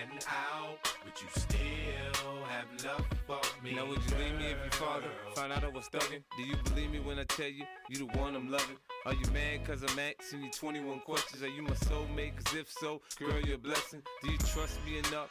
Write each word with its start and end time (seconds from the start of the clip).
and? 0.00 0.20
Would 1.04 1.20
you 1.20 1.28
still 1.36 2.44
have 2.48 2.66
love 2.84 3.06
for 3.26 3.64
me? 3.64 3.74
Now 3.74 3.86
would 3.86 3.98
you 3.98 4.16
leave 4.16 4.38
me 4.38 4.46
if 4.46 4.58
your 4.62 4.72
father 4.72 5.08
found 5.34 5.52
out 5.52 5.64
I 5.64 5.68
was 5.68 5.88
thugging? 5.88 6.22
Do 6.36 6.42
you 6.42 6.56
believe 6.64 6.90
me 6.90 7.00
when 7.00 7.18
I 7.18 7.24
tell 7.24 7.48
you 7.48 7.64
you 7.88 7.98
the 7.98 8.18
one 8.18 8.34
I'm 8.34 8.50
loving? 8.50 8.76
Are 9.06 9.12
you 9.12 9.30
mad 9.32 9.64
cause 9.66 9.82
I'm 9.82 9.98
asking 9.98 10.44
you 10.44 10.50
21 10.50 11.00
questions? 11.00 11.42
Are 11.42 11.48
you 11.48 11.62
my 11.62 11.70
soulmate? 11.70 12.36
Cause 12.42 12.56
if 12.56 12.72
so, 12.72 13.00
girl, 13.18 13.40
you're 13.40 13.56
a 13.56 13.58
blessing. 13.58 14.02
Do 14.22 14.30
you 14.30 14.38
trust 14.38 14.78
me 14.86 14.98
enough? 14.98 15.30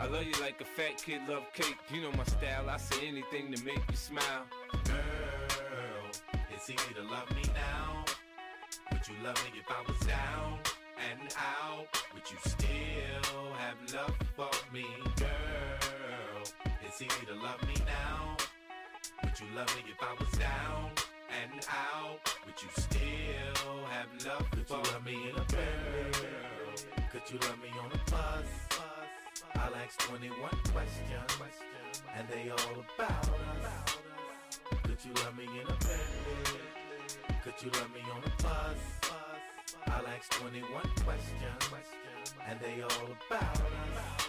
I 0.00 0.06
love 0.06 0.24
you 0.24 0.32
like 0.40 0.60
a 0.60 0.64
fat 0.64 0.96
kid 0.98 1.20
love 1.28 1.44
cake. 1.52 1.76
You 1.92 2.02
know 2.02 2.12
my 2.12 2.24
style, 2.24 2.68
I 2.68 2.76
say 2.78 3.06
anything 3.06 3.52
to 3.52 3.64
make 3.64 3.80
you 3.88 3.96
smile. 3.96 4.44
Girl, 4.84 6.10
it's 6.52 6.68
easy 6.68 6.94
to 6.94 7.02
love 7.02 7.30
me 7.30 7.42
now. 7.54 8.04
Would 8.90 9.06
you 9.08 9.14
love 9.22 9.36
me 9.44 9.60
if 9.60 9.70
I 9.70 9.80
was 9.86 9.98
down 10.00 10.58
and 11.10 11.34
out? 11.38 11.86
Would 12.12 12.28
you 12.28 12.36
still 12.44 13.52
have 13.58 13.76
love 13.94 14.16
for 14.34 14.50
me, 14.72 14.84
girl? 15.16 16.42
It's 16.84 17.00
easy 17.00 17.26
to 17.26 17.34
love 17.34 17.62
me 17.66 17.74
now. 17.86 18.36
Would 19.22 19.40
you 19.40 19.46
love 19.54 19.74
me 19.76 19.82
if 19.90 20.02
I 20.02 20.12
was 20.18 20.38
down 20.38 20.90
and 21.40 21.66
out? 21.70 22.18
Would 22.46 22.60
you 22.60 22.68
still 22.82 23.84
have 23.90 24.08
love 24.26 24.50
Could 24.50 24.66
for 24.66 24.76
you 24.76 24.92
love 24.92 25.04
me 25.04 25.14
in 25.30 25.36
a 25.36 25.44
girl? 25.54 27.08
Could 27.12 27.32
you 27.32 27.38
love 27.38 27.58
me 27.62 27.70
on 27.80 27.92
a 27.92 28.10
bus? 28.10 28.83
I'll 29.56 29.74
ask 29.76 29.98
21 30.00 30.34
questions, 30.72 32.02
and 32.16 32.28
they 32.28 32.50
all 32.50 32.84
about 32.96 33.28
us. 33.28 33.96
Could 34.82 34.98
you 35.04 35.12
love 35.24 35.36
me 35.36 35.44
in 35.44 35.66
a 35.66 35.76
bed? 35.84 36.00
Could 37.42 37.54
you 37.62 37.70
love 37.70 37.90
me 37.94 38.00
on 38.12 38.22
a 38.22 38.42
bus? 38.42 38.80
I'll 39.86 40.06
ask 40.06 40.30
21 40.40 40.68
questions, 41.04 42.34
and 42.48 42.58
they 42.60 42.82
all 42.82 43.08
about 43.28 43.60
us. 43.60 44.23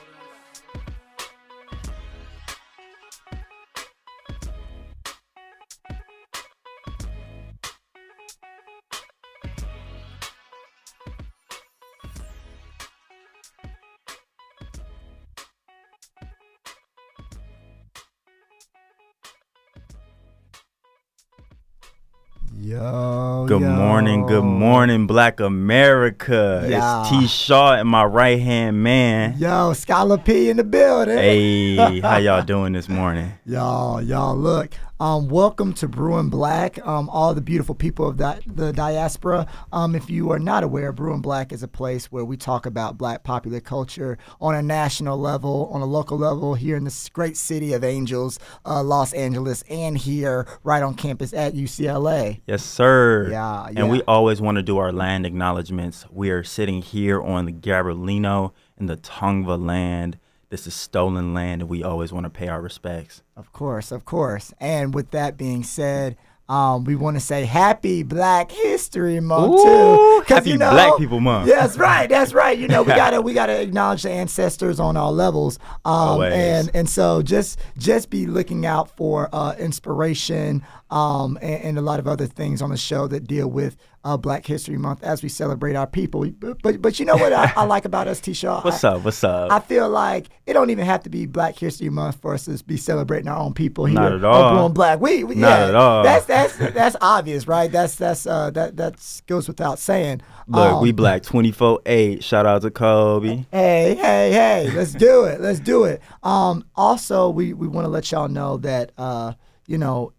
Yo. 22.66 23.46
Good 23.48 23.62
yo. 23.62 23.70
morning, 23.70 24.26
good 24.26 24.44
morning, 24.44 25.06
Black 25.06 25.40
America. 25.40 26.66
Yeah. 26.68 27.02
It's 27.02 27.10
T 27.12 27.28
Shaw 27.28 27.76
and 27.76 27.88
my 27.88 28.06
right 28.06 28.40
hand 28.40 28.82
man. 28.82 29.38
Yo, 29.38 29.74
Scholar 29.74 30.18
P 30.18 30.50
in 30.50 30.58
the 30.58 30.64
building. 30.64 31.16
Hey, 31.16 32.00
how 32.00 32.18
y'all 32.18 32.42
doing 32.42 32.74
this 32.74 32.90
morning? 32.90 33.34
Y'all, 33.46 34.02
y'all, 34.02 34.36
look. 34.36 34.72
Um, 34.98 35.28
welcome 35.28 35.74
to 35.74 35.90
Brewing 35.90 36.30
Black. 36.30 36.80
Um, 36.88 37.10
all 37.10 37.34
the 37.34 37.42
beautiful 37.42 37.76
people 37.76 38.08
of 38.08 38.18
that 38.20 38.44
the 38.48 38.72
diaspora. 38.72 39.46
Um, 39.74 39.94
if 39.94 40.10
you 40.10 40.32
are 40.32 40.40
not 40.40 40.64
aware, 40.64 40.94
Brewing 40.94 41.20
Black 41.20 41.52
is 41.52 41.62
a 41.62 41.68
place 41.68 42.14
where 42.14 42.24
we 42.24 42.38
talk 42.38 42.66
about 42.66 42.98
Black 42.98 43.24
popular 43.24 43.60
culture 43.60 44.18
on 44.40 44.56
a 44.56 44.62
national 44.62 45.18
level, 45.18 45.70
on 45.74 45.82
a 45.82 45.86
local 45.86 46.18
level, 46.18 46.54
here 46.54 46.78
in 46.78 46.86
this 46.86 47.10
great 47.10 47.36
city 47.36 47.74
of 47.74 47.84
Angels, 47.84 48.40
uh, 48.66 48.82
Los 48.84 49.12
Angeles, 49.12 49.66
and 49.70 49.98
here 49.98 50.48
right 50.64 50.82
on 50.82 50.96
campus 50.96 51.34
at 51.34 51.56
UCLA. 51.56 52.40
Yes, 52.48 52.64
sir. 52.64 53.28
Yeah, 53.30 53.68
And 53.76 53.90
we 53.90 54.02
always 54.04 54.40
want 54.40 54.56
to 54.56 54.64
do 54.64 54.78
our 54.78 54.94
land 54.94 55.26
acknowledgments. 55.26 56.06
We 56.10 56.30
are 56.30 56.44
sitting 56.46 56.82
here 56.82 57.22
on 57.22 57.44
the 57.44 57.52
Gabrielino 57.52 58.54
in 58.78 58.86
the 58.86 58.96
Tongva 58.96 59.62
land. 59.62 60.20
This 60.50 60.68
is 60.68 60.74
stolen 60.74 61.34
land, 61.34 61.62
and 61.62 61.70
we 61.70 61.84
always 61.84 62.14
want 62.14 62.26
to 62.26 62.30
pay 62.30 62.48
our 62.48 62.62
respects. 62.62 63.24
Of 63.36 63.52
course, 63.52 63.92
of 63.92 64.06
course. 64.06 64.54
And 64.60 64.94
with 64.94 65.12
that 65.12 65.38
being 65.38 65.64
said, 65.64 66.18
um, 66.48 66.84
we 66.84 66.96
want 66.96 67.16
to 67.16 67.20
say 67.20 67.46
Happy 67.46 68.04
Black 68.04 68.52
History 68.52 69.20
Month 69.20 69.56
Ooh, 69.60 69.64
too. 69.64 70.24
Happy 70.28 70.56
Black 70.56 70.96
People 70.98 71.20
Month. 71.20 71.48
Yeah, 71.50 71.62
that's 71.62 71.78
right. 71.78 72.08
That's 72.08 72.34
right. 72.34 72.56
You 72.58 72.68
know, 72.68 72.84
we 72.84 72.90
gotta 72.96 73.20
we 73.20 73.34
gotta 73.34 73.60
acknowledge 73.60 74.04
the 74.04 74.12
ancestors 74.12 74.80
on 74.80 74.96
all 74.96 75.12
levels. 75.12 75.58
Um, 75.84 75.94
Always. 75.94 76.34
and 76.34 76.72
and 76.76 76.90
so 76.90 77.24
just 77.24 77.60
just 77.80 78.12
be 78.12 78.28
looking 78.28 78.64
out 78.68 78.96
for 78.96 79.28
uh, 79.34 79.56
inspiration 79.58 80.62
um, 80.92 81.38
and, 81.42 81.64
and 81.64 81.78
a 81.78 81.82
lot 81.82 82.00
of 82.00 82.08
other 82.08 82.28
things 82.28 82.62
on 82.62 82.70
the 82.70 82.78
show 82.78 83.08
that 83.08 83.26
deal 83.28 83.48
with 83.48 83.76
uh, 84.04 84.16
Black 84.16 84.46
History 84.46 84.78
Month 84.78 85.04
as 85.04 85.24
we 85.24 85.30
celebrate 85.30 85.76
our 85.76 85.88
people. 85.88 86.30
But 86.30 86.62
but, 86.62 86.80
but 86.82 87.00
you 87.00 87.06
know 87.06 87.16
what 87.18 87.34
I, 87.34 87.52
I 87.58 87.64
like 87.66 87.86
about 87.86 88.08
us, 88.08 88.20
T. 88.20 88.34
Shaw? 88.34 88.62
What's 88.64 88.84
I- 88.84 88.90
up? 88.94 89.04
What's 89.04 89.24
up? 89.24 89.52
I 89.52 89.60
feel 89.60 89.90
like 89.90 90.28
it 90.46 90.54
don't 90.54 90.70
even 90.70 90.86
have 90.86 91.02
to 91.04 91.10
be 91.10 91.26
Black 91.26 91.58
History 91.58 91.90
Month 91.90 92.22
for 92.22 92.36
us 92.36 92.46
to 92.46 92.64
be 92.66 92.78
celebrating 92.78 93.28
our 93.28 93.38
own 93.38 93.56
people 93.56 93.86
here. 93.86 93.96
Not 93.96 94.14
at 94.14 94.24
all. 94.24 94.54
Blue 94.54 94.66
and 94.68 94.76
Black. 94.76 95.00
We, 95.02 95.24
we 95.24 95.34
Not 95.34 95.60
yeah, 95.60 95.68
at 95.70 95.76
all. 95.76 96.04
That's 96.04 96.26
that's 96.26 96.56
that's 96.58 96.96
obvious, 97.02 97.48
right? 97.48 97.72
That's 97.72 97.96
that's 97.96 98.28
uh 98.28 98.52
that 98.52 98.78
that 98.78 99.22
goes 99.26 99.48
without 99.48 99.80
saying. 99.80 100.22
Look, 100.48 100.82
we 100.82 100.92
Um, 100.92 100.96
black 100.96 101.24
24 101.24 101.82
8. 101.88 102.24
Shout 102.24 102.46
out 102.46 102.62
to 102.62 102.70
Kobe. 102.70 103.46
Hey, 103.52 103.96
hey, 104.00 104.32
hey, 104.32 104.72
let's 104.76 104.92
do 104.94 105.24
it. 105.24 105.42
Let's 105.42 105.60
do 105.60 105.86
it. 105.86 106.00
Um, 106.22 106.64
also, 106.76 107.30
we, 107.32 107.54
we 107.54 107.68
want 107.68 107.86
to 107.86 107.90
let 107.90 108.12
y'all 108.12 108.28
know 108.28 108.58
that, 108.58 108.92
uh, 109.00 109.34
you 109.66 109.80
know, 109.80 110.14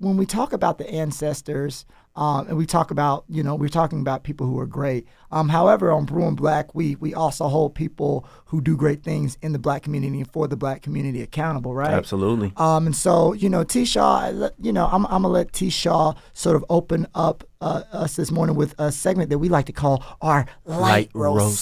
when 0.00 0.16
we 0.16 0.26
talk 0.26 0.52
about 0.52 0.78
the 0.78 0.90
ancestors, 0.90 1.84
um, 2.16 2.48
and 2.48 2.56
we 2.56 2.66
talk 2.66 2.90
about, 2.90 3.24
you 3.28 3.42
know, 3.42 3.54
we're 3.54 3.68
talking 3.68 4.00
about 4.00 4.24
people 4.24 4.46
who 4.46 4.58
are 4.58 4.66
great. 4.66 5.06
Um, 5.30 5.48
however, 5.48 5.92
on 5.92 6.06
Brewing 6.06 6.34
Black, 6.34 6.74
we 6.74 6.96
we 6.96 7.14
also 7.14 7.46
hold 7.46 7.74
people 7.74 8.26
who 8.46 8.60
do 8.60 8.76
great 8.76 9.04
things 9.04 9.38
in 9.42 9.52
the 9.52 9.58
black 9.58 9.82
community 9.84 10.18
and 10.18 10.30
for 10.30 10.48
the 10.48 10.56
black 10.56 10.82
community 10.82 11.22
accountable, 11.22 11.72
right? 11.72 11.92
Absolutely. 11.92 12.52
Um, 12.56 12.86
and 12.86 12.96
so, 12.96 13.32
you 13.32 13.48
know, 13.48 13.62
T. 13.62 13.84
Shaw, 13.84 14.50
you 14.60 14.72
know, 14.72 14.86
I'm, 14.90 15.06
I'm 15.06 15.22
going 15.22 15.22
to 15.22 15.28
let 15.28 15.52
T. 15.52 15.70
Shaw 15.70 16.14
sort 16.32 16.56
of 16.56 16.64
open 16.68 17.06
up 17.14 17.44
uh, 17.60 17.82
us 17.92 18.16
this 18.16 18.30
morning 18.32 18.56
with 18.56 18.74
a 18.78 18.90
segment 18.90 19.30
that 19.30 19.38
we 19.38 19.48
like 19.48 19.66
to 19.66 19.72
call 19.72 20.02
our 20.20 20.46
light, 20.64 20.80
Light 20.80 21.10
roast. 21.14 21.60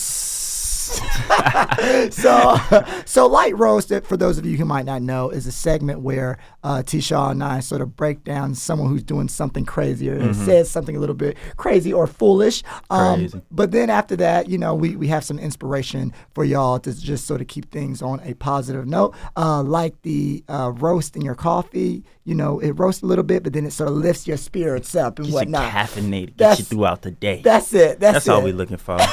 so, 2.11 2.57
so 3.05 3.27
light 3.27 3.57
roast. 3.57 3.93
For 4.05 4.17
those 4.17 4.39
of 4.39 4.47
you 4.47 4.57
who 4.57 4.65
might 4.65 4.87
not 4.87 5.03
know, 5.03 5.31
is 5.31 5.47
a 5.47 5.53
segment 5.53 6.01
where 6.01 6.39
uh, 6.63 6.83
T. 6.83 7.01
Shaw 7.01 7.31
and 7.31 7.43
I 7.43 7.61
sort 7.61 7.81
of 7.81 7.97
break 7.97 8.25
down 8.25 8.55
someone 8.55 8.89
who's 8.89 9.03
doing 9.03 9.29
something 9.29 9.65
crazy 9.65 10.09
or 10.09 10.33
says 10.35 10.71
something 10.71 10.97
a 10.97 11.01
little 11.01 11.15
bit 11.15 11.37
crazy 11.57 11.93
or 11.93 12.07
foolish. 12.07 12.63
Um, 12.91 13.21
Crazy. 13.21 13.43
but 13.51 13.71
then 13.71 13.91
after 13.91 14.17
that, 14.17 14.49
you 14.49 14.59
know, 14.59 14.75
we, 14.75 14.97
we 14.97 15.09
have 15.09 15.25
some 15.25 15.39
inspiration 15.39 16.13
for 16.35 16.45
y'all 16.45 16.79
to 16.81 16.99
just 16.99 17.27
sort 17.27 17.41
of 17.41 17.47
keep 17.49 17.71
things 17.71 18.03
on 18.03 18.21
a 18.21 18.35
positive 18.35 18.87
note. 18.87 19.15
Uh, 19.37 19.63
like 19.63 20.01
the 20.03 20.45
uh, 20.49 20.73
roast 20.77 21.17
in 21.17 21.23
your 21.23 21.35
coffee, 21.35 22.05
you 22.29 22.35
know, 22.35 22.59
it 22.59 22.73
roasts 22.73 23.03
a 23.03 23.07
little 23.07 23.25
bit, 23.25 23.43
but 23.43 23.55
then 23.55 23.65
it 23.65 23.73
sort 23.73 23.89
of 23.89 23.97
lifts 23.97 24.27
your 24.27 24.37
spirits 24.37 24.95
up 24.95 25.19
and 25.19 25.25
Get 25.27 25.31
you 25.31 25.35
whatnot. 25.35 25.73
caffeinated. 25.73 26.27
Get 26.27 26.37
That's- 26.37 26.59
you 26.59 26.65
throughout 26.67 27.01
the 27.01 27.11
day. 27.11 27.41
That's 27.43 27.73
it. 27.73 27.99
That's, 28.01 28.15
That's 28.17 28.27
it. 28.27 28.31
all 28.31 28.43
we're 28.43 28.53
looking 28.53 28.77
for. 28.77 28.99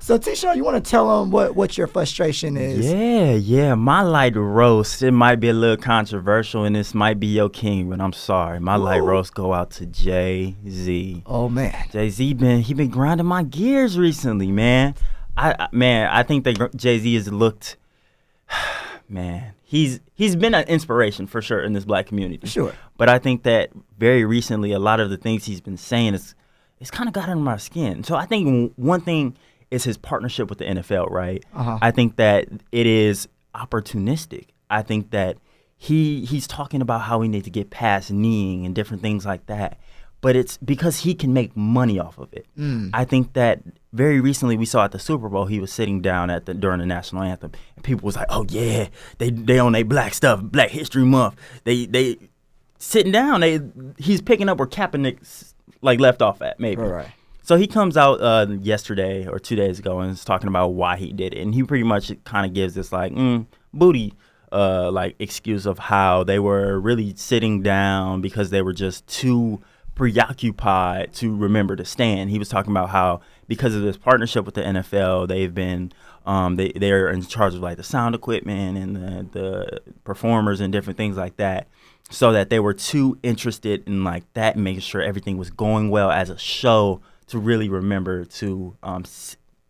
So, 0.00 0.18
T. 0.18 0.34
Shaw, 0.34 0.52
you 0.52 0.64
want 0.64 0.82
to 0.82 0.90
tell 0.90 1.20
them 1.20 1.30
what, 1.30 1.54
what 1.56 1.76
your 1.78 1.86
frustration 1.86 2.56
is? 2.58 2.84
Yeah, 2.90 3.32
yeah. 3.32 3.74
My 3.74 4.02
light 4.02 4.36
roast, 4.36 5.02
it 5.02 5.12
might 5.12 5.36
be 5.36 5.48
a 5.48 5.52
little 5.54 5.76
controversial 5.78 6.64
and 6.64 6.76
this 6.76 6.94
might 6.94 7.18
be 7.18 7.26
your 7.28 7.48
king, 7.48 7.88
but 7.90 8.00
I'm 8.00 8.12
sorry. 8.12 8.60
My 8.60 8.76
light 8.76 9.00
Ooh. 9.00 9.06
roast 9.06 9.34
go 9.34 9.54
out 9.54 9.70
to 9.72 9.86
Jay 9.86 10.56
Z. 10.68 11.22
Oh 11.26 11.48
man. 11.48 11.74
Jay 11.90 12.10
Z 12.10 12.34
been 12.34 12.60
he 12.60 12.74
been 12.74 12.88
grinding 12.90 13.26
my 13.26 13.42
gears 13.42 13.98
recently, 13.98 14.50
man. 14.52 14.94
I, 15.36 15.54
I 15.58 15.68
man, 15.72 16.08
I 16.10 16.22
think 16.22 16.44
that 16.44 16.76
Jay 16.76 16.98
Z 16.98 17.14
has 17.14 17.28
looked, 17.32 17.76
man. 19.08 19.52
He's 19.70 20.00
he's 20.14 20.34
been 20.34 20.54
an 20.54 20.66
inspiration 20.66 21.26
for 21.26 21.42
sure 21.42 21.62
in 21.62 21.74
this 21.74 21.84
black 21.84 22.06
community. 22.06 22.46
Sure. 22.46 22.72
But 22.96 23.10
I 23.10 23.18
think 23.18 23.42
that 23.42 23.68
very 23.98 24.24
recently, 24.24 24.72
a 24.72 24.78
lot 24.78 24.98
of 24.98 25.10
the 25.10 25.18
things 25.18 25.44
he's 25.44 25.60
been 25.60 25.76
saying 25.76 26.14
is 26.14 26.34
it's 26.80 26.90
kind 26.90 27.06
of 27.06 27.12
got 27.12 27.28
under 27.28 27.44
my 27.44 27.58
skin. 27.58 28.02
So 28.02 28.16
I 28.16 28.24
think 28.24 28.72
one 28.76 29.02
thing 29.02 29.36
is 29.70 29.84
his 29.84 29.98
partnership 29.98 30.48
with 30.48 30.56
the 30.56 30.64
NFL, 30.64 31.10
right? 31.10 31.44
Uh-huh. 31.54 31.78
I 31.82 31.90
think 31.90 32.16
that 32.16 32.48
it 32.72 32.86
is 32.86 33.28
opportunistic. 33.54 34.46
I 34.70 34.80
think 34.80 35.10
that 35.10 35.36
he 35.76 36.24
he's 36.24 36.46
talking 36.46 36.80
about 36.80 37.02
how 37.02 37.18
we 37.18 37.28
need 37.28 37.44
to 37.44 37.50
get 37.50 37.68
past 37.68 38.10
kneeing 38.10 38.64
and 38.64 38.74
different 38.74 39.02
things 39.02 39.26
like 39.26 39.44
that. 39.48 39.78
But 40.20 40.34
it's 40.34 40.56
because 40.58 41.00
he 41.00 41.14
can 41.14 41.32
make 41.32 41.56
money 41.56 41.98
off 41.98 42.18
of 42.18 42.32
it. 42.32 42.46
I 42.92 43.04
think 43.04 43.34
that 43.34 43.60
very 43.92 44.20
recently 44.20 44.56
we 44.56 44.66
saw 44.66 44.84
at 44.84 44.92
the 44.92 44.98
Super 44.98 45.28
Bowl 45.28 45.46
he 45.46 45.60
was 45.60 45.72
sitting 45.72 46.02
down 46.02 46.28
at 46.28 46.46
the 46.46 46.54
during 46.54 46.80
the 46.80 46.86
national 46.86 47.22
anthem 47.22 47.52
and 47.76 47.84
people 47.84 48.04
was 48.04 48.16
like, 48.16 48.26
"Oh 48.28 48.44
yeah, 48.48 48.88
they 49.18 49.30
they 49.30 49.58
on 49.58 49.72
their 49.72 49.84
black 49.84 50.14
stuff, 50.14 50.40
Black 50.42 50.70
History 50.70 51.04
Month. 51.04 51.36
They 51.64 51.86
they 51.86 52.16
sitting 52.78 53.12
down. 53.12 53.40
They 53.40 53.60
he's 53.98 54.20
picking 54.20 54.48
up 54.48 54.58
where 54.58 54.66
Kaepernick 54.66 55.52
like 55.82 56.00
left 56.00 56.20
off 56.20 56.42
at 56.42 56.58
maybe. 56.58 56.82
Right, 56.82 56.90
right. 56.90 57.08
So 57.42 57.56
he 57.56 57.66
comes 57.66 57.96
out 57.96 58.20
uh, 58.20 58.46
yesterday 58.60 59.26
or 59.26 59.38
two 59.38 59.56
days 59.56 59.78
ago 59.78 60.00
and 60.00 60.12
is 60.12 60.24
talking 60.24 60.48
about 60.48 60.68
why 60.68 60.96
he 60.96 61.12
did 61.12 61.32
it, 61.32 61.40
and 61.40 61.54
he 61.54 61.62
pretty 61.62 61.84
much 61.84 62.12
kind 62.24 62.44
of 62.44 62.52
gives 62.52 62.74
this 62.74 62.92
like 62.92 63.12
mm, 63.12 63.46
booty 63.72 64.14
uh, 64.52 64.90
like 64.90 65.14
excuse 65.18 65.66
of 65.66 65.78
how 65.78 66.24
they 66.24 66.38
were 66.38 66.78
really 66.78 67.14
sitting 67.16 67.62
down 67.62 68.20
because 68.20 68.50
they 68.50 68.62
were 68.62 68.72
just 68.72 69.06
too 69.06 69.60
preoccupied 69.98 71.12
to 71.12 71.36
remember 71.36 71.76
to 71.76 71.84
stand. 71.84 72.30
He 72.30 72.38
was 72.38 72.48
talking 72.48 72.70
about 72.70 72.88
how 72.90 73.20
because 73.48 73.74
of 73.74 73.82
this 73.82 73.96
partnership 73.96 74.46
with 74.46 74.54
the 74.54 74.62
NFL, 74.62 75.28
they've 75.28 75.52
been 75.52 75.92
um, 76.24 76.56
they 76.56 76.70
they're 76.70 77.10
in 77.10 77.22
charge 77.22 77.54
of 77.54 77.60
like 77.60 77.76
the 77.76 77.82
sound 77.82 78.14
equipment 78.14 78.78
and 78.78 78.96
the, 78.96 79.38
the 79.38 79.80
performers 80.04 80.60
and 80.60 80.72
different 80.72 80.96
things 80.96 81.16
like 81.16 81.36
that 81.36 81.68
so 82.10 82.32
that 82.32 82.48
they 82.48 82.60
were 82.60 82.72
too 82.72 83.18
interested 83.22 83.86
in 83.86 84.04
like 84.04 84.24
that 84.32 84.56
making 84.56 84.80
sure 84.80 85.02
everything 85.02 85.36
was 85.36 85.50
going 85.50 85.90
well 85.90 86.10
as 86.10 86.30
a 86.30 86.38
show 86.38 87.00
to 87.26 87.38
really 87.38 87.68
remember 87.68 88.24
to 88.24 88.76
um 88.82 89.04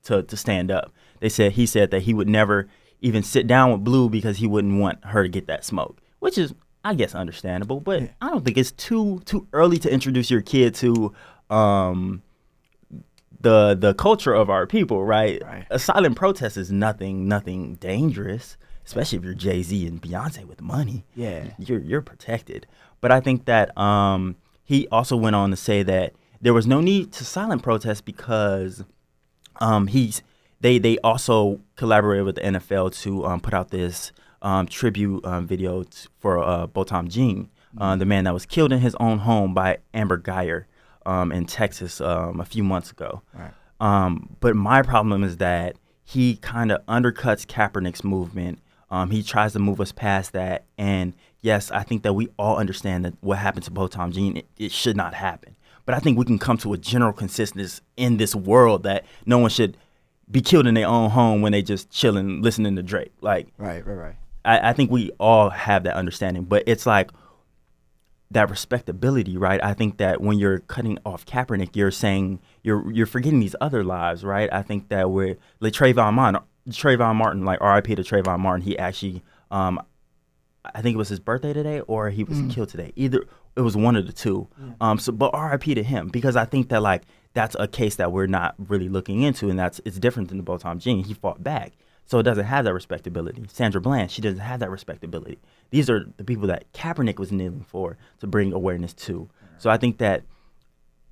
to 0.05 0.23
to 0.23 0.37
stand 0.37 0.71
up. 0.71 0.93
They 1.21 1.29
said 1.29 1.53
he 1.53 1.67
said 1.67 1.91
that 1.91 2.03
he 2.03 2.15
would 2.15 2.29
never 2.29 2.69
even 3.01 3.23
sit 3.23 3.47
down 3.47 3.73
with 3.73 3.83
Blue 3.83 4.09
because 4.09 4.37
he 4.37 4.47
wouldn't 4.47 4.79
want 4.79 5.05
her 5.07 5.23
to 5.23 5.29
get 5.29 5.47
that 5.47 5.65
smoke, 5.65 6.01
which 6.19 6.37
is 6.37 6.55
I 6.85 6.95
guess 6.95 7.15
understandable, 7.15 7.81
but 7.81 8.11
I 8.21 8.31
don't 8.31 8.45
think 8.45 8.57
it's 8.57 8.73
too 8.73 9.21
too 9.25 9.47
early 9.53 9.79
to 9.79 9.93
introduce 9.93 10.31
your 10.31 10.41
kid 10.41 10.75
to 10.77 11.13
um 11.51 12.23
the 13.41 13.75
the 13.75 13.95
culture 13.95 14.35
of 14.35 14.51
our 14.51 14.67
people, 14.67 15.05
right? 15.05 15.43
Right. 15.45 15.67
A 15.71 15.79
silent 15.79 16.17
protest 16.17 16.57
is 16.57 16.71
nothing 16.71 17.29
nothing 17.29 17.75
dangerous, 17.75 18.57
especially 18.87 19.19
if 19.19 19.25
you're 19.25 19.35
Jay 19.35 19.63
Z 19.63 19.87
and 19.87 20.01
Beyonce 20.01 20.45
with 20.45 20.61
money. 20.61 21.05
Yeah. 21.15 21.49
you're 21.59 21.81
you're 21.81 22.03
protected. 22.03 22.67
But 23.01 23.13
I 23.13 23.21
think 23.21 23.45
that 23.45 23.77
um, 23.79 24.37
he 24.65 24.89
also 24.89 25.17
went 25.17 25.37
on 25.37 25.51
to 25.51 25.57
say 25.57 25.83
that 25.85 26.15
there 26.41 26.55
was 26.55 26.67
no 26.67 26.81
need 26.81 27.13
to 27.13 27.25
silent 27.25 27.63
protest 27.63 28.05
because 28.05 28.85
um, 29.61 29.87
he's 29.89 30.23
they 30.61 30.79
they 30.79 30.99
also 30.99 31.61
collaborated 31.77 32.25
with 32.27 32.35
the 32.37 32.43
NFL 32.43 32.97
to 33.03 33.25
um, 33.27 33.41
put 33.41 33.55
out 33.55 33.71
this 33.71 34.13
um, 34.43 34.67
tribute 34.67 35.25
um, 35.25 35.47
video 35.47 35.83
t- 35.83 36.09
for 36.21 36.39
uh, 36.39 36.67
Botham 36.67 37.09
Jean, 37.09 37.51
uh, 37.79 37.97
the 37.97 38.05
man 38.07 38.25
that 38.25 38.35
was 38.35 38.47
killed 38.47 38.73
in 38.73 38.81
his 38.81 38.95
own 39.01 39.19
home 39.19 39.55
by 39.55 39.79
Amber 39.95 40.19
Guyger 40.19 40.65
um, 41.07 41.33
in 41.33 41.47
Texas 41.47 42.01
um, 42.01 42.41
a 42.41 42.45
few 42.45 42.63
months 42.63 42.91
ago. 42.91 43.23
Right. 43.33 43.53
Um, 43.81 44.37
but 44.41 44.57
my 44.57 44.83
problem 44.83 45.23
is 45.25 45.37
that 45.39 45.77
he 46.05 46.37
kind 46.37 46.73
of 46.73 46.85
undercuts 46.87 47.47
Kaepernick's 47.47 48.03
movement. 48.03 48.61
Um, 48.91 49.11
he 49.11 49.23
tries 49.23 49.53
to 49.53 49.59
move 49.59 49.81
us 49.81 49.93
past 49.93 50.33
that. 50.33 50.65
And 50.79 51.15
yes, 51.43 51.71
I 51.71 51.83
think 51.83 52.03
that 52.03 52.15
we 52.15 52.29
all 52.39 52.57
understand 52.57 53.05
that 53.05 53.15
what 53.21 53.39
happened 53.39 53.65
to 53.65 53.71
Botham 53.71 54.13
Jean, 54.13 54.39
it, 54.39 54.47
it 54.57 54.73
should 54.73 54.97
not 54.97 55.15
happen. 55.15 55.55
But 55.85 55.95
I 55.95 56.01
think 56.01 56.19
we 56.19 56.25
can 56.25 56.39
come 56.39 56.59
to 56.59 56.73
a 56.73 56.79
general 56.79 57.13
consensus 57.13 57.81
in 57.97 58.17
this 58.17 58.35
world 58.35 58.83
that 58.83 59.05
no 59.27 59.39
one 59.39 59.51
should 59.51 59.77
be 60.31 60.41
killed 60.41 60.67
in 60.67 60.75
their 60.75 60.87
own 60.87 61.11
home 61.11 61.41
when 61.41 61.53
they 61.53 61.63
just 61.63 61.91
chilling, 61.91 62.43
listening 62.43 62.77
to 62.77 62.83
Drake. 62.83 63.13
Like, 63.21 63.49
Right, 63.57 63.87
right, 63.87 63.95
right. 63.95 64.17
I, 64.45 64.71
I 64.71 64.73
think 64.73 64.91
we 64.91 65.11
all 65.19 65.51
have 65.51 65.85
that 65.85 65.95
understanding, 65.95 66.45
but 66.45 66.65
it's 66.67 66.87
like 66.87 67.11
that 68.31 68.51
respectability, 68.51 69.37
right? 69.37 69.63
I 69.63 69.75
think 69.75 69.99
that 69.99 70.21
when 70.21 70.39
you're 70.39 70.61
cutting 70.61 70.99
off 71.05 71.25
Kaepernick, 71.25 71.75
you're 71.75 71.91
saying 71.91 72.41
you're 72.63 72.91
you're 72.93 73.07
forgetting 73.07 73.41
these 73.41 73.57
other 73.61 73.83
lives, 73.85 74.25
right? 74.25 74.49
I 74.53 74.63
think 74.63 74.89
that 74.89 75.11
we're 75.11 75.37
like 75.61 75.73
Trayvon 75.73 76.15
Martin, 76.15 76.43
Trayvon 76.69 77.17
Martin, 77.17 77.45
like 77.45 77.61
R.I.P. 77.61 77.95
to 77.95 78.03
Trayvon 78.03 78.41
Martin. 78.41 78.63
He 78.63 78.79
actually, 78.79 79.23
um, 79.51 79.81
I 80.65 80.83
think 80.83 80.95
it 80.95 80.99
was 80.99 81.09
his 81.09 81.21
birthday 81.21 81.53
today, 81.53 81.81
or 81.81 82.11
he 82.11 82.25
was 82.25 82.39
killed 82.55 82.69
today. 82.69 82.93
Either 82.97 83.25
it 83.57 83.63
was 83.63 83.77
one 83.77 83.97
of 83.97 84.07
the 84.07 84.13
two. 84.13 84.49
Um, 84.81 84.99
so 84.99 85.13
but 85.13 85.31
R.I.P. 85.33 85.75
to 85.75 85.83
him 85.83 86.09
because 86.09 86.37
I 86.37 86.45
think 86.45 86.69
that 86.69 86.83
like 86.83 87.03
that's 87.33 87.57
a 87.59 87.67
case 87.67 87.97
that 87.97 88.13
we're 88.13 88.27
not 88.27 88.55
really 88.59 88.89
looking 88.89 89.23
into, 89.23 89.49
and 89.49 89.59
that's 89.59 89.81
it's 89.87 89.99
different 89.99 90.29
than 90.29 90.37
the 90.37 90.45
Botham 90.45 90.79
Jean. 90.79 91.05
He 91.05 91.15
fought 91.15 91.43
back. 91.43 91.73
So 92.09 92.19
it 92.19 92.23
doesn't 92.23 92.47
have 92.47 92.65
that 92.65 92.73
respectability. 92.73 93.45
Sandra 93.53 93.83
Bland, 93.83 94.11
she 94.11 94.23
doesn't 94.23 94.39
have 94.41 94.61
that 94.61 94.71
respectability. 94.71 95.39
These 95.69 95.91
are 95.91 96.07
the 96.17 96.25
people 96.25 96.47
that 96.49 96.65
Kaepernick 96.73 97.19
was 97.19 97.31
kneeling 97.31 97.67
for 97.69 97.99
to 98.21 98.27
bring 98.27 98.51
awareness 98.55 98.95
to. 98.95 99.29
So 99.59 99.69
I 99.69 99.77
think 99.77 99.99
that 99.99 100.23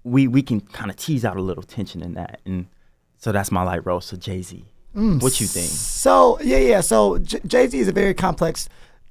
we 0.05 0.27
we 0.27 0.41
can 0.41 0.61
kind 0.63 0.91
of 0.91 0.97
tease 0.97 1.23
out 1.23 1.37
a 1.37 1.43
little 1.43 1.63
tension 1.63 2.01
in 2.03 2.15
that, 2.15 2.41
and 2.47 2.67
so 3.19 3.31
that's 3.31 3.53
my 3.53 3.63
light 3.63 3.85
roast 3.85 4.09
to 4.11 4.17
Jay 4.17 4.41
Z. 4.41 4.65
Mm, 4.97 5.23
what 5.23 5.39
you 5.39 5.47
think? 5.47 5.67
So 5.69 6.41
yeah, 6.41 6.57
yeah. 6.59 6.81
So 6.81 7.19
J- 7.19 7.41
Jay 7.47 7.67
Z 7.67 7.79
is 7.79 7.89
a 7.89 7.93
very 7.93 8.15
complex, 8.15 8.69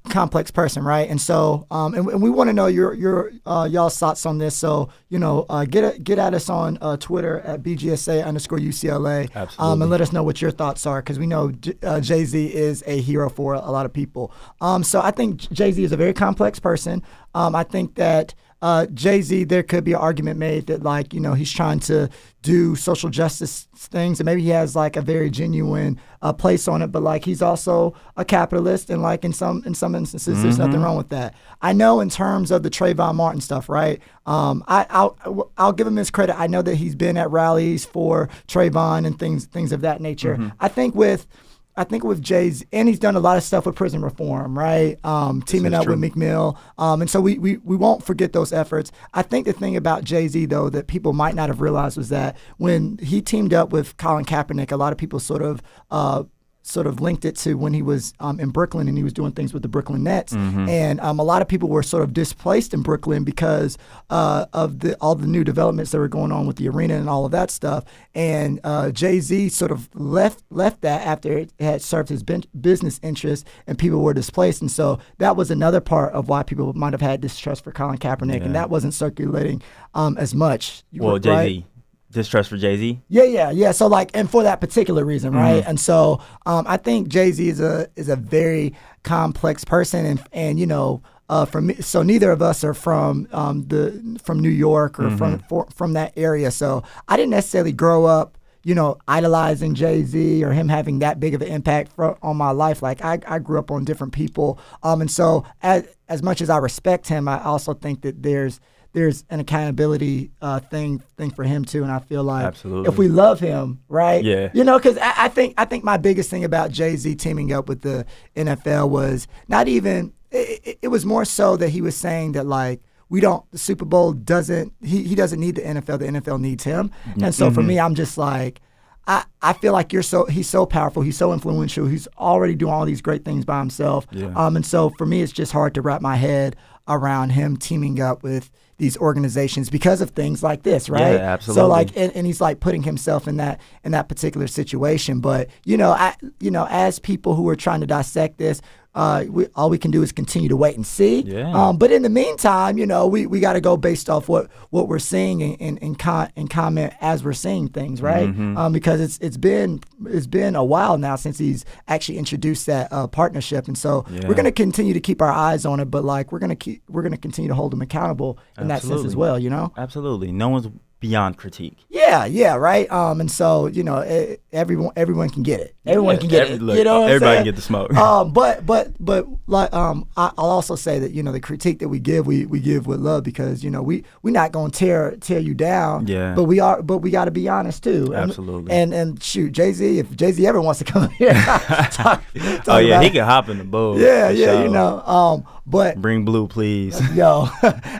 complex 0.08 0.50
person, 0.50 0.82
right? 0.82 1.08
And 1.08 1.20
so, 1.20 1.66
um, 1.70 1.94
and, 1.94 2.08
and 2.08 2.22
we 2.22 2.30
want 2.30 2.48
to 2.48 2.52
know 2.54 2.66
your 2.66 2.94
your 2.94 3.32
uh, 3.44 3.68
y'all's 3.70 3.98
thoughts 3.98 4.26
on 4.26 4.38
this. 4.38 4.56
So 4.56 4.88
you 5.08 5.18
know, 5.18 5.46
uh, 5.48 5.64
get 5.64 5.94
a, 5.94 5.98
get 5.98 6.18
at 6.18 6.34
us 6.34 6.48
on 6.48 6.78
uh, 6.80 6.96
Twitter 6.96 7.40
at 7.40 7.62
bgsa 7.62 8.24
underscore 8.24 8.58
UCLA, 8.58 9.28
um, 9.58 9.82
and 9.82 9.90
let 9.90 10.00
us 10.00 10.12
know 10.12 10.22
what 10.22 10.40
your 10.40 10.50
thoughts 10.50 10.86
are 10.86 11.00
because 11.02 11.18
we 11.18 11.26
know 11.26 11.50
J- 11.52 11.74
uh, 11.82 12.00
Jay 12.00 12.24
Z 12.24 12.54
is 12.54 12.82
a 12.86 13.00
hero 13.00 13.28
for 13.28 13.54
a 13.54 13.70
lot 13.70 13.86
of 13.86 13.92
people. 13.92 14.32
Um, 14.60 14.82
so 14.82 15.00
I 15.00 15.10
think 15.10 15.50
Jay 15.52 15.72
Z 15.72 15.82
is 15.82 15.92
a 15.92 15.96
very 15.96 16.14
complex 16.14 16.58
person. 16.58 17.02
Um, 17.34 17.54
I 17.54 17.64
think 17.64 17.96
that 17.96 18.34
uh, 18.66 18.84
Jay 18.86 19.22
Z, 19.22 19.44
there 19.44 19.62
could 19.62 19.84
be 19.84 19.92
an 19.92 20.00
argument 20.00 20.40
made 20.40 20.66
that 20.66 20.82
like 20.82 21.14
you 21.14 21.20
know 21.20 21.34
he's 21.34 21.52
trying 21.52 21.78
to 21.78 22.10
do 22.42 22.74
social 22.74 23.08
justice 23.08 23.68
things, 23.76 24.18
and 24.18 24.24
maybe 24.24 24.42
he 24.42 24.48
has 24.48 24.74
like 24.74 24.96
a 24.96 25.00
very 25.00 25.30
genuine 25.30 26.00
uh, 26.20 26.32
place 26.32 26.66
on 26.66 26.82
it. 26.82 26.88
But 26.88 27.04
like 27.04 27.24
he's 27.24 27.40
also 27.40 27.94
a 28.16 28.24
capitalist, 28.24 28.90
and 28.90 29.02
like 29.02 29.24
in 29.24 29.32
some 29.32 29.62
in 29.64 29.76
some 29.76 29.94
instances, 29.94 30.42
there's 30.42 30.58
nothing 30.58 30.82
wrong 30.82 30.96
with 30.96 31.10
that. 31.10 31.36
I 31.62 31.74
know 31.74 32.00
in 32.00 32.10
terms 32.10 32.50
of 32.50 32.64
the 32.64 32.70
Trayvon 32.70 33.14
Martin 33.14 33.40
stuff, 33.40 33.68
right? 33.68 34.00
Um, 34.26 34.64
I 34.66 34.84
I'll, 34.90 35.52
I'll 35.56 35.72
give 35.72 35.86
him 35.86 35.94
his 35.94 36.10
credit. 36.10 36.36
I 36.36 36.48
know 36.48 36.62
that 36.62 36.74
he's 36.74 36.96
been 36.96 37.16
at 37.16 37.30
rallies 37.30 37.84
for 37.84 38.28
Trayvon 38.48 39.06
and 39.06 39.16
things 39.16 39.44
things 39.44 39.70
of 39.70 39.82
that 39.82 40.00
nature. 40.00 40.52
I 40.58 40.66
think 40.66 40.96
with 40.96 41.28
I 41.76 41.84
think 41.84 42.04
with 42.04 42.22
Jay's, 42.22 42.64
and 42.72 42.88
he's 42.88 42.98
done 42.98 43.16
a 43.16 43.20
lot 43.20 43.36
of 43.36 43.42
stuff 43.42 43.66
with 43.66 43.74
prison 43.74 44.02
reform, 44.02 44.58
right? 44.58 44.98
Um, 45.04 45.42
teaming 45.42 45.74
up 45.74 45.80
with 45.80 45.88
true. 45.88 45.96
Meek 45.96 46.16
Mill. 46.16 46.58
Um, 46.78 47.02
and 47.02 47.10
so 47.10 47.20
we, 47.20 47.38
we, 47.38 47.58
we 47.58 47.76
won't 47.76 48.02
forget 48.02 48.32
those 48.32 48.52
efforts. 48.52 48.90
I 49.12 49.22
think 49.22 49.46
the 49.46 49.52
thing 49.52 49.76
about 49.76 50.04
Jay 50.04 50.28
Z, 50.28 50.46
though, 50.46 50.70
that 50.70 50.86
people 50.86 51.12
might 51.12 51.34
not 51.34 51.48
have 51.48 51.60
realized 51.60 51.96
was 51.96 52.08
that 52.08 52.36
when 52.56 52.98
he 52.98 53.20
teamed 53.20 53.52
up 53.52 53.70
with 53.70 53.96
Colin 53.96 54.24
Kaepernick, 54.24 54.72
a 54.72 54.76
lot 54.76 54.92
of 54.92 54.98
people 54.98 55.20
sort 55.20 55.42
of. 55.42 55.62
Uh, 55.90 56.24
Sort 56.68 56.88
of 56.88 57.00
linked 57.00 57.24
it 57.24 57.36
to 57.36 57.54
when 57.54 57.72
he 57.72 57.80
was 57.80 58.12
um, 58.18 58.40
in 58.40 58.50
Brooklyn 58.50 58.88
and 58.88 58.98
he 58.98 59.04
was 59.04 59.12
doing 59.12 59.30
things 59.30 59.54
with 59.54 59.62
the 59.62 59.68
Brooklyn 59.68 60.02
Nets, 60.02 60.32
and 60.68 61.00
um, 61.00 61.20
a 61.20 61.22
lot 61.22 61.40
of 61.40 61.46
people 61.46 61.68
were 61.68 61.82
sort 61.84 62.02
of 62.02 62.12
displaced 62.12 62.74
in 62.74 62.82
Brooklyn 62.82 63.22
because 63.22 63.78
uh, 64.10 64.46
of 64.52 64.80
the 64.80 64.96
all 65.00 65.14
the 65.14 65.28
new 65.28 65.44
developments 65.44 65.92
that 65.92 65.98
were 65.98 66.08
going 66.08 66.32
on 66.32 66.44
with 66.46 66.56
the 66.56 66.68
arena 66.68 66.94
and 66.94 67.08
all 67.08 67.24
of 67.24 67.30
that 67.30 67.52
stuff. 67.52 67.84
And 68.14 68.58
uh, 68.64 68.90
Jay 68.90 69.20
Z 69.20 69.50
sort 69.50 69.70
of 69.70 69.88
left 69.94 70.42
left 70.50 70.80
that 70.80 71.06
after 71.06 71.38
it 71.38 71.52
had 71.60 71.82
served 71.82 72.08
his 72.08 72.22
ben- 72.24 72.42
business 72.60 72.98
interests 73.02 73.48
and 73.68 73.78
people 73.78 74.02
were 74.02 74.14
displaced. 74.14 74.60
And 74.60 74.70
so 74.70 74.98
that 75.18 75.36
was 75.36 75.50
another 75.52 75.80
part 75.80 76.12
of 76.14 76.28
why 76.28 76.42
people 76.42 76.72
might 76.74 76.92
have 76.94 77.00
had 77.00 77.20
distrust 77.20 77.62
for 77.62 77.70
Colin 77.70 77.98
Kaepernick, 77.98 78.42
and 78.44 78.54
that 78.56 78.70
wasn't 78.70 78.92
circulating 78.94 79.62
um, 79.94 80.18
as 80.18 80.34
much. 80.34 80.82
Well, 80.92 81.18
Jay 81.20 81.30
right? 81.30 81.64
Distrust 82.10 82.48
for 82.50 82.56
Jay 82.56 82.76
Z. 82.76 83.00
Yeah, 83.08 83.24
yeah, 83.24 83.50
yeah. 83.50 83.72
So 83.72 83.88
like, 83.88 84.10
and 84.14 84.30
for 84.30 84.44
that 84.44 84.60
particular 84.60 85.04
reason, 85.04 85.34
right? 85.34 85.64
And 85.66 85.78
so, 85.78 86.20
um, 86.46 86.64
I 86.68 86.76
think 86.76 87.08
Jay 87.08 87.32
Z 87.32 87.46
is 87.46 87.60
a 87.60 87.88
is 87.96 88.08
a 88.08 88.16
very 88.16 88.74
complex 89.02 89.64
person, 89.64 90.06
and 90.06 90.22
and 90.32 90.58
you 90.58 90.66
know, 90.66 91.02
uh, 91.28 91.44
from 91.44 91.66
me, 91.66 91.74
so 91.80 92.02
neither 92.02 92.30
of 92.30 92.40
us 92.40 92.62
are 92.62 92.74
from 92.74 93.26
um 93.32 93.66
the 93.66 94.18
from 94.22 94.38
New 94.38 94.48
York 94.48 95.00
or 95.00 95.10
from 95.16 95.40
for, 95.48 95.66
from 95.74 95.94
that 95.94 96.12
area. 96.16 96.50
So 96.52 96.84
I 97.08 97.16
didn't 97.16 97.30
necessarily 97.30 97.72
grow 97.72 98.04
up, 98.04 98.38
you 98.62 98.74
know, 98.74 98.98
idolizing 99.08 99.74
Jay 99.74 100.04
Z 100.04 100.44
or 100.44 100.52
him 100.52 100.68
having 100.68 101.00
that 101.00 101.18
big 101.18 101.34
of 101.34 101.42
an 101.42 101.48
impact 101.48 101.92
for, 101.92 102.16
on 102.22 102.36
my 102.36 102.52
life. 102.52 102.82
Like 102.82 103.04
I, 103.04 103.18
I 103.26 103.40
grew 103.40 103.58
up 103.58 103.70
on 103.72 103.84
different 103.84 104.12
people, 104.12 104.60
um, 104.84 105.00
and 105.00 105.10
so 105.10 105.44
as 105.60 105.88
as 106.08 106.22
much 106.22 106.40
as 106.40 106.48
I 106.50 106.58
respect 106.58 107.08
him, 107.08 107.26
I 107.26 107.42
also 107.42 107.74
think 107.74 108.02
that 108.02 108.22
there's 108.22 108.60
there's 108.96 109.26
an 109.28 109.40
accountability 109.40 110.30
uh, 110.40 110.58
thing 110.58 111.00
thing 111.18 111.30
for 111.30 111.44
him 111.44 111.66
too, 111.66 111.82
and 111.82 111.92
I 111.92 111.98
feel 111.98 112.24
like 112.24 112.46
Absolutely. 112.46 112.88
if 112.88 112.96
we 112.96 113.08
love 113.08 113.38
him, 113.38 113.82
right? 113.90 114.24
Yeah. 114.24 114.48
You 114.54 114.64
know, 114.64 114.78
because 114.78 114.96
I, 114.96 115.12
I 115.18 115.28
think 115.28 115.52
I 115.58 115.66
think 115.66 115.84
my 115.84 115.98
biggest 115.98 116.30
thing 116.30 116.44
about 116.44 116.70
Jay 116.70 116.96
Z 116.96 117.14
teaming 117.16 117.52
up 117.52 117.68
with 117.68 117.82
the 117.82 118.06
NFL 118.34 118.88
was 118.88 119.28
not 119.48 119.68
even. 119.68 120.14
It, 120.30 120.78
it, 120.82 120.88
was 120.88 121.04
more 121.04 121.24
so 121.24 121.56
that 121.56 121.68
he 121.68 121.82
was 121.82 121.94
saying 121.94 122.32
that 122.32 122.46
like 122.46 122.80
we 123.10 123.20
don't 123.20 123.44
the 123.52 123.58
Super 123.58 123.84
Bowl 123.84 124.14
doesn't 124.14 124.72
he 124.82 125.02
he 125.02 125.14
doesn't 125.14 125.40
need 125.40 125.56
the 125.56 125.62
NFL. 125.62 125.98
The 125.98 126.06
NFL 126.06 126.40
needs 126.40 126.64
him. 126.64 126.90
And 127.22 127.34
so 127.34 127.50
for 127.50 127.62
me, 127.62 127.78
I'm 127.78 127.94
just 127.94 128.16
like. 128.16 128.62
I, 129.08 129.24
I 129.40 129.52
feel 129.52 129.72
like 129.72 129.92
you're 129.92 130.02
so 130.02 130.24
he's 130.24 130.48
so 130.48 130.66
powerful. 130.66 131.00
He's 131.00 131.16
so 131.16 131.32
influential. 131.32 131.86
He's 131.86 132.08
already 132.18 132.56
doing 132.56 132.72
all 132.72 132.84
these 132.84 133.00
great 133.00 133.24
things 133.24 133.44
by 133.44 133.60
himself. 133.60 134.04
Yeah. 134.10 134.32
Um, 134.34 134.56
and 134.56 134.66
so 134.66 134.90
for 134.90 135.06
me, 135.06 135.22
it's 135.22 135.30
just 135.30 135.52
hard 135.52 135.74
to 135.74 135.80
wrap 135.80 136.00
my 136.00 136.16
head 136.16 136.56
around 136.88 137.30
him 137.30 137.56
teaming 137.56 138.00
up 138.00 138.24
with 138.24 138.50
these 138.78 138.96
organizations 138.98 139.70
because 139.70 140.00
of 140.00 140.10
things 140.10 140.42
like 140.42 140.62
this, 140.62 140.88
right? 140.88 141.16
So 141.16 141.18
absolutely. 141.18 141.68
like, 141.70 141.96
and, 141.96 142.12
and 142.14 142.26
he's 142.26 142.40
like 142.40 142.60
putting 142.60 142.82
himself 142.82 143.26
in 143.26 143.38
that 143.38 143.60
in 143.84 143.92
that 143.92 144.08
particular 144.08 144.46
situation. 144.46 145.20
But 145.20 145.48
you 145.64 145.76
know, 145.76 145.90
I 145.90 146.14
you 146.40 146.50
know, 146.50 146.66
as 146.68 146.98
people 146.98 147.34
who 147.34 147.48
are 147.48 147.56
trying 147.56 147.80
to 147.80 147.86
dissect 147.86 148.38
this. 148.38 148.60
Uh, 148.96 149.24
we, 149.28 149.46
all 149.54 149.68
we 149.70 149.78
can 149.78 149.90
do 149.90 150.02
is 150.02 150.10
continue 150.10 150.48
to 150.48 150.56
wait 150.56 150.74
and 150.74 150.86
see. 150.86 151.20
Yeah. 151.20 151.52
Um, 151.52 151.76
but 151.76 151.92
in 151.92 152.02
the 152.02 152.08
meantime, 152.08 152.78
you 152.78 152.86
know, 152.86 153.06
we, 153.06 153.26
we 153.26 153.40
got 153.40 153.52
to 153.52 153.60
go 153.60 153.76
based 153.76 154.08
off 154.08 154.28
what, 154.28 154.50
what 154.70 154.88
we're 154.88 154.98
seeing 154.98 155.42
and, 155.42 155.56
and, 155.60 155.78
and, 155.82 155.98
con- 155.98 156.30
and 156.34 156.48
comment 156.50 156.94
as 157.00 157.22
we're 157.22 157.34
seeing 157.34 157.68
things, 157.68 158.00
right? 158.00 158.28
Mm-hmm. 158.28 158.56
Um, 158.56 158.72
because 158.72 159.00
it's 159.00 159.18
it's 159.18 159.36
been 159.36 159.80
it's 160.06 160.26
been 160.26 160.56
a 160.56 160.64
while 160.64 160.96
now 160.98 161.14
since 161.16 161.36
he's 161.38 161.64
actually 161.88 162.16
introduced 162.18 162.66
that 162.66 162.92
uh, 162.92 163.06
partnership, 163.06 163.68
and 163.68 163.76
so 163.76 164.04
Yeah. 164.10 164.26
we're 164.26 164.34
going 164.34 164.44
to 164.46 164.52
continue 164.52 164.94
to 164.94 165.00
keep 165.00 165.20
our 165.20 165.30
eyes 165.32 165.66
on 165.66 165.78
it. 165.80 165.90
But 165.90 166.04
like 166.04 166.32
we're 166.32 166.38
gonna 166.38 166.56
keep 166.56 166.82
we're 166.88 167.02
gonna 167.02 167.16
continue 167.18 167.48
to 167.48 167.54
hold 167.54 167.74
him 167.74 167.82
accountable 167.82 168.38
in 168.58 168.68
that 168.68 168.82
sense 168.82 169.04
as 169.04 169.14
well. 169.14 169.38
You 169.38 169.50
know? 169.50 169.72
Absolutely. 169.76 170.32
No 170.32 170.48
one's 170.48 170.68
beyond 170.98 171.36
critique. 171.36 171.76
Yeah, 171.90 172.24
yeah, 172.24 172.54
right. 172.54 172.90
Um, 172.90 173.20
and 173.20 173.30
so 173.30 173.66
you 173.66 173.82
know, 173.84 174.02
e- 174.02 174.38
everyone 174.56 174.92
everyone 174.96 175.30
can 175.30 175.42
get 175.42 175.60
it. 175.60 175.74
Everyone 175.84 176.14
Yeah, 176.16 176.20
can 176.20 176.28
get 176.30 176.42
every- 176.42 176.54
it. 176.56 176.62
look, 176.62 176.78
you 176.78 176.84
know, 176.84 177.04
everybody 177.04 177.24
saying? 177.24 177.36
can 177.38 177.44
get 177.44 177.56
the 177.56 177.62
smoke. 177.62 177.94
um, 177.96 178.32
but 178.32 178.64
but 178.66 178.92
but 178.98 179.26
like 179.46 179.72
um, 179.72 180.08
I, 180.16 180.32
I'll 180.38 180.50
also 180.50 180.74
say 180.74 180.98
that 180.98 181.12
you 181.12 181.22
know 181.22 181.32
the 181.32 181.40
critique 181.40 181.78
that 181.80 181.88
we 181.88 181.98
give, 181.98 182.26
we, 182.26 182.46
we 182.46 182.58
give 182.60 182.86
with 182.86 183.00
love 183.00 183.22
because 183.22 183.62
you 183.62 183.70
know 183.70 183.82
we 183.82 184.04
we 184.22 184.30
not 184.32 184.52
gonna 184.52 184.70
tear 184.70 185.16
tear 185.20 185.38
you 185.38 185.54
down. 185.54 186.06
Yeah. 186.06 186.34
But 186.34 186.44
we 186.44 186.58
are, 186.60 186.82
but 186.82 186.98
we 186.98 187.10
got 187.10 187.26
to 187.26 187.30
be 187.30 187.48
honest 187.48 187.84
too. 187.84 188.06
And- 188.14 188.30
Absolutely. 188.30 188.72
And 188.72 188.92
and 188.94 189.22
shoot, 189.22 189.52
Jay 189.52 189.72
Z, 189.72 189.98
if 189.98 190.14
Jay 190.16 190.32
Z 190.32 190.46
ever 190.46 190.60
wants 190.60 190.78
to 190.78 190.84
come 190.84 191.08
here, 191.10 191.32
talk, 191.90 191.92
talk 191.92 192.22
oh 192.68 192.78
yeah, 192.78 193.02
he 193.02 193.10
can 193.10 193.24
hop 193.24 193.48
in 193.48 193.58
the 193.58 193.64
boat. 193.64 193.98
Yeah, 194.00 194.30
yeah, 194.30 194.62
you 194.62 194.68
know. 194.68 195.00
Um, 195.02 195.44
but 195.68 196.00
Bring 196.00 196.24
blue, 196.24 196.46
please. 196.46 196.98
Yo. 197.12 197.48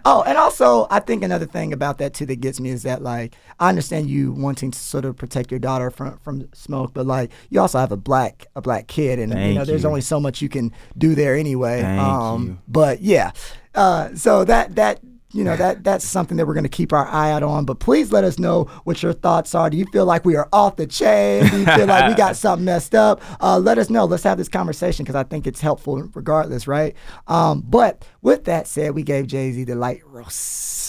oh, 0.05 0.23
and 0.27 0.39
also 0.39 0.87
I 0.91 1.01
think 1.01 1.25
another 1.25 1.47
thing 1.47 1.73
about 1.73 1.99
that 1.99 2.15
too 2.15 2.25
that 2.27 2.37
gets 2.41 2.61
me 2.61 2.71
is 2.71 2.85
that 2.85 3.03
like 3.03 3.35
I 3.59 3.69
understand 3.69 4.09
you 4.09 4.33
wanting 4.33 4.71
to 4.71 4.79
sort 4.79 5.05
of 5.05 5.17
protect 5.17 5.51
your 5.51 5.59
daughter 5.61 5.91
from 5.91 6.19
from 6.19 6.46
smoke, 6.55 6.93
but 6.95 7.07
like 7.07 7.31
you 7.50 7.61
also 7.61 7.79
have 7.79 7.93
a 7.93 7.97
black 7.97 8.47
a 8.55 8.62
black 8.62 8.87
kid 8.87 9.19
and 9.19 9.33
you 9.33 9.55
know 9.55 9.65
there's 9.65 9.83
you. 9.83 9.88
only 9.88 10.00
so 10.00 10.21
much 10.21 10.43
you 10.43 10.49
can 10.49 10.73
do 10.97 11.15
there 11.15 11.35
anyway. 11.35 11.83
Thank 11.83 12.00
um 12.00 12.62
but 12.69 13.00
yeah. 13.00 13.33
Uh 13.75 14.15
so 14.15 14.45
that 14.45 14.75
that 14.76 15.00
you 15.33 15.45
know 15.45 15.57
that 15.57 15.85
that's 15.85 16.05
something 16.05 16.37
that 16.38 16.47
we're 16.47 16.55
going 16.55 16.65
to 16.65 16.71
keep 16.71 16.93
our 16.93 17.07
eye 17.07 17.31
out 17.31 17.43
on. 17.43 17.65
But 17.65 17.79
please 17.79 18.11
let 18.11 18.25
us 18.25 18.38
know 18.38 18.65
what 18.85 19.03
your 19.03 19.12
thoughts 19.12 19.55
are. 19.55 19.69
Do 19.69 19.76
you 19.76 19.85
feel 19.93 20.07
like 20.07 20.25
we 20.25 20.35
are 20.37 20.49
off 20.53 20.76
the 20.76 20.87
chain? 20.87 21.47
Do 21.47 21.59
you 21.59 21.67
feel 21.67 21.87
like 21.87 22.09
we 22.09 22.15
got 22.15 22.37
something 22.45 22.65
messed 22.65 22.95
up? 22.95 23.21
Uh, 23.41 23.59
let 23.59 23.76
us 23.76 23.91
know. 23.91 24.07
Let's 24.07 24.23
have 24.23 24.38
this 24.38 24.49
conversation 24.49 25.05
because 25.05 25.15
I 25.15 25.25
think 25.25 25.47
it's 25.47 25.61
helpful 25.61 26.03
regardless, 26.15 26.67
right? 26.67 26.97
Um, 27.26 27.62
but 27.67 28.05
with 28.23 28.45
that 28.45 28.67
said, 28.67 28.95
we 28.95 29.03
gave 29.03 29.26
Jay 29.26 29.53
Z 29.53 29.65
the 29.65 29.75
light 29.75 30.00
roast. 30.07 30.86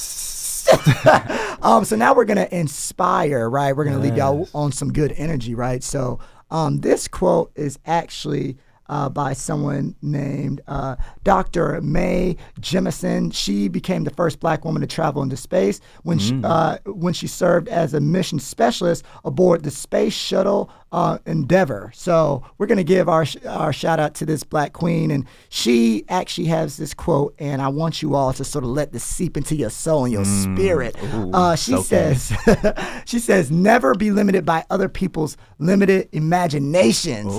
um, 1.61 1.85
so 1.85 1.95
now 1.95 2.13
we're 2.13 2.25
gonna 2.25 2.47
inspire, 2.51 3.49
right? 3.49 3.75
We're 3.75 3.85
gonna 3.85 3.99
leave 3.99 4.17
y'all 4.17 4.47
on 4.53 4.71
some 4.71 4.91
good 4.91 5.13
energy, 5.17 5.55
right? 5.55 5.83
So 5.83 6.19
um, 6.49 6.79
this 6.79 7.07
quote 7.07 7.51
is 7.55 7.79
actually 7.85 8.57
uh, 8.89 9.09
by 9.09 9.33
someone 9.33 9.95
named 10.01 10.61
uh, 10.67 10.95
Dr. 11.23 11.81
Mae 11.81 12.37
Jemison. 12.59 13.33
She 13.33 13.67
became 13.67 14.03
the 14.03 14.11
first 14.11 14.39
black 14.39 14.63
woman 14.65 14.81
to 14.81 14.87
travel 14.87 15.21
into 15.21 15.37
space 15.37 15.81
when 16.03 16.19
she, 16.19 16.39
uh, 16.43 16.77
when 16.85 17.13
she 17.13 17.27
served 17.27 17.67
as 17.67 17.93
a 17.93 17.99
mission 17.99 18.39
specialist 18.39 19.03
aboard 19.25 19.63
the 19.63 19.71
Space 19.71 20.13
Shuttle 20.13 20.69
uh, 20.91 21.17
Endeavour. 21.25 21.91
So 21.93 22.43
we're 22.57 22.67
gonna 22.67 22.83
give 22.83 23.09
our 23.09 23.25
sh- 23.25 23.37
our 23.45 23.73
shout 23.73 23.99
out 23.99 24.15
to 24.15 24.25
this 24.25 24.43
black 24.43 24.73
queen, 24.73 25.11
and 25.11 25.25
she 25.49 26.05
actually 26.09 26.47
has 26.47 26.77
this 26.77 26.93
quote, 26.93 27.35
and 27.39 27.61
I 27.61 27.67
want 27.67 28.01
you 28.01 28.15
all 28.15 28.31
to 28.33 28.43
sort 28.43 28.63
of 28.63 28.69
let 28.69 28.91
this 28.93 29.03
seep 29.03 29.35
into 29.37 29.55
your 29.55 29.69
soul 29.69 30.05
and 30.05 30.13
your 30.13 30.25
spirit. 30.25 30.95
Ooh, 31.13 31.31
Uh, 31.33 31.55
she 31.55 31.71
says, 31.83 32.31
she 33.05 33.19
says, 33.19 33.51
never 33.51 33.93
be 33.95 34.11
limited 34.11 34.45
by 34.45 34.63
other 34.69 34.87
people's 34.89 35.37
limited 35.59 36.07
imaginations. 36.11 37.33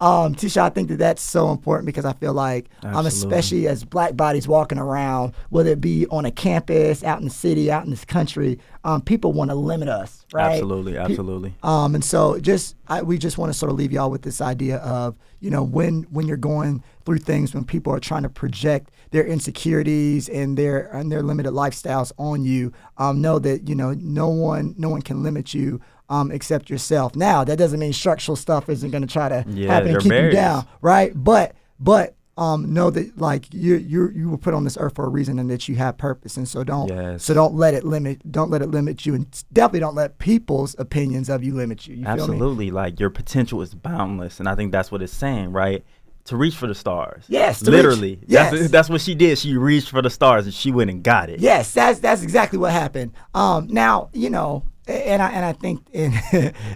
Um, 0.00 0.34
Tisha, 0.34 0.58
I 0.62 0.68
think 0.70 0.88
that 0.88 0.98
that's 0.98 1.22
so 1.22 1.50
important 1.50 1.86
because 1.86 2.04
I 2.04 2.12
feel 2.14 2.32
like, 2.32 2.68
I'm 2.82 3.06
especially 3.06 3.68
as 3.68 3.84
black 3.84 4.16
bodies 4.16 4.48
walking 4.48 4.78
around, 4.78 5.34
whether 5.50 5.70
it 5.70 5.80
be 5.80 6.06
on 6.08 6.24
a 6.24 6.30
campus, 6.30 7.02
out 7.04 7.18
in 7.18 7.24
the 7.24 7.30
city, 7.30 7.70
out 7.70 7.84
in 7.84 7.90
this 7.90 8.04
country, 8.04 8.58
um, 8.84 9.00
people 9.00 9.32
want 9.32 9.50
to 9.50 9.54
limit 9.54 9.88
us, 9.88 10.24
right? 10.32 10.52
Absolutely, 10.52 10.96
absolutely. 10.98 11.54
um, 11.62 11.94
and 11.94 12.04
so 12.04 12.38
just 12.38 12.76
I, 12.86 13.02
we 13.02 13.18
just 13.18 13.38
want 13.38 13.50
to 13.52 13.58
sort 13.58 13.72
of 13.72 13.78
leave 13.78 13.92
y'all 13.92 14.10
with 14.10 14.22
this 14.22 14.40
idea 14.40 14.76
of 14.78 15.16
you 15.40 15.50
know 15.50 15.62
when 15.62 16.02
when 16.10 16.26
you're 16.28 16.36
going 16.36 16.82
through 17.04 17.18
things 17.18 17.54
when 17.54 17.64
people 17.64 17.92
are 17.92 18.00
trying 18.00 18.22
to 18.22 18.28
project 18.28 18.90
their 19.10 19.24
insecurities 19.26 20.28
and 20.28 20.56
their 20.58 20.86
and 20.94 21.10
their 21.10 21.22
limited 21.22 21.52
lifestyles 21.52 22.12
on 22.18 22.44
you, 22.44 22.72
um, 22.98 23.20
know 23.20 23.38
that 23.38 23.68
you 23.68 23.74
know 23.74 23.94
no 23.94 24.28
one 24.28 24.74
no 24.78 24.88
one 24.88 25.02
can 25.02 25.22
limit 25.22 25.54
you. 25.54 25.80
Um, 26.10 26.30
except 26.30 26.68
yourself. 26.68 27.16
Now 27.16 27.44
that 27.44 27.56
doesn't 27.56 27.80
mean 27.80 27.94
structural 27.94 28.36
stuff 28.36 28.68
isn't 28.68 28.90
going 28.90 29.00
to 29.00 29.08
try 29.10 29.30
to 29.30 29.42
Yeah, 29.48 29.72
happen 29.72 29.94
and 29.94 30.02
keep 30.02 30.12
you 30.12 30.30
down, 30.32 30.66
right? 30.82 31.12
But 31.14 31.56
but 31.80 32.14
um, 32.36 32.72
know 32.74 32.90
that 32.90 33.16
like 33.18 33.52
you 33.54 33.76
you 33.76 34.10
you 34.10 34.28
were 34.30 34.38
put 34.38 34.54
on 34.54 34.64
this 34.64 34.76
earth 34.80 34.94
for 34.96 35.04
a 35.04 35.08
reason 35.08 35.38
and 35.38 35.48
that 35.50 35.68
you 35.68 35.76
have 35.76 35.96
purpose, 35.96 36.36
and 36.36 36.48
so 36.48 36.64
don't 36.64 36.88
Yes. 36.88 37.22
so 37.24 37.32
don't 37.34 37.54
let 37.54 37.74
it 37.74 37.84
limit 37.84 38.30
don't 38.32 38.50
let 38.50 38.60
it 38.62 38.70
limit 38.70 39.06
you, 39.06 39.14
and 39.14 39.26
definitely 39.52 39.80
don't 39.80 39.94
let 39.94 40.18
people's 40.18 40.74
opinions 40.78 41.28
of 41.30 41.44
you 41.44 41.54
limit 41.54 41.86
you. 41.86 41.94
You 41.96 42.04
feel 42.04 42.14
me? 42.16 42.22
Absolutely. 42.22 42.70
Like 42.72 42.98
your 42.98 43.10
potential 43.10 43.62
is 43.62 43.74
boundless. 43.74 44.40
And 44.40 44.48
I 44.48 44.54
think 44.56 44.72
that's 44.72 44.90
what 44.90 45.00
it's 45.02 45.12
saying, 45.12 45.52
right? 45.52 45.84
To 46.26 46.36
reach 46.36 46.56
for 46.56 46.66
the 46.66 46.74
stars. 46.74 47.24
Yes, 47.28 47.58
to 47.60 47.66
reach- 47.66 47.72
Literally. 47.76 48.18
yes. 48.26 48.50
That's, 48.50 48.70
that's 48.70 48.88
what 48.88 49.02
she 49.02 49.14
did. 49.14 49.38
She 49.38 49.56
reached 49.56 49.90
for 49.90 50.00
the 50.02 50.08
stars 50.10 50.46
and 50.46 50.54
she 50.54 50.72
went 50.72 50.88
and 50.90 51.02
got 51.02 51.28
it. 51.30 51.38
Yes, 51.40 51.72
that's 51.72 52.00
that's 52.00 52.22
exactly 52.22 52.58
what 52.58 52.72
happened. 52.72 53.12
Um, 53.34 53.68
now 53.68 54.08
you 54.12 54.30
know, 54.30 54.64
and 54.86 55.22
I 55.22 55.30
and 55.30 55.44
I 55.44 55.52
think 55.52 55.86
and 55.94 56.14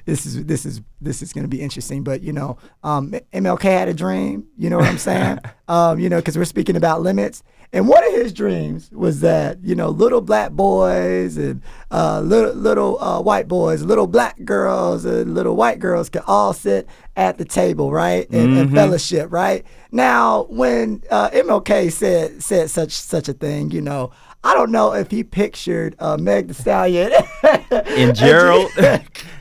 this 0.05 0.27
is 0.27 0.45
this 0.45 0.65
is 0.65 0.81
this 1.01 1.23
is 1.23 1.33
going 1.33 1.45
to 1.45 1.49
be 1.49 1.61
interesting. 1.61 2.03
But 2.03 2.23
you 2.23 2.33
know, 2.33 2.59
um, 2.83 3.13
MLK 3.33 3.63
had 3.63 3.89
a 3.89 3.95
dream. 3.95 4.47
You 4.57 4.71
know 4.71 4.79
what 4.79 4.89
I'm 4.89 4.99
saying? 4.99 5.39
um, 5.69 5.99
you 5.99 6.09
know, 6.09 6.19
because 6.19 6.37
we're 6.37 6.45
speaking 6.45 6.77
about 6.77 7.03
limits. 7.03 7.43
And 7.71 7.87
one 7.87 8.03
of 8.03 8.15
his 8.15 8.33
dreams 8.33 8.91
was 8.93 9.21
that 9.21 9.63
you 9.63 9.75
know 9.75 9.91
little 9.91 10.23
black 10.23 10.53
boys 10.53 11.37
and 11.37 11.61
uh, 11.91 12.21
little 12.21 12.55
little 12.55 13.03
uh, 13.03 13.21
white 13.21 13.47
boys, 13.47 13.83
little 13.83 14.07
black 14.07 14.43
girls 14.45 15.05
and 15.05 15.35
little 15.35 15.55
white 15.55 15.79
girls 15.79 16.09
could 16.09 16.23
all 16.27 16.55
sit 16.55 16.89
at 17.15 17.37
the 17.37 17.45
table, 17.45 17.91
right, 17.91 18.31
and, 18.31 18.57
and 18.57 18.73
fellowship, 18.73 19.31
right. 19.33 19.67
Now, 19.91 20.45
when 20.45 21.03
uh, 21.11 21.31
MLK 21.31 21.93
said 21.93 22.43
said 22.43 22.71
such 22.71 22.93
such 22.93 23.29
a 23.29 23.35
thing, 23.35 23.71
you 23.71 23.83
know, 23.83 24.13
I 24.45 24.55
don't 24.55 24.71
know 24.71 24.95
if 24.95 25.11
he 25.11 25.25
pictured 25.25 25.97
uh, 25.99 26.17
Meg 26.17 26.49
Thee 26.49 26.55
Stallion 26.55 27.13
And 27.71 28.15
Gerald. 28.15 28.71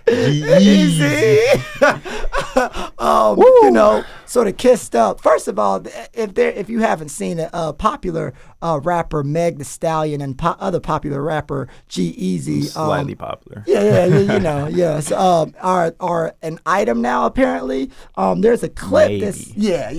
Easy. 0.09 1.39
um, 2.97 3.37
you 3.37 3.71
know, 3.71 4.03
sort 4.25 4.47
of 4.47 4.57
kissed 4.57 4.95
up. 4.95 5.21
First 5.21 5.47
of 5.47 5.59
all, 5.59 5.83
if 6.13 6.33
there, 6.33 6.51
if 6.51 6.69
you 6.69 6.79
haven't 6.79 7.09
seen 7.09 7.39
it, 7.39 7.49
uh, 7.53 7.73
popular 7.73 8.33
uh, 8.61 8.79
rapper 8.83 9.23
Meg 9.23 9.57
Thee 9.57 9.63
Stallion 9.63 10.21
and 10.21 10.37
po- 10.37 10.55
other 10.59 10.79
popular 10.79 11.21
rapper 11.21 11.67
G-Eazy, 11.89 12.63
Slightly 12.65 13.15
popular. 13.15 13.63
yeah, 13.67 13.83
yeah, 13.83 14.05
yeah, 14.05 14.33
you 14.33 14.39
know, 14.39 14.67
yes, 14.67 15.11
um, 15.11 15.53
are 15.61 15.93
are 15.99 16.35
an 16.41 16.59
item 16.65 17.01
now. 17.01 17.25
Apparently, 17.25 17.91
um, 18.15 18.41
there's 18.41 18.63
a 18.63 18.69
clip. 18.69 19.21
That's, 19.21 19.49
Maybe. 19.49 19.61
yeah, 19.67 19.91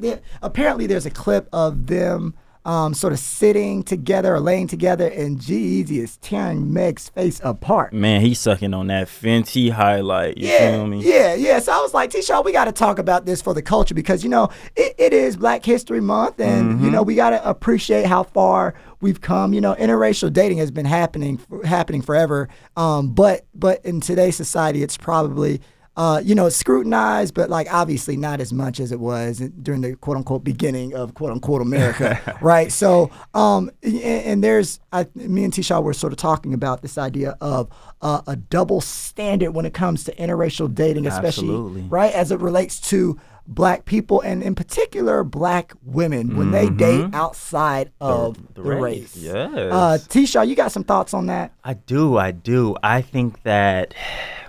yeah. 0.00 0.16
Apparently, 0.42 0.86
there's 0.86 1.06
a 1.06 1.10
clip 1.10 1.48
of 1.52 1.86
them. 1.88 2.34
Um, 2.66 2.94
sort 2.94 3.12
of 3.12 3.20
sitting 3.20 3.84
together 3.84 4.34
or 4.34 4.40
laying 4.40 4.66
together, 4.66 5.06
and 5.06 5.40
G 5.40 5.82
is 5.82 6.16
tearing 6.16 6.72
Meg's 6.72 7.08
face 7.08 7.40
apart. 7.44 7.92
Man, 7.92 8.20
he's 8.22 8.40
sucking 8.40 8.74
on 8.74 8.88
that 8.88 9.06
Fenty 9.06 9.70
highlight. 9.70 10.36
You 10.36 10.48
Yeah, 10.48 10.72
feel 10.72 10.86
me? 10.88 11.00
yeah, 11.08 11.34
yeah. 11.34 11.60
So 11.60 11.70
I 11.70 11.80
was 11.80 11.94
like, 11.94 12.10
T-Shaw, 12.10 12.42
we 12.42 12.50
got 12.50 12.64
to 12.64 12.72
talk 12.72 12.98
about 12.98 13.24
this 13.24 13.40
for 13.40 13.54
the 13.54 13.62
culture 13.62 13.94
because 13.94 14.24
you 14.24 14.30
know 14.30 14.48
it, 14.74 14.96
it 14.98 15.12
is 15.12 15.36
Black 15.36 15.64
History 15.64 16.00
Month, 16.00 16.40
and 16.40 16.72
Mm-hmm. 16.74 16.84
you 16.84 16.90
know 16.90 17.02
we 17.04 17.14
got 17.14 17.30
to 17.30 17.48
appreciate 17.48 18.04
how 18.06 18.24
far 18.24 18.74
we've 19.00 19.20
come. 19.20 19.54
You 19.54 19.60
know, 19.60 19.74
interracial 19.76 20.32
dating 20.32 20.58
has 20.58 20.72
been 20.72 20.86
happening 20.86 21.38
happening 21.64 22.02
forever, 22.02 22.48
um, 22.76 23.12
but 23.12 23.46
but 23.54 23.84
in 23.84 24.00
today's 24.00 24.34
society, 24.34 24.82
it's 24.82 24.96
probably 24.96 25.60
uh, 25.96 26.20
you 26.22 26.34
know, 26.34 26.48
scrutinized, 26.48 27.34
but 27.34 27.48
like 27.48 27.72
obviously 27.72 28.16
not 28.16 28.40
as 28.40 28.52
much 28.52 28.80
as 28.80 28.92
it 28.92 29.00
was 29.00 29.38
during 29.38 29.80
the 29.80 29.96
quote 29.96 30.18
unquote 30.18 30.44
beginning 30.44 30.94
of 30.94 31.14
quote 31.14 31.32
unquote 31.32 31.62
America, 31.62 32.38
right? 32.42 32.70
So, 32.70 33.10
um, 33.32 33.70
and, 33.82 33.96
and 34.02 34.44
there's, 34.44 34.78
I, 34.92 35.06
me 35.14 35.44
and 35.44 35.52
Tisha 35.52 35.82
were 35.82 35.94
sort 35.94 36.12
of 36.12 36.18
talking 36.18 36.52
about 36.52 36.82
this 36.82 36.98
idea 36.98 37.36
of 37.40 37.70
uh, 38.02 38.20
a 38.26 38.36
double 38.36 38.82
standard 38.82 39.52
when 39.52 39.64
it 39.64 39.72
comes 39.72 40.04
to 40.04 40.14
interracial 40.16 40.72
dating, 40.72 41.06
especially 41.06 41.48
Absolutely. 41.48 41.82
right 41.82 42.12
as 42.12 42.30
it 42.30 42.40
relates 42.40 42.78
to 42.90 43.18
black 43.48 43.84
people 43.84 44.20
and 44.20 44.42
in 44.42 44.54
particular 44.54 45.22
black 45.24 45.72
women 45.84 46.36
when 46.36 46.50
they 46.50 46.68
date 46.68 47.08
outside 47.12 47.92
of 48.00 48.34
the, 48.34 48.40
Mm-hmm. 48.40 48.54
the 48.54 48.62
race. 48.62 48.82
race, 49.14 49.16
yes. 49.16 49.50
Uh, 49.54 49.98
T-Shaw, 50.08 50.42
you 50.42 50.56
got 50.56 50.72
some 50.72 50.84
thoughts 50.84 51.14
on 51.14 51.26
that? 51.26 51.52
I 51.64 51.74
do, 51.74 52.16
I 52.18 52.32
do. 52.32 52.74
I 52.82 53.02
think 53.02 53.42
that, 53.44 53.94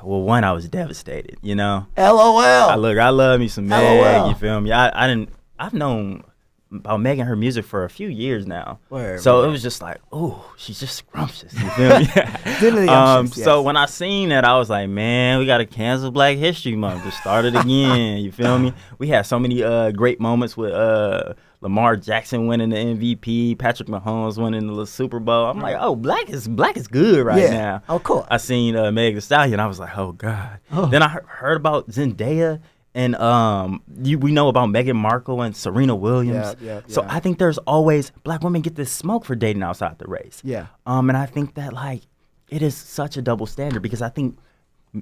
well, 0.03 0.21
one, 0.21 0.43
I 0.43 0.51
was 0.51 0.67
devastated. 0.67 1.37
You 1.41 1.55
know, 1.55 1.85
LOL. 1.97 2.39
I 2.39 2.75
look, 2.75 2.97
I 2.97 3.09
love 3.09 3.39
me 3.39 3.47
some 3.47 3.67
Meg. 3.67 3.81
LOL. 4.01 4.29
You 4.29 4.35
feel 4.35 4.59
me? 4.61 4.71
I, 4.71 5.03
I 5.03 5.07
didn't. 5.07 5.29
I've 5.59 5.73
known 5.73 6.23
about 6.71 7.00
Meg 7.00 7.19
and 7.19 7.27
her 7.29 7.36
music 7.36 7.63
for 7.65 7.83
a 7.86 7.89
few 7.89 8.07
years 8.09 8.45
now. 8.45 8.79
Word, 8.89 9.21
so 9.21 9.43
it 9.43 9.47
was 9.47 9.62
just 9.62 9.81
like, 9.81 9.97
oh, 10.12 10.53
she's 10.57 10.79
just 10.79 10.95
scrumptious. 10.95 11.53
You 11.53 11.69
feel 11.69 12.00
me? 12.00 12.07
Um, 12.89 13.17
umptious, 13.25 13.43
So 13.43 13.62
when 13.62 13.77
I 13.77 13.86
seen 13.86 14.29
that, 14.29 14.43
I 14.45 14.57
was 14.57 14.69
like, 14.69 14.89
man, 14.89 15.39
we 15.39 15.45
got 15.45 15.59
to 15.59 15.65
cancel 15.65 16.12
Black 16.12 16.38
History 16.38 16.75
Month. 16.75 17.03
Just 17.03 17.19
start 17.19 17.45
it 17.45 17.55
again. 17.55 18.17
you 18.17 18.31
feel 18.31 18.57
me? 18.59 18.74
We 19.00 19.07
had 19.07 19.25
so 19.25 19.39
many 19.39 19.63
uh, 19.63 19.91
great 19.91 20.19
moments 20.19 20.57
with 20.57 20.74
uh, 20.74 21.33
Lamar 21.62 21.95
Jackson 21.95 22.47
winning 22.47 22.69
the 22.69 22.75
MVP, 22.75 23.57
Patrick 23.57 23.88
Mahomes 23.89 24.41
winning 24.41 24.67
the 24.75 24.86
Super 24.86 25.19
Bowl. 25.19 25.45
I'm 25.45 25.59
like, 25.59 25.77
oh, 25.79 25.95
black 25.95 26.29
is 26.29 26.47
black 26.47 26.75
is 26.77 26.88
good 26.88 27.25
right 27.25 27.41
Yeah. 27.41 27.50
now. 27.51 27.83
Oh, 27.89 28.00
cool. 28.00 28.27
I 28.29 28.38
seen 28.38 28.75
uh, 28.75 28.91
Meg 28.91 29.13
Thee 29.15 29.21
Stallion. 29.21 29.59
I 29.59 29.67
was 29.67 29.79
like, 29.79 29.97
oh 29.97 30.12
god. 30.12 30.59
Oh. 30.71 30.88
Then 30.88 31.01
I 31.03 31.09
he- 31.09 31.17
heard 31.25 31.57
about 31.57 31.89
Zendaya 31.89 32.59
and 32.97 33.15
um, 33.17 33.83
you, 34.01 34.17
we 34.17 34.31
know 34.31 34.47
about 34.47 34.69
Meghan 34.69 34.95
Markle 34.95 35.43
and 35.43 35.55
Serena 35.55 35.95
Williams. 35.95 36.55
Yeah, 36.59 36.73
yeah, 36.77 36.81
So 36.87 37.03
yeah. 37.03 37.13
I 37.13 37.19
think 37.19 37.37
there's 37.37 37.59
always 37.59 38.11
black 38.23 38.41
women 38.41 38.63
get 38.63 38.73
this 38.73 38.91
smoke 38.91 39.23
for 39.23 39.35
dating 39.35 39.61
outside 39.61 39.99
the 39.99 40.07
race. 40.07 40.41
Yeah. 40.43 40.65
Um, 40.87 41.07
and 41.07 41.15
I 41.15 41.27
think 41.27 41.53
that 41.53 41.73
like 41.73 42.01
it 42.49 42.63
is 42.63 42.75
such 42.75 43.15
a 43.15 43.21
double 43.21 43.45
standard 43.45 43.83
because 43.83 44.01
I 44.01 44.09
think 44.09 44.39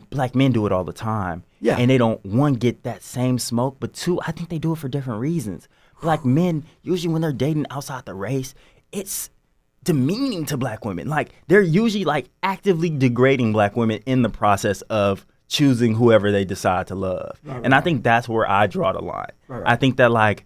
black 0.09 0.35
men 0.35 0.51
do 0.51 0.65
it 0.65 0.73
all 0.73 0.83
the 0.83 0.91
time. 0.91 1.45
Yeah. 1.61 1.77
And 1.77 1.89
they 1.89 1.97
don't 1.97 2.23
one 2.25 2.55
get 2.55 2.83
that 2.83 3.01
same 3.01 3.39
smoke, 3.39 3.77
but 3.79 3.93
two, 3.93 4.19
I 4.27 4.33
think 4.33 4.49
they 4.49 4.59
do 4.59 4.73
it 4.73 4.77
for 4.77 4.89
different 4.89 5.21
reasons. 5.21 5.69
Black 6.01 6.25
men 6.25 6.65
usually 6.81 7.13
when 7.13 7.21
they're 7.21 7.31
dating 7.31 7.65
outside 7.71 8.03
the 8.03 8.13
race, 8.13 8.53
it's 8.91 9.29
demeaning 9.85 10.45
to 10.47 10.57
black 10.57 10.83
women. 10.83 11.07
Like 11.07 11.29
they're 11.47 11.61
usually 11.61 12.03
like 12.03 12.29
actively 12.43 12.89
degrading 12.89 13.53
black 13.53 13.77
women 13.77 14.01
in 14.05 14.21
the 14.21 14.29
process 14.29 14.81
of 14.81 15.25
choosing 15.47 15.95
whoever 15.95 16.31
they 16.31 16.43
decide 16.45 16.87
to 16.87 16.95
love. 16.95 17.39
and 17.45 17.73
I 17.73 17.81
think 17.81 18.03
that's 18.03 18.27
where 18.27 18.49
I 18.49 18.67
draw 18.67 18.91
the 18.93 19.01
line. 19.01 19.31
I 19.49 19.75
think 19.75 19.97
that 19.97 20.11
like 20.11 20.45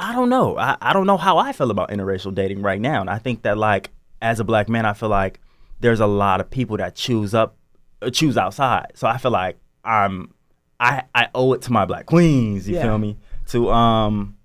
I 0.00 0.12
don't 0.12 0.28
know. 0.28 0.58
I, 0.58 0.76
I 0.82 0.92
don't 0.92 1.06
know 1.06 1.16
how 1.16 1.38
I 1.38 1.52
feel 1.52 1.70
about 1.70 1.90
interracial 1.90 2.34
dating 2.34 2.62
right 2.62 2.80
now. 2.80 3.00
And 3.00 3.08
I 3.08 3.18
think 3.18 3.42
that 3.42 3.56
like 3.56 3.90
as 4.20 4.40
a 4.40 4.44
black 4.44 4.68
man, 4.68 4.84
I 4.86 4.92
feel 4.92 5.08
like 5.08 5.40
there's 5.80 6.00
a 6.00 6.06
lot 6.06 6.40
of 6.40 6.50
people 6.50 6.76
that 6.78 6.94
choose 6.94 7.32
up 7.34 7.56
uh, 8.02 8.10
choose 8.10 8.36
outside. 8.36 8.92
So 8.94 9.06
I 9.06 9.18
feel 9.18 9.30
like 9.30 9.56
I'm 9.84 10.34
I 10.80 11.04
I 11.14 11.28
owe 11.34 11.52
it 11.52 11.62
to 11.62 11.72
my 11.72 11.84
black 11.84 12.06
queens, 12.06 12.68
you 12.68 12.74
Yeah. 12.74 12.82
feel 12.82 12.98
me? 12.98 13.16
To 13.48 13.70
um 13.70 14.36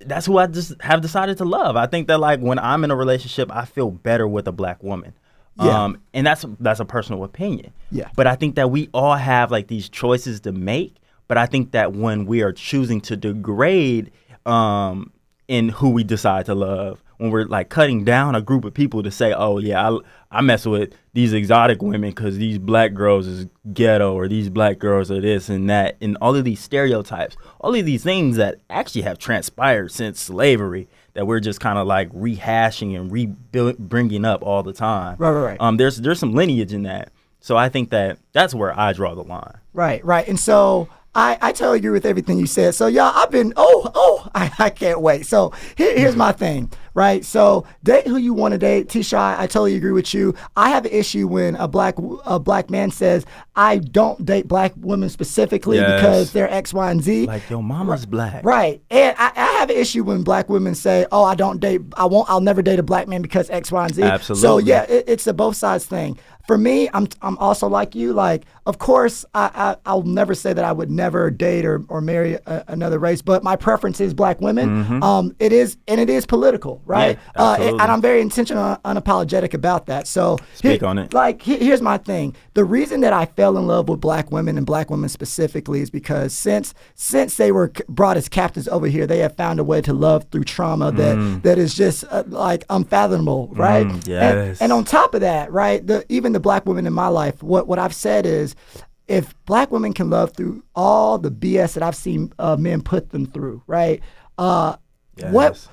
that's 0.00 0.26
who 0.26 0.36
I 0.38 0.46
just 0.46 0.80
have 0.80 1.00
decided 1.00 1.38
to 1.38 1.44
love. 1.44 1.76
I 1.76 1.86
think 1.86 2.08
that 2.08 2.18
like 2.20 2.40
when 2.40 2.58
I'm 2.58 2.84
in 2.84 2.90
a 2.90 2.96
relationship, 2.96 3.50
I 3.54 3.64
feel 3.64 3.90
better 3.90 4.28
with 4.28 4.46
a 4.46 4.52
black 4.52 4.82
woman. 4.82 5.14
Yeah. 5.56 5.84
Um, 5.84 6.00
and 6.12 6.26
that's 6.26 6.44
that's 6.60 6.80
a 6.80 6.84
personal 6.84 7.24
opinion. 7.24 7.72
Yeah. 7.90 8.10
But 8.16 8.26
I 8.26 8.34
think 8.34 8.56
that 8.56 8.70
we 8.70 8.88
all 8.92 9.14
have 9.14 9.50
like 9.50 9.68
these 9.68 9.88
choices 9.88 10.40
to 10.40 10.52
make. 10.52 10.96
But 11.28 11.38
I 11.38 11.46
think 11.46 11.72
that 11.72 11.92
when 11.92 12.26
we 12.26 12.42
are 12.42 12.52
choosing 12.52 13.00
to 13.02 13.16
degrade 13.16 14.10
um, 14.44 15.12
in 15.48 15.70
who 15.70 15.90
we 15.90 16.04
decide 16.04 16.46
to 16.46 16.54
love, 16.54 17.02
when 17.18 17.30
we're 17.30 17.44
like 17.44 17.68
cutting 17.68 18.04
down 18.04 18.34
a 18.34 18.42
group 18.42 18.64
of 18.64 18.74
people 18.74 19.02
to 19.02 19.10
say, 19.10 19.32
"Oh 19.32 19.58
yeah, 19.58 19.90
I, 19.90 19.98
I 20.30 20.40
mess 20.42 20.66
with 20.66 20.92
these 21.12 21.32
exotic 21.32 21.80
women 21.80 22.10
because 22.10 22.36
these 22.36 22.58
black 22.58 22.92
girls 22.92 23.26
is 23.26 23.46
ghetto 23.72 24.12
or 24.14 24.28
these 24.28 24.50
black 24.50 24.78
girls 24.78 25.10
are 25.10 25.20
this 25.20 25.48
and 25.48 25.70
that," 25.70 25.96
and 26.00 26.18
all 26.20 26.34
of 26.34 26.44
these 26.44 26.60
stereotypes, 26.60 27.36
all 27.60 27.74
of 27.74 27.86
these 27.86 28.02
things 28.02 28.36
that 28.36 28.60
actually 28.68 29.02
have 29.02 29.18
transpired 29.18 29.92
since 29.92 30.20
slavery 30.20 30.88
that 31.14 31.26
we're 31.26 31.40
just 31.40 31.60
kind 31.60 31.78
of 31.78 31.86
like 31.86 32.10
rehashing 32.12 32.94
and 32.96 33.10
rebuild, 33.10 33.78
bringing 33.78 34.24
up 34.24 34.42
all 34.42 34.62
the 34.62 34.72
time. 34.72 35.16
Right, 35.18 35.30
right, 35.30 35.42
right. 35.42 35.60
Um, 35.60 35.76
there's 35.76 35.96
there's 35.96 36.18
some 36.18 36.34
lineage 36.34 36.72
in 36.72 36.82
that, 36.82 37.10
so 37.40 37.56
I 37.56 37.68
think 37.68 37.90
that 37.90 38.18
that's 38.32 38.54
where 38.54 38.78
I 38.78 38.92
draw 38.92 39.14
the 39.14 39.22
line. 39.22 39.58
Right, 39.72 40.04
right. 40.04 40.26
And 40.28 40.38
so 40.38 40.88
I, 41.14 41.38
I 41.40 41.52
totally 41.52 41.78
agree 41.78 41.90
with 41.90 42.06
everything 42.06 42.38
you 42.38 42.46
said. 42.46 42.74
So 42.74 42.86
y'all, 42.86 43.12
I've 43.14 43.30
been 43.30 43.52
oh 43.56 43.90
oh 43.94 44.28
I, 44.34 44.50
I 44.58 44.70
can't 44.70 45.00
wait. 45.00 45.26
So 45.26 45.52
here, 45.76 45.96
here's 45.96 46.16
my 46.16 46.32
thing, 46.32 46.70
right? 46.94 47.24
So 47.24 47.66
date 47.82 48.06
who 48.06 48.16
you 48.16 48.32
want 48.32 48.52
to 48.52 48.58
date. 48.58 48.88
T 48.88 49.02
Shy, 49.02 49.36
I 49.38 49.46
totally 49.46 49.76
agree 49.76 49.92
with 49.92 50.14
you. 50.14 50.34
I 50.56 50.70
have 50.70 50.84
an 50.86 50.92
issue 50.92 51.26
when 51.28 51.56
a 51.56 51.68
black 51.68 51.96
a 52.24 52.38
black 52.38 52.70
man 52.70 52.90
says 52.90 53.26
I 53.56 53.78
don't 53.78 54.24
date 54.24 54.48
black 54.48 54.72
women 54.76 55.08
specifically 55.08 55.76
Yes. 55.76 56.00
because 56.00 56.32
they're 56.32 56.50
X, 56.52 56.72
Y, 56.72 56.90
and 56.90 57.02
Z. 57.02 57.26
Like 57.26 57.48
your 57.50 57.62
mama's 57.62 58.06
black. 58.06 58.44
Right, 58.44 58.82
and 58.90 59.14
I, 59.18 59.32
I 59.34 59.44
have 59.58 59.70
an 59.70 59.76
issue 59.76 60.04
when 60.04 60.22
black 60.22 60.48
women 60.48 60.74
say, 60.74 61.06
"Oh, 61.12 61.24
I 61.24 61.34
don't 61.34 61.60
date. 61.60 61.80
I 61.96 62.06
won't. 62.06 62.28
I'll 62.30 62.40
never 62.40 62.62
date 62.62 62.78
a 62.78 62.82
black 62.82 63.08
man 63.08 63.22
because 63.22 63.50
X, 63.50 63.70
Y, 63.72 63.84
and 63.84 63.94
Z." 63.94 64.02
Absolutely. 64.02 64.42
So 64.42 64.58
yeah, 64.58 64.82
it, 64.84 65.04
it's 65.08 65.26
a 65.26 65.32
both 65.34 65.56
sides 65.56 65.86
thing. 65.86 66.18
For 66.46 66.58
me, 66.58 66.90
I'm 66.92 67.08
I'm 67.22 67.38
also 67.38 67.68
like 67.68 67.94
you. 67.94 68.12
Like, 68.12 68.44
of 68.66 68.76
course, 68.78 69.24
I, 69.34 69.50
I 69.54 69.76
I'll 69.86 70.02
never 70.02 70.34
say 70.34 70.52
that 70.52 70.62
I 70.64 70.72
would 70.72 70.90
never 70.90 71.30
date 71.30 71.64
or, 71.64 71.82
or 71.88 72.02
marry 72.02 72.34
a, 72.34 72.64
another 72.68 72.98
race, 72.98 73.22
but 73.22 73.42
my 73.42 73.56
preference 73.56 73.98
is 73.98 74.12
black 74.12 74.42
women. 74.42 75.02
Um, 75.02 75.34
it 75.38 75.52
is 75.54 75.78
and 75.88 76.00
it 76.00 76.10
is 76.10 76.26
political, 76.26 76.82
right? 76.86 77.18
Yeah, 77.36 77.42
uh, 77.42 77.56
and 77.60 77.80
I'm 77.80 78.00
very 78.00 78.20
intentional, 78.20 78.76
unapologetic 78.84 79.54
about 79.54 79.86
that. 79.86 80.06
So 80.06 80.38
Speak 80.54 80.82
on 80.82 80.98
it. 80.98 81.12
Like, 81.14 81.42
he- 81.42 81.58
here's 81.58 81.80
my 81.82 81.98
thing. 81.98 82.34
The 82.54 82.64
reason 82.64 83.00
that 83.00 83.12
I 83.12 83.26
fell 83.26 83.56
in 83.58 83.66
love 83.66 83.88
with 83.88 84.00
black 84.00 84.30
women 84.30 84.56
and 84.56 84.66
black 84.66 84.90
women 84.90 85.08
specifically 85.08 85.80
is 85.80 85.90
because 85.90 86.32
since 86.32 86.74
since 86.94 87.36
they 87.36 87.50
were 87.52 87.72
brought 87.88 88.16
as 88.16 88.28
captives 88.28 88.68
over 88.68 88.86
here, 88.86 89.06
they 89.06 89.18
have 89.18 89.36
found 89.36 89.60
a 89.60 89.64
way 89.64 89.80
to 89.82 89.92
love 89.92 90.26
through 90.30 90.44
trauma 90.44 90.92
that 90.92 91.40
that 91.42 91.58
is 91.58 91.74
just 91.74 92.04
uh, 92.10 92.22
like 92.28 92.64
unfathomable, 92.70 93.48
right? 93.54 93.86
And- 93.86 93.92
Mm. 94.02 94.06
yes. 94.08 94.60
And, 94.60 94.72
on 94.72 94.84
top 94.84 95.14
of 95.14 95.20
that, 95.20 95.52
right, 95.52 95.86
the 95.86 96.04
even 96.08 96.32
the 96.32 96.40
black 96.40 96.66
women 96.66 96.86
in 96.86 96.92
my 96.92 97.08
life, 97.08 97.42
what 97.42 97.66
what 97.66 97.78
I've 97.78 97.94
said 97.94 98.26
is. 98.26 98.54
If 99.06 99.34
black 99.44 99.70
women 99.70 99.92
can 99.92 100.08
love 100.08 100.32
through 100.34 100.62
all 100.74 101.18
the 101.18 101.30
BS 101.30 101.74
that 101.74 101.82
I've 101.82 101.94
seen 101.94 102.32
uh, 102.38 102.56
men 102.56 102.80
put 102.80 103.10
them 103.10 103.26
through, 103.26 103.62
right? 103.66 104.00
Uh, 104.38 104.76
Yes. 105.16 105.32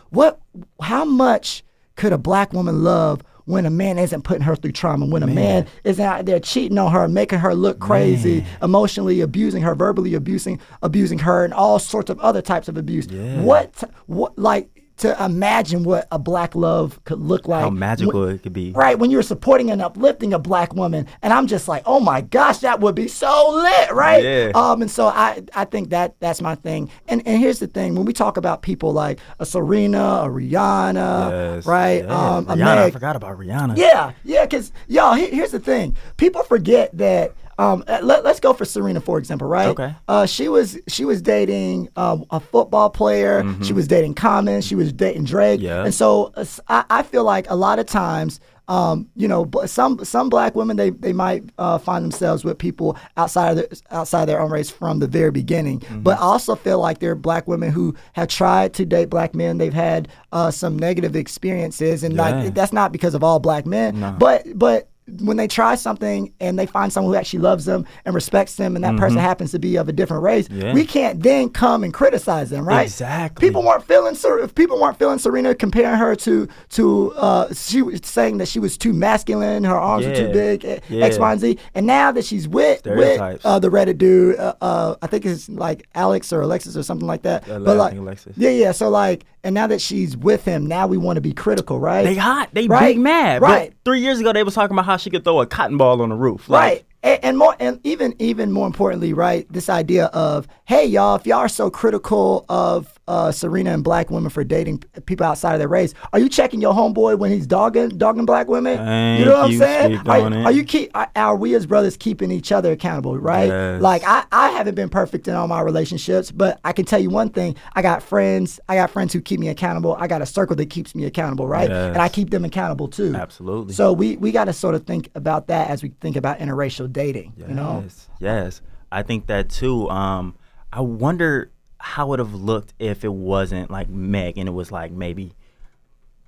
what 0.09 0.39
how 0.81 1.05
much 1.05 1.63
could 1.95 2.13
a 2.13 2.17
black 2.17 2.53
woman 2.53 2.83
love 2.83 3.21
when 3.45 3.65
a 3.65 3.69
man 3.69 3.97
isn't 3.97 4.21
putting 4.21 4.43
her 4.43 4.55
through 4.55 4.71
trauma, 4.71 5.05
when 5.07 5.23
a 5.23 5.27
man 5.27 5.67
isn't 5.83 6.05
out 6.05 6.25
there 6.25 6.39
cheating 6.39 6.77
on 6.77 6.91
her, 6.91 7.07
making 7.07 7.39
her 7.39 7.53
look 7.55 7.79
crazy, 7.79 8.45
emotionally 8.61 9.19
abusing 9.21 9.61
her, 9.63 9.73
verbally 9.75 10.13
abusing 10.13 10.59
abusing 10.83 11.19
her, 11.19 11.43
and 11.43 11.53
all 11.53 11.79
sorts 11.79 12.09
of 12.09 12.19
other 12.19 12.41
types 12.41 12.67
of 12.67 12.77
abuse. 12.77 13.07
What 13.07 13.83
what 14.05 14.37
like 14.37 14.80
to 15.01 15.23
imagine 15.23 15.83
what 15.83 16.07
a 16.11 16.17
black 16.17 16.55
love 16.55 16.99
could 17.03 17.19
look 17.19 17.47
like. 17.47 17.61
How 17.63 17.69
magical 17.69 18.21
when- 18.21 18.35
it 18.35 18.43
could 18.43 18.53
be. 18.53 18.71
Right, 18.71 18.97
when 18.97 19.11
you're 19.11 19.21
supporting 19.21 19.69
and 19.69 19.81
uplifting 19.81 20.33
a 20.33 20.39
black 20.39 20.73
woman, 20.73 21.05
and 21.21 21.31
I'm 21.33 21.45
just 21.47 21.67
like, 21.67 21.83
oh 21.85 21.99
my 21.99 22.21
gosh, 22.21 22.59
that 22.59 22.79
would 22.79 22.95
be 22.95 23.07
so 23.07 23.51
lit, 23.51 23.91
right? 23.91 24.23
Yeah. 24.23 24.51
Um, 24.55 24.81
and 24.81 24.89
so 24.89 25.07
I, 25.07 25.43
I 25.53 25.65
think 25.65 25.89
that 25.91 26.15
that's 26.19 26.41
my 26.41 26.55
thing. 26.55 26.89
And 27.07 27.21
and 27.27 27.39
here's 27.39 27.59
the 27.59 27.67
thing: 27.67 27.95
when 27.95 28.05
we 28.05 28.13
talk 28.13 28.37
about 28.37 28.61
people 28.61 28.93
like 28.93 29.19
a 29.39 29.45
Serena, 29.45 30.21
a 30.23 30.27
Rihanna, 30.29 31.31
Yes. 31.55 31.65
right? 31.65 32.03
Yeah. 32.03 32.35
Um, 32.37 32.47
a 32.49 32.55
Rihanna, 32.55 32.77
I 32.77 32.91
forgot 32.91 33.15
about 33.15 33.37
Rihanna. 33.37 33.77
yeah, 33.77 34.11
yeah, 34.23 34.45
because 34.45 34.71
y'all, 34.87 35.13
he- 35.15 35.27
here's 35.31 35.51
the 35.51 35.59
thing: 35.59 35.95
people 36.17 36.43
forget 36.43 36.95
that. 36.97 37.33
Um, 37.57 37.83
uh, 37.87 37.99
let, 38.01 38.25
us 38.25 38.39
go 38.39 38.53
for 38.53 38.65
Serena 38.65 39.01
for 39.01 39.17
example, 39.17 39.47
right? 39.47 39.67
Okay. 39.69 39.93
Uh, 40.07 40.25
she 40.25 40.47
was 40.47 40.77
she 40.87 41.05
was 41.05 41.21
dating 41.21 41.89
um, 41.95 42.25
a 42.31 42.39
football 42.39 42.89
player. 42.89 43.43
She 43.63 43.73
was 43.73 43.87
dating 43.87 44.15
Common. 44.15 44.61
She 44.61 44.75
was 44.75 44.91
dating 44.93 45.25
Drake. 45.25 45.59
Mm-hmm. 45.59 45.65
Yeah. 45.67 45.85
And 45.85 45.93
so 45.93 46.31
uh, 46.35 46.45
I, 46.67 46.85
I 46.89 47.03
feel 47.03 47.23
like 47.23 47.49
a 47.49 47.55
lot 47.55 47.79
of 47.79 47.85
times. 47.85 48.39
Um, 48.67 49.09
you 49.17 49.27
know, 49.27 49.49
some 49.65 50.05
some 50.05 50.29
black 50.29 50.55
women 50.55 50.77
they 50.77 50.91
they 50.91 51.11
might 51.11 51.43
uh, 51.57 51.77
find 51.77 52.05
themselves 52.05 52.45
with 52.45 52.57
people 52.57 52.95
outside 53.17 53.49
of 53.49 53.55
their, 53.57 53.67
outside 53.89 54.25
their 54.25 54.39
own 54.39 54.49
race 54.49 54.69
from 54.69 54.99
the 54.99 55.07
very 55.07 55.31
beginning. 55.31 55.81
Mm-hmm. 55.81 56.03
But 56.03 56.19
I 56.19 56.21
also 56.21 56.55
feel 56.55 56.79
like 56.79 56.99
there 56.99 57.11
are 57.11 57.15
black 57.15 57.49
women 57.49 57.71
who 57.71 57.95
have 58.13 58.29
tried 58.29 58.73
to 58.75 58.85
date 58.85 59.09
black 59.09 59.35
men. 59.35 59.57
They've 59.57 59.73
had 59.73 60.07
uh, 60.31 60.51
some 60.51 60.79
negative 60.79 61.17
experiences, 61.17 62.03
and 62.03 62.15
Yeah. 62.15 62.21
like 62.43 62.53
that's 62.53 62.71
not 62.71 62.93
because 62.93 63.13
of 63.13 63.25
all 63.25 63.39
black 63.39 63.65
men, 63.65 64.15
but 64.17 64.45
but 64.57 64.87
when 65.19 65.37
they 65.37 65.47
try 65.47 65.75
something 65.75 66.33
and 66.39 66.57
they 66.57 66.65
find 66.65 66.91
someone 66.93 67.13
who 67.13 67.19
actually 67.19 67.39
loves 67.39 67.65
them 67.65 67.85
and 68.05 68.15
respects 68.15 68.55
them, 68.55 68.75
and 68.75 68.83
that 68.85 68.97
person 68.97 69.17
happens 69.17 69.51
to 69.51 69.59
be 69.59 69.75
of 69.75 69.89
a 69.89 69.91
different 69.93 70.23
race, 70.23 70.47
Mm-hmm. 70.47 70.61
Yeah. 70.61 70.73
we 70.73 70.85
can't 70.85 71.21
then 71.21 71.49
come 71.49 71.83
and 71.83 71.93
criticize 71.93 72.49
them, 72.49 72.67
right? 72.67 72.83
Exactly. 72.83 73.47
People 73.47 73.63
weren't 73.63 73.83
feeling 73.85 74.15
if 74.15 74.55
people 74.55 74.79
weren't 74.81 74.97
feeling 74.97 75.19
Serena 75.19 75.53
comparing 75.55 75.95
her 75.97 76.15
to 76.17 76.47
to 76.69 77.11
uh, 77.13 77.53
she 77.53 77.81
was 77.81 78.01
saying 78.03 78.37
that 78.37 78.47
she 78.47 78.59
was 78.59 78.77
too 78.77 78.93
masculine, 78.93 79.63
her 79.63 79.75
arms 79.77 80.05
were 80.05 80.15
too 80.15 80.31
big, 80.31 80.65
eh, 80.65 80.79
Yeah. 80.89 81.05
X, 81.05 81.17
Y, 81.17 81.31
and 81.31 81.41
Z, 81.41 81.57
and 81.75 81.85
now 81.85 82.11
that 82.11 82.25
she's 82.25 82.47
with 82.47 82.85
with 82.85 83.19
uh, 83.45 83.59
the 83.59 83.69
Reddit 83.69 83.97
dude, 83.97 84.37
uh, 84.37 84.53
uh, 84.61 84.95
I 85.01 85.07
think 85.07 85.25
it's 85.25 85.49
like 85.49 85.87
Alex 85.95 86.31
or 86.33 86.41
Alexis 86.41 86.75
or 86.77 86.83
something 86.83 87.07
like 87.07 87.23
that. 87.23 87.45
But 87.47 87.77
like, 87.77 87.93
Alexis. 87.97 88.33
yeah, 88.37 88.49
yeah. 88.49 88.71
So 88.71 88.89
like, 88.89 89.25
and 89.43 89.53
now 89.55 89.67
that 89.67 89.81
she's 89.81 90.15
with 90.15 90.45
him, 90.45 90.65
now 90.67 90.85
we 90.87 90.97
want 90.97 91.17
to 91.17 91.21
be 91.21 91.33
critical, 91.33 91.79
right? 91.79 92.03
They 92.03 92.15
hot. 92.15 92.49
They 92.53 92.67
Right, 92.67 92.95
big 92.95 92.99
mad. 92.99 93.41
right. 93.41 93.69
But 93.71 93.77
three 93.85 93.99
years 94.01 94.19
ago, 94.19 94.31
they 94.33 94.43
was 94.43 94.53
talking 94.53 94.75
about 94.75 94.85
how 94.85 94.97
she 95.01 95.09
could 95.09 95.23
throw 95.23 95.41
a 95.41 95.45
cotton 95.47 95.77
ball 95.77 96.01
on 96.01 96.09
the 96.09 96.15
roof. 96.15 96.47
Like, 96.49 96.61
Right. 96.61 96.85
and, 97.03 97.19
and 97.25 97.37
more 97.37 97.55
and 97.59 97.79
even 97.83 98.13
even 98.19 98.51
more 98.51 98.67
importantly, 98.67 99.13
right? 99.13 99.45
This 99.51 99.69
idea 99.69 100.05
of 100.07 100.47
hey 100.65 100.85
y'all, 100.85 101.15
if 101.15 101.25
y'all 101.25 101.39
are 101.39 101.49
so 101.49 101.69
critical 101.69 102.45
of 102.49 102.99
uh, 103.07 103.31
Serena 103.31 103.71
and 103.73 103.83
black 103.83 104.09
women 104.09 104.29
for 104.29 104.43
dating 104.43 104.79
people 105.05 105.25
outside 105.25 105.53
of 105.53 105.59
their 105.59 105.67
race, 105.67 105.93
are 106.13 106.19
you 106.19 106.29
checking 106.29 106.61
your 106.61 106.73
homeboy 106.73 107.17
when 107.17 107.31
he's 107.31 107.47
dogging 107.47 107.89
dogging 107.89 108.25
black 108.25 108.47
women? 108.47 108.73
you 109.19 109.25
know 109.25 109.33
what 109.33 109.51
I'm 109.51 109.57
saying? 109.57 110.07
Are, 110.07 110.33
are 110.45 110.51
you 110.51 110.63
keep 110.63 110.91
are, 110.95 111.09
are 111.15 111.35
we 111.35 111.55
as 111.55 111.65
brothers 111.65 111.97
keeping 111.97 112.31
each 112.31 112.51
other 112.51 112.71
accountable, 112.71 113.17
right? 113.17 113.47
Yes. 113.47 113.81
Like 113.81 114.03
I, 114.05 114.25
I 114.31 114.49
haven't 114.51 114.75
been 114.75 114.89
perfect 114.89 115.27
in 115.27 115.35
all 115.35 115.47
my 115.47 115.61
relationships, 115.61 116.31
but 116.31 116.59
I 116.63 116.73
can 116.73 116.85
tell 116.85 116.99
you 116.99 117.09
one 117.09 117.29
thing: 117.29 117.55
I 117.73 117.81
got 117.81 118.03
friends, 118.03 118.59
I 118.69 118.75
got 118.75 118.89
friends 118.91 119.13
who 119.13 119.21
keep 119.21 119.39
me 119.39 119.49
accountable. 119.49 119.95
I 119.99 120.07
got 120.07 120.21
a 120.21 120.25
circle 120.25 120.55
that 120.57 120.69
keeps 120.69 120.95
me 120.95 121.05
accountable, 121.05 121.47
right? 121.47 121.69
Yes. 121.69 121.93
And 121.93 121.97
I 121.97 122.09
keep 122.09 122.29
them 122.29 122.45
accountable 122.45 122.87
too. 122.87 123.15
Absolutely. 123.15 123.73
So 123.73 123.93
we 123.93 124.17
we 124.17 124.31
got 124.31 124.45
to 124.45 124.53
sort 124.53 124.75
of 124.75 124.85
think 124.85 125.09
about 125.15 125.47
that 125.47 125.69
as 125.69 125.83
we 125.83 125.89
think 126.01 126.15
about 126.15 126.39
interracial 126.39 126.91
dating. 126.91 127.33
You 127.37 127.47
know, 127.47 127.81
Yes, 127.83 128.09
yes. 128.19 128.61
I 128.91 129.03
think 129.03 129.27
that 129.27 129.49
too. 129.49 129.89
Um, 129.89 130.35
I 130.71 130.81
wonder 130.81 131.51
how 131.81 132.05
it 132.05 132.09
would 132.09 132.19
have 132.19 132.33
looked 132.33 132.73
if 132.79 133.03
it 133.03 133.11
wasn't 133.13 133.71
like 133.71 133.89
Meg 133.89 134.37
and 134.37 134.47
it 134.47 134.51
was 134.51 134.71
like 134.71 134.91
maybe, 134.91 135.33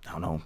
I 0.08 0.12
don't 0.12 0.22
know, 0.22 0.42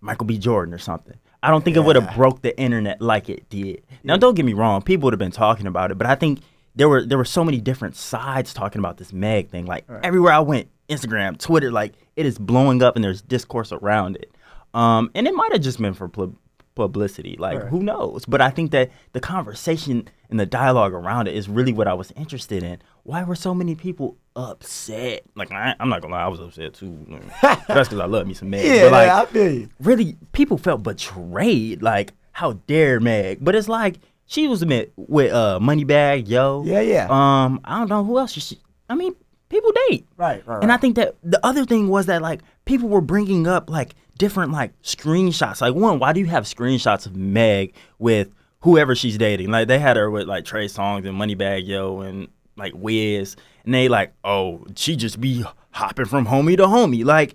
Michael 0.00 0.26
B. 0.26 0.38
Jordan 0.38 0.74
or 0.74 0.78
something. 0.78 1.16
I 1.42 1.50
don't 1.50 1.64
think 1.64 1.76
it 1.76 1.80
would 1.80 1.96
have 1.96 2.14
broke 2.14 2.42
the 2.42 2.56
internet 2.58 3.00
like 3.00 3.28
it 3.28 3.48
did. 3.48 3.82
Now, 4.04 4.16
don't 4.16 4.34
get 4.34 4.44
me 4.44 4.52
wrong, 4.52 4.82
people 4.82 5.06
would 5.06 5.12
have 5.12 5.18
been 5.18 5.32
talking 5.32 5.66
about 5.66 5.90
it, 5.90 5.98
but 5.98 6.06
I 6.06 6.14
think 6.14 6.40
there 6.74 6.88
were 6.88 7.04
there 7.04 7.18
were 7.18 7.24
so 7.24 7.44
many 7.44 7.60
different 7.60 7.96
sides 7.96 8.54
talking 8.54 8.78
about 8.78 8.96
this 8.96 9.12
Meg 9.12 9.50
thing. 9.50 9.66
Like 9.66 9.84
everywhere 10.02 10.32
I 10.32 10.40
went, 10.40 10.68
Instagram, 10.88 11.38
Twitter, 11.38 11.70
like 11.70 11.94
it 12.16 12.26
is 12.26 12.38
blowing 12.38 12.82
up 12.82 12.96
and 12.96 13.04
there's 13.04 13.22
discourse 13.22 13.72
around 13.72 14.16
it. 14.16 14.30
Um, 14.74 15.10
and 15.14 15.26
it 15.26 15.34
might 15.34 15.52
have 15.52 15.60
just 15.60 15.80
been 15.80 15.94
for 15.94 16.08
pub- 16.08 16.36
publicity. 16.74 17.36
Like 17.38 17.62
who 17.64 17.82
knows? 17.82 18.24
But 18.24 18.40
I 18.40 18.50
think 18.50 18.70
that 18.70 18.90
the 19.12 19.20
conversation 19.20 20.08
and 20.30 20.40
the 20.40 20.46
dialogue 20.46 20.92
around 20.92 21.28
it 21.28 21.34
is 21.34 21.48
really 21.48 21.72
what 21.72 21.88
I 21.88 21.94
was 21.94 22.12
interested 22.12 22.62
in. 22.62 22.80
Why 23.04 23.24
were 23.24 23.34
so 23.34 23.54
many 23.54 23.74
people 23.74 24.16
upset? 24.36 25.24
Like 25.34 25.50
I, 25.52 25.74
I'm 25.80 25.88
not 25.88 26.02
gonna 26.02 26.14
lie, 26.14 26.22
I 26.24 26.28
was 26.28 26.40
upset 26.40 26.74
too. 26.74 26.98
That's 27.42 27.60
because 27.66 27.98
I 27.98 28.06
love 28.06 28.26
me 28.26 28.34
some 28.34 28.50
Meg. 28.50 28.64
yeah, 28.64 28.84
but 28.84 28.92
like, 28.92 29.08
I 29.08 29.24
feel 29.26 29.52
you. 29.52 29.68
really 29.80 30.16
people 30.32 30.58
felt 30.58 30.82
betrayed. 30.82 31.82
Like, 31.82 32.12
how 32.32 32.52
dare 32.66 33.00
Meg? 33.00 33.38
But 33.40 33.54
it's 33.54 33.68
like 33.68 33.98
she 34.26 34.46
was 34.48 34.64
met 34.64 34.90
with 34.96 35.32
uh 35.32 35.58
Moneybagg, 35.60 36.28
yo. 36.28 36.62
Yeah, 36.64 36.80
yeah. 36.80 37.06
Um, 37.10 37.60
I 37.64 37.78
don't 37.78 37.88
know 37.88 38.04
who 38.04 38.18
else. 38.18 38.32
She, 38.32 38.58
I 38.88 38.94
mean, 38.94 39.14
people 39.48 39.72
date. 39.88 40.06
Right, 40.16 40.46
right, 40.46 40.62
And 40.62 40.72
I 40.72 40.76
think 40.76 40.96
that 40.96 41.16
the 41.22 41.44
other 41.44 41.64
thing 41.64 41.88
was 41.88 42.06
that 42.06 42.22
like 42.22 42.40
people 42.64 42.88
were 42.88 43.00
bringing 43.00 43.46
up 43.46 43.68
like 43.68 43.94
different 44.16 44.52
like 44.52 44.80
screenshots. 44.82 45.60
Like 45.60 45.74
one, 45.74 45.98
why 45.98 46.12
do 46.12 46.20
you 46.20 46.26
have 46.26 46.44
screenshots 46.44 47.06
of 47.06 47.16
Meg 47.16 47.74
with 47.98 48.30
whoever 48.60 48.94
she's 48.94 49.18
dating? 49.18 49.50
Like 49.50 49.68
they 49.68 49.78
had 49.78 49.96
her 49.96 50.10
with 50.10 50.28
like 50.28 50.44
Trey 50.44 50.66
Songz 50.66 51.06
and 51.06 51.18
Moneybagg 51.18 51.66
Yo 51.66 52.00
and 52.00 52.28
like 52.56 52.72
Wiz, 52.74 53.36
and 53.64 53.74
they 53.74 53.88
like, 53.88 54.12
oh, 54.24 54.64
she 54.76 54.96
just 54.96 55.20
be 55.20 55.44
hopping 55.70 56.06
from 56.06 56.26
homie 56.26 56.56
to 56.56 56.64
homie. 56.64 57.04
Like, 57.04 57.34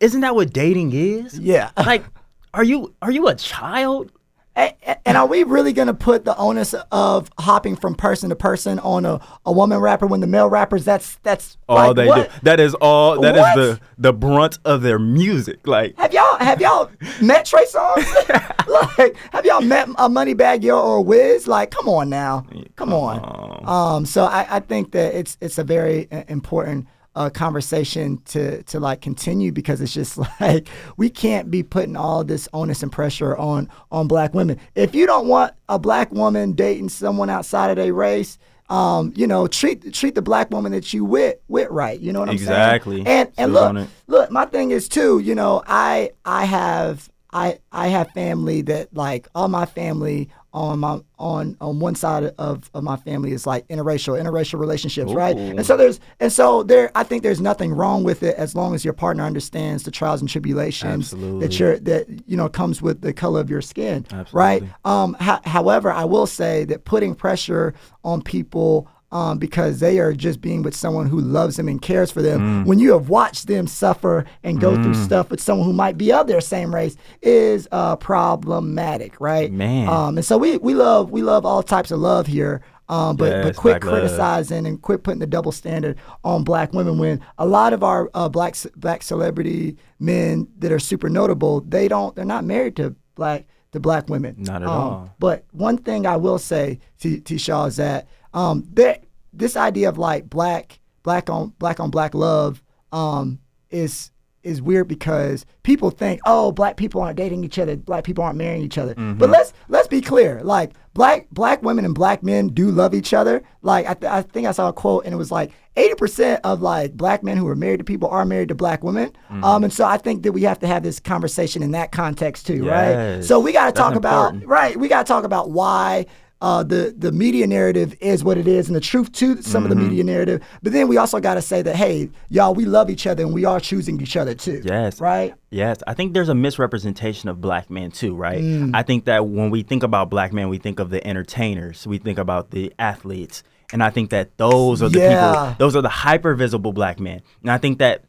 isn't 0.00 0.20
that 0.22 0.34
what 0.34 0.52
dating 0.52 0.92
is? 0.92 1.38
Yeah. 1.38 1.70
like, 1.76 2.04
are 2.52 2.64
you 2.64 2.94
are 3.02 3.10
you 3.10 3.28
a 3.28 3.34
child? 3.34 4.12
And 4.56 5.16
are 5.18 5.26
we 5.26 5.42
really 5.42 5.72
going 5.72 5.88
to 5.88 5.94
put 5.94 6.24
the 6.24 6.36
onus 6.36 6.74
of 6.92 7.28
hopping 7.38 7.74
from 7.76 7.94
person 7.94 8.30
to 8.30 8.36
person 8.36 8.78
on 8.78 9.04
a, 9.04 9.20
a 9.44 9.52
woman 9.52 9.78
rapper 9.78 10.06
when 10.06 10.20
the 10.20 10.26
male 10.26 10.48
rappers 10.48 10.84
that's 10.84 11.16
that's 11.24 11.56
All 11.68 11.88
like, 11.88 11.96
they 11.96 12.06
what? 12.06 12.30
do. 12.30 12.36
That 12.44 12.60
is 12.60 12.74
all. 12.74 13.20
That 13.20 13.34
is 13.34 13.40
What? 13.40 13.56
the 13.56 13.80
the 13.98 14.12
brunt 14.12 14.58
of 14.64 14.82
their 14.82 14.98
music. 14.98 15.66
Like, 15.66 15.96
Have 15.98 16.12
y'all 16.14 16.38
have 16.38 16.60
y'all 16.60 16.90
met 17.22 17.44
Trey 17.46 17.64
Songz? 17.66 18.68
like, 18.98 19.16
have 19.32 19.44
y'all 19.44 19.60
met 19.60 19.88
a 19.88 20.08
Moneybagg 20.08 20.62
Yo 20.62 20.80
or 20.80 21.02
Wiz? 21.02 21.48
Like, 21.48 21.70
come 21.70 21.88
on 21.88 22.08
now, 22.08 22.46
come 22.76 22.92
on. 22.92 23.64
Um, 23.68 24.06
so 24.06 24.24
I, 24.24 24.46
I 24.56 24.60
think 24.60 24.92
that 24.92 25.14
it's 25.14 25.36
it's 25.40 25.58
a 25.58 25.64
very 25.64 26.08
important 26.28 26.86
uh, 27.14 27.30
conversation 27.30 28.20
to 28.26 28.62
to 28.64 28.80
like 28.80 29.00
continue 29.00 29.52
because 29.52 29.80
it's 29.80 29.94
just 29.94 30.18
like 30.40 30.68
we 30.96 31.08
can't 31.10 31.50
be 31.50 31.62
putting 31.62 31.96
all 31.96 32.24
this 32.24 32.48
onus 32.52 32.82
and 32.82 32.90
pressure 32.92 33.36
on 33.36 33.68
on 33.92 34.08
black 34.08 34.34
women. 34.34 34.58
If 34.74 34.94
you 34.94 35.06
don't 35.06 35.28
want 35.28 35.54
a 35.68 35.78
black 35.78 36.12
woman 36.12 36.52
dating 36.52 36.88
someone 36.88 37.30
outside 37.30 37.70
of 37.70 37.76
their 37.76 37.92
race. 37.94 38.38
Um, 38.70 39.12
you 39.14 39.26
know, 39.26 39.46
treat 39.46 39.92
treat 39.92 40.14
the 40.14 40.22
black 40.22 40.50
woman 40.50 40.72
that 40.72 40.94
you 40.94 41.04
with 41.04 41.36
with 41.48 41.68
right. 41.70 42.00
You 42.00 42.14
know 42.14 42.20
what 42.20 42.30
I'm 42.30 42.34
Exactly. 42.34 43.04
saying? 43.04 43.06
And 43.06 43.32
and 43.36 43.52
look, 43.52 43.88
look, 44.06 44.30
my 44.30 44.46
thing 44.46 44.70
is 44.70 44.88
too, 44.88 45.18
you 45.18 45.34
know, 45.34 45.62
I 45.66 46.12
I 46.24 46.46
have 46.46 47.10
I 47.30 47.58
I 47.72 47.88
have 47.88 48.10
family 48.12 48.62
that 48.62 48.94
like 48.94 49.28
all 49.34 49.48
my 49.48 49.66
family 49.66 50.30
on 50.54 50.78
my 50.78 51.00
on 51.18 51.56
on 51.60 51.80
one 51.80 51.96
side 51.96 52.32
of, 52.38 52.70
of 52.72 52.84
my 52.84 52.96
family 52.96 53.32
is 53.32 53.44
like 53.46 53.66
interracial 53.68 54.20
interracial 54.22 54.58
relationships, 54.58 55.12
right? 55.12 55.36
And 55.36 55.66
so 55.66 55.76
there's 55.76 55.98
and 56.20 56.32
so 56.32 56.62
there 56.62 56.92
I 56.94 57.02
think 57.02 57.24
there's 57.24 57.40
nothing 57.40 57.72
wrong 57.72 58.04
with 58.04 58.22
it 58.22 58.36
as 58.36 58.54
long 58.54 58.74
as 58.74 58.84
your 58.84 58.94
partner 58.94 59.24
understands 59.24 59.82
the 59.82 59.90
trials 59.90 60.20
and 60.20 60.30
tribulations 60.30 61.12
Absolutely. 61.12 61.46
that 61.46 61.58
you're 61.58 61.78
that 61.80 62.06
you 62.28 62.36
know 62.36 62.48
comes 62.48 62.80
with 62.80 63.00
the 63.00 63.12
color 63.12 63.40
of 63.40 63.50
your 63.50 63.60
skin, 63.60 64.06
Absolutely. 64.12 64.30
right? 64.32 64.62
Um, 64.84 65.14
ho- 65.20 65.40
however, 65.44 65.90
I 65.90 66.04
will 66.04 66.26
say 66.26 66.64
that 66.66 66.84
putting 66.84 67.16
pressure 67.16 67.74
on 68.04 68.22
people 68.22 68.88
um, 69.14 69.38
because 69.38 69.80
they 69.80 69.98
are 70.00 70.12
just 70.12 70.40
being 70.42 70.62
with 70.62 70.74
someone 70.76 71.06
who 71.06 71.20
loves 71.20 71.56
them 71.56 71.68
and 71.68 71.80
cares 71.80 72.10
for 72.10 72.20
them. 72.20 72.64
Mm. 72.64 72.66
When 72.66 72.78
you 72.80 72.92
have 72.92 73.08
watched 73.08 73.46
them 73.46 73.66
suffer 73.66 74.26
and 74.42 74.60
go 74.60 74.74
through 74.82 74.94
stuff 74.94 75.30
with 75.30 75.40
someone 75.40 75.66
who 75.66 75.72
might 75.72 75.96
be 75.96 76.12
of 76.12 76.26
their 76.26 76.40
same 76.42 76.74
race, 76.74 76.96
is 77.22 77.66
uh, 77.72 77.96
problematic, 77.96 79.20
right? 79.20 79.50
Man. 79.52 79.88
Um, 79.88 80.18
and 80.18 80.24
so 80.24 80.36
we 80.38 80.56
we 80.58 80.74
love 80.74 81.10
we 81.10 81.22
love 81.22 81.46
all 81.46 81.62
types 81.62 81.90
of 81.90 81.98
love 82.00 82.26
here. 82.26 82.60
Um, 82.86 83.16
but 83.16 83.42
but 83.44 83.56
quit 83.56 83.80
black 83.80 83.84
love. 83.84 84.00
criticizing 84.02 84.66
and 84.66 84.82
quit 84.82 85.02
putting 85.04 85.20
the 85.20 85.26
double 85.26 85.52
standard 85.52 85.96
on 86.22 86.44
black 86.44 86.74
women 86.74 86.98
when 86.98 87.20
a 87.38 87.46
lot 87.46 87.72
of 87.72 87.82
our 87.82 88.10
uh, 88.12 88.28
black 88.28 88.56
black 88.76 89.02
celebrity 89.02 89.78
men 89.98 90.46
that 90.58 90.70
are 90.70 90.78
super 90.78 91.08
notable 91.08 91.62
they 91.62 91.88
don't 91.88 92.14
they're 92.14 92.26
not 92.26 92.44
married 92.44 92.76
to 92.76 92.94
black 93.14 93.46
to 93.72 93.80
black 93.80 94.10
women 94.10 94.34
Not 94.38 94.62
at 94.62 94.68
Um, 94.68 94.74
all. 94.74 95.14
but 95.18 95.46
one 95.52 95.78
thing 95.78 96.06
I 96.06 96.18
will 96.18 96.38
say 96.38 96.78
to 97.00 97.20
T 97.20 97.38
Shaw 97.38 97.64
is 97.64 97.76
that 97.76 98.06
um 98.34 98.66
there 98.72 98.98
this 99.32 99.56
idea 99.56 99.88
of 99.88 99.98
like 99.98 100.28
black 100.28 100.80
black 101.02 101.30
on 101.30 101.52
black 101.58 101.80
on 101.80 101.90
black 101.90 102.14
love 102.14 102.62
um 102.92 103.38
is 103.70 104.10
is 104.44 104.60
weird 104.60 104.86
because 104.86 105.46
people 105.62 105.90
think 105.90 106.20
oh 106.26 106.52
black 106.52 106.76
people 106.76 107.00
aren't 107.00 107.16
dating 107.16 107.42
each 107.42 107.58
other 107.58 107.76
black 107.76 108.04
people 108.04 108.22
aren't 108.22 108.36
marrying 108.36 108.62
each 108.62 108.78
other. 108.78 108.94
Mm-hmm. 108.94 109.18
but 109.18 109.30
let's 109.30 109.52
let's 109.68 109.88
be 109.88 110.00
clear 110.00 110.42
like 110.42 110.72
black 110.92 111.28
black 111.30 111.62
women 111.62 111.84
and 111.84 111.94
black 111.94 112.22
men 112.22 112.48
do 112.48 112.70
love 112.70 112.94
each 112.94 113.14
other. 113.14 113.42
Like 113.62 113.88
I, 113.88 113.94
th- 113.94 114.12
I 114.12 114.22
think 114.22 114.46
I 114.46 114.52
saw 114.52 114.68
a 114.68 114.72
quote 114.72 115.06
and 115.06 115.14
it 115.14 115.16
was 115.16 115.32
like 115.32 115.50
80% 115.76 116.40
of 116.44 116.62
like 116.62 116.92
black 116.92 117.24
men 117.24 117.36
who 117.36 117.48
are 117.48 117.56
married 117.56 117.78
to 117.78 117.84
people 117.84 118.08
are 118.10 118.24
married 118.24 118.48
to 118.50 118.54
black 118.54 118.84
women. 118.84 119.10
Mm-hmm. 119.30 119.44
um 119.44 119.64
and 119.64 119.72
so 119.72 119.84
I 119.86 119.96
think 119.96 120.22
that 120.24 120.32
we 120.32 120.42
have 120.42 120.58
to 120.60 120.66
have 120.66 120.82
this 120.82 121.00
conversation 121.00 121.62
in 121.62 121.72
that 121.72 121.90
context 121.90 122.46
too 122.46 122.66
right? 122.66 123.22
So 123.24 123.40
we 123.40 123.52
got 123.52 123.66
to 123.66 123.72
talk 123.72 123.94
about 123.94 124.44
right 124.44 124.76
we 124.76 124.88
got 124.88 125.06
to 125.06 125.10
talk 125.10 125.24
about 125.24 125.50
why 125.50 126.06
uh, 126.46 126.62
the 126.62 126.94
the 127.04 127.10
media 127.10 127.46
narrative 127.46 127.94
is 128.00 128.22
what 128.22 128.36
it 128.36 128.46
is 128.46 128.66
and 128.68 128.76
the 128.76 128.80
truth 128.92 129.10
to 129.12 129.40
some 129.40 129.64
of 129.64 129.70
Mm-hmm. 129.70 129.80
the 129.80 129.88
media 129.88 130.04
narrative 130.04 130.42
but 130.62 130.72
then 130.72 130.88
we 130.88 130.96
also 130.98 131.18
got 131.18 131.34
to 131.34 131.42
say 131.42 131.62
that 131.62 131.74
hey 131.74 132.10
y'all 132.28 132.54
we 132.54 132.64
love 132.66 132.90
each 132.90 133.06
other 133.06 133.22
and 133.24 133.32
we 133.32 133.44
are 133.46 133.58
choosing 133.60 134.00
each 134.00 134.16
other 134.16 134.34
too 134.34 134.60
Yes. 134.64 135.00
right 135.00 135.34
Yes, 135.50 135.78
I 135.86 135.94
think 135.94 136.14
there's 136.14 136.28
a 136.28 136.34
misrepresentation 136.34 137.28
of 137.28 137.40
black 137.40 137.70
men 137.70 137.92
too, 137.92 138.16
right? 138.16 138.42
Mm. 138.42 138.72
I 138.74 138.82
think 138.82 139.04
that 139.04 139.20
when 139.28 139.50
we 139.50 139.62
think 139.62 139.84
about 139.84 140.10
black 140.10 140.32
men, 140.32 140.48
we 140.48 140.58
think 140.58 140.80
of 140.80 140.90
the 140.90 141.00
entertainers, 141.06 141.86
we 141.86 141.98
think 141.98 142.18
about 142.18 142.50
the 142.50 142.72
athletes, 142.76 143.44
and 143.72 143.80
I 143.80 143.90
think 143.90 144.10
that 144.10 144.36
those 144.36 144.82
are 144.82 144.88
the 144.88 144.98
Yeah. 144.98 145.14
people, 145.32 145.54
those 145.60 145.76
are 145.76 145.82
the 145.82 145.88
hyper 146.04 146.34
visible 146.34 146.72
black 146.72 146.98
men. 146.98 147.22
And 147.42 147.50
I 147.52 147.58
think 147.58 147.78
that 147.78 148.02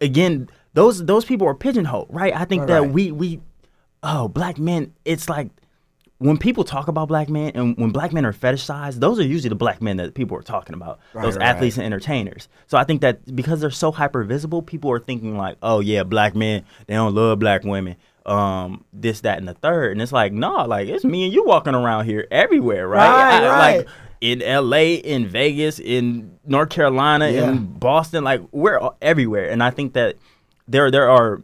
again, 0.00 0.48
those 0.74 1.04
those 1.04 1.24
people 1.24 1.46
are 1.48 1.54
pigeonholed, 1.54 2.08
right? 2.10 2.34
I 2.34 2.44
think 2.44 2.66
that 2.68 2.80
right. 2.82 2.90
we 2.90 3.10
we 3.12 3.40
oh, 4.04 4.28
black 4.28 4.56
men, 4.58 4.92
it's 5.04 5.28
like 5.28 5.48
when 6.22 6.38
people 6.38 6.64
talk 6.64 6.88
about 6.88 7.08
black 7.08 7.28
men 7.28 7.52
and 7.54 7.76
when 7.76 7.90
black 7.90 8.12
men 8.12 8.24
are 8.24 8.32
fetishized, 8.32 9.00
those 9.00 9.18
are 9.18 9.24
usually 9.24 9.48
the 9.48 9.54
black 9.54 9.82
men 9.82 9.96
that 9.98 10.14
people 10.14 10.36
are 10.36 10.42
talking 10.42 10.74
about. 10.74 11.00
those 11.14 11.36
right, 11.36 11.46
athletes 11.48 11.76
and 11.76 11.84
entertainers. 11.86 12.48
So 12.66 12.78
I 12.78 12.84
think 12.84 13.00
that 13.02 13.34
because 13.36 13.60
they're 13.60 13.70
so 13.70 13.92
hyper 13.92 14.22
visible, 14.24 14.62
people 14.62 14.90
are 14.92 15.00
thinking 15.00 15.36
like, 15.36 15.56
oh 15.62 15.80
yeah, 15.80 16.02
black 16.04 16.34
men, 16.34 16.64
they 16.86 16.94
don't 16.94 17.14
love 17.14 17.38
black 17.38 17.64
women. 17.64 17.96
Um, 18.24 18.84
this, 18.92 19.22
that, 19.22 19.38
and 19.38 19.48
the 19.48 19.54
third. 19.54 19.92
And 19.92 20.00
it's 20.00 20.12
like, 20.12 20.32
no, 20.32 20.64
like 20.64 20.88
it's 20.88 21.04
me 21.04 21.24
and 21.24 21.32
you 21.32 21.44
walking 21.44 21.74
around 21.74 22.04
here 22.04 22.26
everywhere, 22.30 22.86
right? 22.86 23.08
Right, 23.08 23.42
I- 23.42 23.48
right. 23.48 23.76
Like 23.78 23.88
in 24.20 24.38
LA, 24.38 24.94
in 25.02 25.26
Vegas, 25.26 25.80
in 25.80 26.38
North 26.46 26.68
Carolina, 26.70 27.28
Yeah. 27.28 27.50
in 27.50 27.66
Boston, 27.66 28.22
like 28.22 28.40
we're 28.52 28.78
everywhere. 29.02 29.50
And 29.50 29.60
I 29.62 29.70
think 29.70 29.94
that 29.94 30.16
there 30.68 30.90
there 30.92 31.10
are 31.10 31.42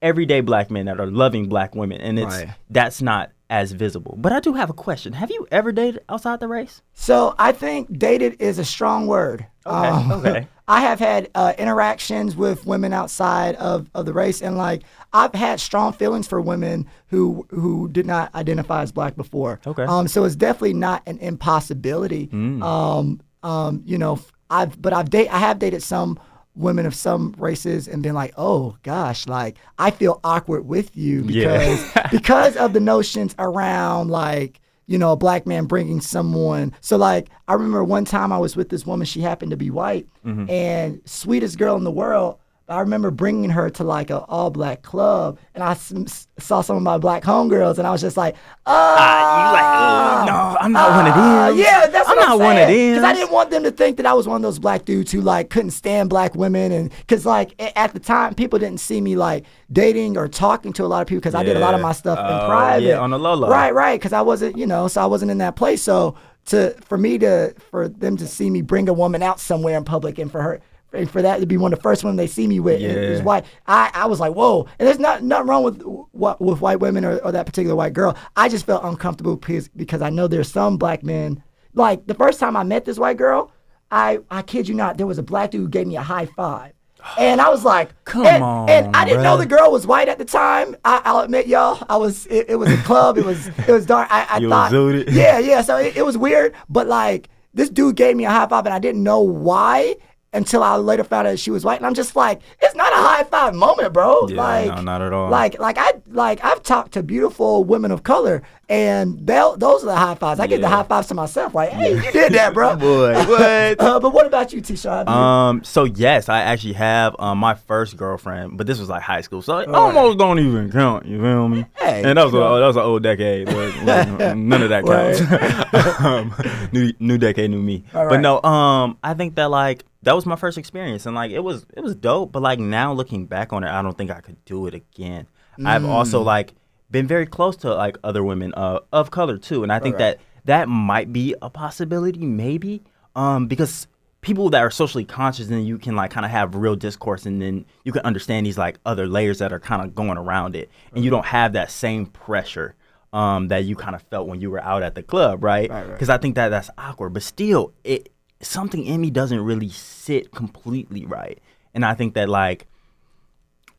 everyday 0.00 0.40
black 0.40 0.70
men 0.70 0.86
that 0.86 0.98
are 0.98 1.06
loving 1.06 1.48
black 1.48 1.76
women 1.76 2.00
and 2.00 2.18
it's 2.18 2.34
Right. 2.34 2.48
that's 2.70 3.00
not 3.00 3.30
as 3.52 3.72
visible. 3.72 4.14
But 4.18 4.32
I 4.32 4.40
do 4.40 4.54
have 4.54 4.70
a 4.70 4.72
question. 4.72 5.12
Have 5.12 5.30
you 5.30 5.46
ever 5.50 5.72
dated 5.72 6.02
outside 6.08 6.40
the 6.40 6.48
race? 6.48 6.80
So 6.94 7.34
I 7.38 7.52
think 7.52 7.98
dated 7.98 8.40
is 8.40 8.58
a 8.58 8.64
strong 8.64 9.06
word. 9.06 9.46
Um, 9.66 10.10
Okay, 10.10 10.30
okay. 10.30 10.48
I 10.68 10.80
have 10.80 10.98
had 10.98 11.28
uh, 11.34 11.52
interactions 11.58 12.34
with 12.34 12.64
women 12.64 12.94
outside 12.94 13.56
of, 13.56 13.90
of 13.94 14.06
the 14.06 14.14
race, 14.14 14.40
and 14.40 14.56
like 14.56 14.84
I've 15.12 15.34
had 15.34 15.60
strong 15.60 15.92
feelings 15.92 16.26
for 16.26 16.40
women 16.40 16.88
who 17.08 17.46
who 17.50 17.88
did 17.88 18.06
not 18.06 18.34
identify 18.34 18.80
as 18.80 18.90
black 18.90 19.16
before. 19.16 19.60
Okay. 19.66 19.82
Um, 19.82 20.08
so 20.08 20.24
it's 20.24 20.36
definitely 20.36 20.72
not 20.72 21.02
an 21.06 21.18
impossibility. 21.18 22.28
Mm. 22.28 22.62
Um, 22.62 23.20
um, 23.42 23.82
you 23.84 23.98
know, 23.98 24.18
I've 24.48 24.80
but 24.80 24.94
I've 24.94 25.10
date 25.10 25.28
I 25.28 25.38
have 25.38 25.58
dated 25.58 25.82
some 25.82 26.18
women 26.54 26.84
of 26.86 26.94
some 26.94 27.34
races 27.38 27.88
and 27.88 28.02
been 28.02 28.14
like, 28.14 28.34
oh 28.36 28.76
gosh, 28.82 29.26
like 29.26 29.56
I 29.78 29.90
feel 29.90 30.20
awkward 30.24 30.66
with 30.66 30.96
you 30.96 31.22
Yeah. 31.24 31.58
because 31.58 32.10
because 32.10 32.56
of 32.56 32.72
the 32.72 32.80
notions 32.80 33.34
around 33.38 34.10
like 34.10 34.60
you 34.86 34.98
know 34.98 35.12
a 35.12 35.16
black 35.16 35.46
man 35.46 35.64
bringing 35.66 36.00
someone. 36.00 36.74
So 36.80 36.96
like 36.96 37.28
I 37.48 37.54
remember 37.54 37.82
one 37.84 38.04
time 38.04 38.32
I 38.32 38.38
was 38.38 38.56
with 38.56 38.68
this 38.68 38.84
woman. 38.86 39.06
She 39.06 39.20
happened 39.20 39.50
to 39.52 39.56
be 39.56 39.70
white 39.70 40.06
Mm-hmm. 40.26 40.50
and 40.50 41.00
sweetest 41.04 41.58
girl 41.58 41.76
in 41.76 41.84
the 41.84 41.90
world. 41.90 42.38
I 42.68 42.80
remember 42.80 43.10
bringing 43.10 43.50
her 43.50 43.68
to 43.70 43.84
like 43.84 44.10
an 44.10 44.22
all 44.28 44.50
black 44.50 44.82
club, 44.82 45.38
and 45.54 45.62
I 45.64 45.72
s- 45.72 46.28
saw 46.38 46.60
some 46.60 46.76
of 46.76 46.82
my 46.82 46.96
black 46.96 47.22
homegirls, 47.24 47.78
and 47.78 47.86
I 47.86 47.90
was 47.90 48.00
just 48.00 48.16
like, 48.16 48.36
"Oh, 48.64 48.72
you 48.72 49.52
like, 49.52 50.26
no, 50.26 50.56
I'm 50.60 50.72
not 50.72 50.90
one 50.90 51.06
of 51.06 51.12
ah, 51.14 51.48
them. 51.48 51.58
Yeah, 51.58 51.86
that's 51.88 52.08
I'm 52.08 52.16
what 52.16 52.22
not 52.22 52.32
I'm 52.32 52.38
one 52.38 52.56
of 52.58 52.68
them. 52.68 52.90
Because 52.94 53.04
I 53.04 53.12
didn't 53.14 53.32
want 53.32 53.50
them 53.50 53.64
to 53.64 53.70
think 53.70 53.96
that 53.96 54.06
I 54.06 54.12
was 54.14 54.26
one 54.28 54.36
of 54.36 54.42
those 54.42 54.58
black 54.58 54.84
dudes 54.84 55.10
who 55.10 55.20
like 55.20 55.50
couldn't 55.50 55.72
stand 55.72 56.08
black 56.08 56.34
women, 56.34 56.72
and 56.72 56.90
because 57.00 57.26
like 57.26 57.54
at 57.76 57.92
the 57.92 58.00
time 58.00 58.34
people 58.34 58.58
didn't 58.58 58.80
see 58.80 59.00
me 59.00 59.16
like 59.16 59.44
dating 59.72 60.16
or 60.16 60.28
talking 60.28 60.72
to 60.74 60.84
a 60.84 60.86
lot 60.86 61.02
of 61.02 61.08
people 61.08 61.20
because 61.20 61.34
I 61.34 61.42
did 61.42 61.56
a 61.56 61.60
lot 61.60 61.74
of 61.74 61.80
my 61.80 61.92
stuff 61.92 62.18
Oh, 62.20 62.22
in 62.22 62.46
private, 62.46 62.86
yeah, 62.86 62.98
on 63.00 63.10
the 63.10 63.18
low 63.18 63.34
low. 63.34 63.48
Right, 63.50 63.74
right. 63.74 63.98
Because 63.98 64.12
I 64.12 64.22
wasn't, 64.22 64.56
you 64.56 64.66
know, 64.66 64.86
so 64.88 65.02
I 65.02 65.06
wasn't 65.06 65.30
in 65.30 65.38
that 65.38 65.56
place. 65.56 65.82
So 65.82 66.14
to 66.46 66.74
for 66.82 66.96
me 66.98 67.18
to 67.18 67.54
for 67.70 67.88
them 67.88 68.16
to 68.16 68.26
see 68.26 68.50
me 68.50 68.62
bring 68.62 68.88
a 68.88 68.92
woman 68.92 69.22
out 69.22 69.40
somewhere 69.40 69.76
in 69.76 69.84
public 69.84 70.18
and 70.18 70.30
for 70.30 70.42
her. 70.42 70.60
And 70.94 71.10
for 71.10 71.22
that 71.22 71.40
to 71.40 71.46
be 71.46 71.56
one 71.56 71.72
of 71.72 71.78
the 71.78 71.82
first 71.82 72.04
women 72.04 72.16
they 72.16 72.26
see 72.26 72.46
me 72.46 72.60
with 72.60 72.80
is- 72.80 73.18
is 73.18 73.22
white, 73.22 73.44
I, 73.66 73.90
I 73.94 74.06
was 74.06 74.20
like, 74.20 74.34
whoa. 74.34 74.66
And 74.78 74.86
there's 74.86 74.98
not 74.98 75.22
nothing 75.22 75.46
wrong 75.48 75.62
with 75.64 75.82
what 76.12 76.40
with 76.40 76.60
white 76.60 76.80
women 76.80 77.04
or, 77.04 77.18
or 77.18 77.32
that 77.32 77.46
particular 77.46 77.74
white 77.76 77.92
girl. 77.94 78.16
I 78.36 78.48
just 78.48 78.66
felt 78.66 78.84
uncomfortable 78.84 79.36
because 79.36 79.68
because 79.68 80.02
I 80.02 80.10
know 80.10 80.26
there's 80.28 80.50
some 80.50 80.76
black 80.76 81.02
men. 81.02 81.42
Like 81.74 82.06
the 82.06 82.14
first 82.14 82.38
time 82.40 82.56
I 82.56 82.62
met 82.64 82.84
this 82.84 82.98
white 82.98 83.16
girl, 83.16 83.50
I 83.90 84.18
I 84.30 84.42
kid 84.42 84.68
you 84.68 84.74
not, 84.74 84.98
there 84.98 85.06
was 85.06 85.18
a 85.18 85.22
black 85.22 85.50
dude 85.52 85.60
who 85.62 85.68
gave 85.68 85.86
me 85.86 85.96
a 85.96 86.02
high 86.02 86.26
five. 86.26 86.72
And 87.18 87.40
I 87.40 87.48
was 87.48 87.64
like, 87.64 87.90
Come 88.04 88.26
and, 88.26 88.44
on, 88.44 88.70
and 88.70 88.94
I 88.94 89.04
didn't 89.04 89.24
know 89.24 89.36
the 89.36 89.44
girl 89.44 89.72
was 89.72 89.88
white 89.88 90.08
at 90.08 90.18
the 90.18 90.24
time. 90.24 90.76
I, 90.84 91.02
I'll 91.04 91.18
admit, 91.18 91.48
y'all, 91.48 91.84
I 91.88 91.96
was. 91.96 92.26
It, 92.26 92.50
it 92.50 92.54
was 92.56 92.70
a 92.70 92.76
club. 92.84 93.18
It 93.18 93.24
was. 93.24 93.48
It 93.48 93.68
was 93.68 93.86
dark. 93.86 94.06
I, 94.08 94.24
I 94.30 94.38
You 94.38 94.48
thought. 94.48 94.70
zooted. 94.70 95.10
Yeah, 95.10 95.40
yeah. 95.40 95.62
So 95.62 95.78
it, 95.78 95.96
it 95.96 96.04
was 96.04 96.16
weird, 96.16 96.54
but 96.68 96.86
like 96.86 97.28
this 97.54 97.70
dude 97.70 97.96
gave 97.96 98.14
me 98.16 98.24
a 98.24 98.30
high 98.30 98.46
five, 98.46 98.66
and 98.66 98.72
I 98.74 98.78
didn't 98.78 99.02
know 99.02 99.20
why 99.20 99.96
until 100.32 100.62
I 100.62 100.76
later 100.76 101.04
found 101.04 101.28
out 101.28 101.38
she 101.38 101.50
was 101.50 101.64
white. 101.64 101.78
And 101.78 101.86
I'm 101.86 101.94
just 101.94 102.16
like, 102.16 102.40
it's 102.60 102.74
not 102.74 102.92
a 102.92 102.96
high 102.96 103.24
five 103.24 103.54
moment, 103.54 103.92
bro. 103.92 104.28
Yeah, 104.28 104.36
like, 104.36 104.74
no, 104.74 104.82
not 104.82 105.02
at 105.02 105.12
all. 105.12 105.30
Like, 105.30 105.58
like 105.58 105.78
I 105.78 105.92
like 106.08 106.42
I've 106.44 106.62
talked 106.62 106.92
to 106.92 107.02
beautiful 107.02 107.64
women 107.64 107.90
of 107.90 108.02
color, 108.02 108.42
and 108.72 109.26
those 109.26 109.82
are 109.82 109.86
the 109.86 109.94
high 109.96 110.14
fives. 110.14 110.40
I 110.40 110.46
give 110.46 110.62
the 110.62 110.68
high 110.68 110.82
fives 110.84 111.06
to 111.08 111.14
myself. 111.14 111.54
Like, 111.54 111.70
hey, 111.70 111.94
you 111.94 112.10
did 112.10 112.32
that, 112.32 112.54
bro. 112.54 112.74
Boy, 112.76 113.12
what? 113.26 113.78
Uh, 113.78 114.00
but 114.00 114.14
what 114.14 114.24
about 114.24 114.50
you, 114.52 114.62
Tisha? 114.62 115.06
Um. 115.06 115.62
So 115.62 115.84
yes, 115.84 116.30
I 116.30 116.40
actually 116.40 116.72
have 116.74 117.14
um 117.18 117.36
my 117.36 117.52
first 117.54 117.98
girlfriend, 117.98 118.56
but 118.56 118.66
this 118.66 118.78
was 118.80 118.88
like 118.88 119.02
high 119.02 119.20
school, 119.20 119.42
so 119.42 119.58
it 119.58 119.68
almost 119.68 120.18
don't 120.18 120.38
even 120.38 120.72
count. 120.72 121.04
You 121.04 121.20
feel 121.20 121.48
me? 121.48 121.66
Hey, 121.78 122.02
and 122.02 122.16
that 122.16 122.24
was 122.24 122.32
a, 122.32 122.38
that 122.38 122.66
was 122.66 122.76
an 122.76 122.82
old 122.82 123.02
decade. 123.02 123.48
You 123.50 123.54
none 124.34 124.62
of 124.62 124.70
that 124.70 124.86
counts. 124.86 126.00
um, 126.00 126.34
new 126.72 126.92
new 126.98 127.18
decade, 127.18 127.50
new 127.50 127.60
me. 127.60 127.84
All 127.94 128.08
But 128.08 128.20
no, 128.20 128.40
um, 128.42 128.96
I 129.02 129.12
think 129.12 129.34
that 129.34 129.50
like 129.50 129.84
that 130.02 130.14
was 130.14 130.24
my 130.24 130.36
first 130.36 130.56
experience, 130.56 131.04
and 131.04 131.14
like 131.14 131.30
it 131.30 131.40
was 131.40 131.66
it 131.76 131.80
was 131.82 131.94
dope. 131.94 132.32
But 132.32 132.40
like 132.42 132.58
now 132.58 132.94
looking 132.94 133.26
back 133.26 133.52
on 133.52 133.64
it, 133.64 133.68
I 133.68 133.82
don't 133.82 133.98
think 133.98 134.10
I 134.10 134.20
could 134.22 134.42
do 134.46 134.66
it 134.66 134.72
again. 134.72 135.26
I've 135.62 135.84
also 135.84 136.22
Mm. 136.22 136.24
like 136.24 136.54
been 136.92 137.06
very 137.08 137.26
close 137.26 137.56
to 137.56 137.74
like 137.74 137.96
other 138.04 138.22
women 138.22 138.52
uh, 138.54 138.78
of 138.92 139.10
color 139.10 139.38
too, 139.38 139.62
and 139.64 139.72
I 139.72 139.80
think 139.80 139.94
Right. 139.94 140.18
that 140.18 140.20
that 140.44 140.68
might 140.68 141.12
be 141.12 141.34
a 141.42 141.50
possibility, 141.50 142.24
maybe, 142.26 142.82
um, 143.16 143.46
because 143.48 143.86
people 144.20 144.50
that 144.50 144.60
are 144.60 144.70
socially 144.70 145.04
conscious 145.04 145.48
and 145.48 145.66
you 145.66 145.78
can 145.78 145.96
like 145.96 146.10
kind 146.12 146.24
of 146.24 146.30
have 146.30 146.54
real 146.54 146.76
discourse 146.76 147.26
and 147.26 147.42
then 147.42 147.64
you 147.84 147.90
can 147.90 148.02
understand 148.02 148.46
these 148.46 148.56
like 148.56 148.78
other 148.86 149.06
layers 149.06 149.38
that 149.38 149.52
are 149.52 149.58
kind 149.58 149.82
of 149.84 149.96
going 149.96 150.16
around 150.16 150.54
it 150.54 150.70
and 150.94 151.02
you 151.04 151.10
don't 151.10 151.24
have 151.26 151.54
that 151.54 151.72
same 151.72 152.06
pressure 152.06 152.76
um, 153.12 153.48
that 153.48 153.64
you 153.64 153.74
kind 153.74 153.96
of 153.96 154.02
felt 154.02 154.28
when 154.28 154.40
you 154.40 154.48
were 154.48 154.62
out 154.62 154.84
at 154.84 154.94
the 154.94 155.02
club 155.02 155.42
right 155.42 155.68
Right, 155.68 155.82
right. 155.82 155.90
because 155.92 156.08
i 156.08 156.18
think 156.18 156.36
that 156.36 156.50
that's 156.50 156.70
awkward 156.78 157.12
but 157.14 157.24
still 157.24 157.72
it 157.82 158.10
something 158.40 158.84
in 158.84 159.00
me 159.00 159.10
doesn't 159.10 159.40
really 159.40 159.70
sit 159.70 160.30
completely 160.30 161.04
right 161.04 161.40
and 161.74 161.84
i 161.84 161.92
think 161.92 162.14
that 162.14 162.28
like 162.28 162.68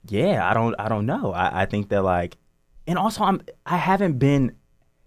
yeah 0.09 0.45
i 0.49 0.53
don't 0.53 0.75
i 0.77 0.89
don't 0.89 1.05
know 1.05 1.31
i, 1.31 1.61
I 1.61 1.65
think 1.65 1.87
that 1.89 2.03
like 2.03 2.35
and 2.87 2.97
also 2.97 3.23
i'm 3.23 3.41
i 3.65 3.77
haven't 3.77 4.19
been 4.19 4.55